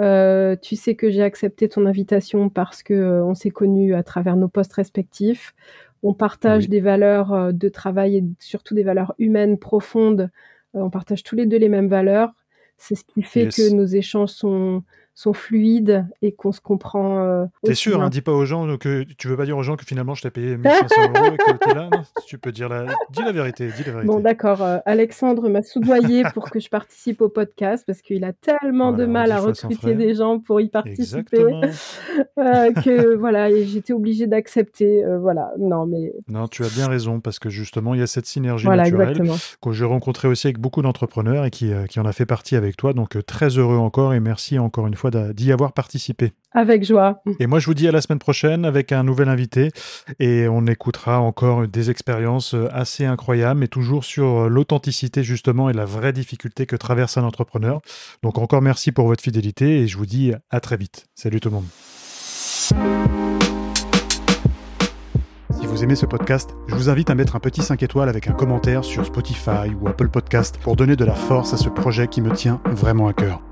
Euh, 0.00 0.56
tu 0.60 0.74
sais 0.74 0.96
que 0.96 1.10
j'ai 1.10 1.22
accepté 1.22 1.68
ton 1.68 1.86
invitation 1.86 2.48
parce 2.48 2.82
que 2.82 2.94
euh, 2.94 3.24
on 3.24 3.34
s'est 3.34 3.50
connus 3.50 3.94
à 3.94 4.02
travers 4.02 4.36
nos 4.36 4.48
postes 4.48 4.72
respectifs. 4.72 5.54
On 6.02 6.14
partage 6.14 6.68
des 6.68 6.80
valeurs 6.80 7.32
euh, 7.32 7.52
de 7.52 7.68
travail 7.68 8.16
et 8.16 8.24
surtout 8.40 8.74
des 8.74 8.82
valeurs 8.82 9.14
humaines 9.18 9.58
profondes. 9.58 10.30
on 10.74 10.90
partage 10.90 11.22
tous 11.22 11.36
les 11.36 11.46
deux 11.46 11.58
les 11.58 11.68
mêmes 11.68 11.88
valeurs. 11.88 12.32
C'est 12.76 12.96
ce 12.96 13.04
qui 13.04 13.22
fait 13.22 13.46
que 13.46 13.72
nos 13.72 13.86
échanges 13.86 14.30
sont, 14.30 14.82
sont 15.14 15.32
fluides 15.32 16.06
et 16.22 16.32
qu'on 16.32 16.52
se 16.52 16.60
comprend. 16.60 17.24
Euh, 17.24 17.44
T'es 17.62 17.74
sûr, 17.74 18.02
hein, 18.02 18.08
dis 18.08 18.20
pas 18.20 18.32
aux 18.32 18.44
gens 18.44 18.76
que 18.76 19.04
tu 19.16 19.28
veux 19.28 19.36
pas 19.36 19.44
dire 19.44 19.56
aux 19.56 19.62
gens 19.62 19.76
que 19.76 19.84
finalement 19.84 20.14
je 20.14 20.22
t'ai 20.22 20.30
payé 20.30 20.56
1500 20.56 20.94
euros 21.00 21.34
et 21.34 21.36
que 21.36 21.64
t'es 21.64 21.74
là. 21.74 21.90
tu 22.26 22.38
peux 22.38 22.50
dire 22.50 22.68
la, 22.68 22.86
dis 23.10 23.22
la 23.22 23.32
vérité, 23.32 23.68
dis 23.68 23.84
la 23.84 23.92
vérité. 23.92 24.06
Bon, 24.06 24.20
d'accord. 24.20 24.62
Euh, 24.62 24.78
Alexandre 24.86 25.48
m'a 25.48 25.62
soudoyé 25.62 26.24
pour 26.34 26.50
que 26.50 26.58
je 26.58 26.68
participe 26.68 27.20
au 27.20 27.28
podcast 27.28 27.84
parce 27.86 28.02
qu'il 28.02 28.24
a 28.24 28.32
tellement 28.32 28.92
de 28.92 29.06
mal 29.06 29.30
à 29.30 29.38
recruter 29.38 29.94
des 29.94 30.14
gens 30.14 30.40
pour 30.40 30.60
y 30.60 30.68
participer 30.68 31.38
euh, 32.38 32.72
que 32.72 33.14
voilà, 33.14 33.50
j'étais 33.64 33.92
obligée 33.92 34.26
d'accepter. 34.26 35.04
Euh, 35.04 35.18
voilà, 35.18 35.52
non 35.58 35.86
mais. 35.86 36.12
Non, 36.28 36.48
tu 36.48 36.64
as 36.64 36.74
bien 36.74 36.88
raison 36.88 37.20
parce 37.20 37.38
que 37.38 37.50
justement 37.50 37.94
il 37.94 38.00
y 38.00 38.02
a 38.02 38.08
cette 38.08 38.26
synergie 38.26 38.68
naturelle 38.68 39.22
que 39.62 39.72
j'ai 39.72 39.84
rencontré 39.84 40.26
aussi 40.26 40.48
avec 40.48 40.58
beaucoup 40.58 40.82
d'entrepreneurs 40.82 41.44
et 41.44 41.50
qui, 41.50 41.72
qui 41.88 42.00
en 42.00 42.04
a 42.04 42.12
fait 42.12 42.26
partie 42.26 42.56
avec 42.56 42.76
toi. 42.76 42.92
Donc 42.92 43.16
très 43.26 43.58
heureux 43.58 43.76
encore 43.76 44.12
et 44.14 44.20
merci 44.20 44.58
encore 44.58 44.86
une 44.88 44.96
fois 45.10 45.32
d'y 45.32 45.52
avoir 45.52 45.72
participé. 45.72 46.32
Avec 46.52 46.84
joie. 46.84 47.22
Et 47.40 47.46
moi, 47.46 47.58
je 47.58 47.66
vous 47.66 47.74
dis 47.74 47.88
à 47.88 47.92
la 47.92 48.00
semaine 48.00 48.18
prochaine 48.18 48.64
avec 48.64 48.92
un 48.92 49.02
nouvel 49.02 49.28
invité 49.28 49.70
et 50.18 50.46
on 50.48 50.66
écoutera 50.66 51.20
encore 51.20 51.66
des 51.66 51.90
expériences 51.90 52.54
assez 52.72 53.04
incroyables, 53.04 53.60
mais 53.60 53.68
toujours 53.68 54.04
sur 54.04 54.48
l'authenticité 54.48 55.22
justement 55.22 55.68
et 55.68 55.72
la 55.72 55.84
vraie 55.84 56.12
difficulté 56.12 56.66
que 56.66 56.76
traverse 56.76 57.18
un 57.18 57.24
entrepreneur. 57.24 57.80
Donc 58.22 58.38
encore 58.38 58.62
merci 58.62 58.92
pour 58.92 59.06
votre 59.06 59.22
fidélité 59.22 59.80
et 59.80 59.88
je 59.88 59.96
vous 59.96 60.06
dis 60.06 60.32
à 60.50 60.60
très 60.60 60.76
vite. 60.76 61.06
Salut 61.14 61.40
tout 61.40 61.48
le 61.48 61.54
monde. 61.56 61.66
Si 65.60 65.66
vous 65.66 65.82
aimez 65.82 65.96
ce 65.96 66.06
podcast, 66.06 66.54
je 66.68 66.74
vous 66.74 66.88
invite 66.88 67.10
à 67.10 67.14
mettre 67.14 67.36
un 67.36 67.40
petit 67.40 67.62
5 67.62 67.82
étoiles 67.82 68.08
avec 68.08 68.28
un 68.28 68.32
commentaire 68.32 68.84
sur 68.84 69.04
Spotify 69.04 69.74
ou 69.80 69.88
Apple 69.88 70.08
Podcast 70.08 70.58
pour 70.62 70.76
donner 70.76 70.96
de 70.96 71.04
la 71.04 71.14
force 71.14 71.52
à 71.52 71.56
ce 71.56 71.68
projet 71.68 72.08
qui 72.08 72.20
me 72.20 72.32
tient 72.32 72.60
vraiment 72.66 73.08
à 73.08 73.12
cœur. 73.12 73.42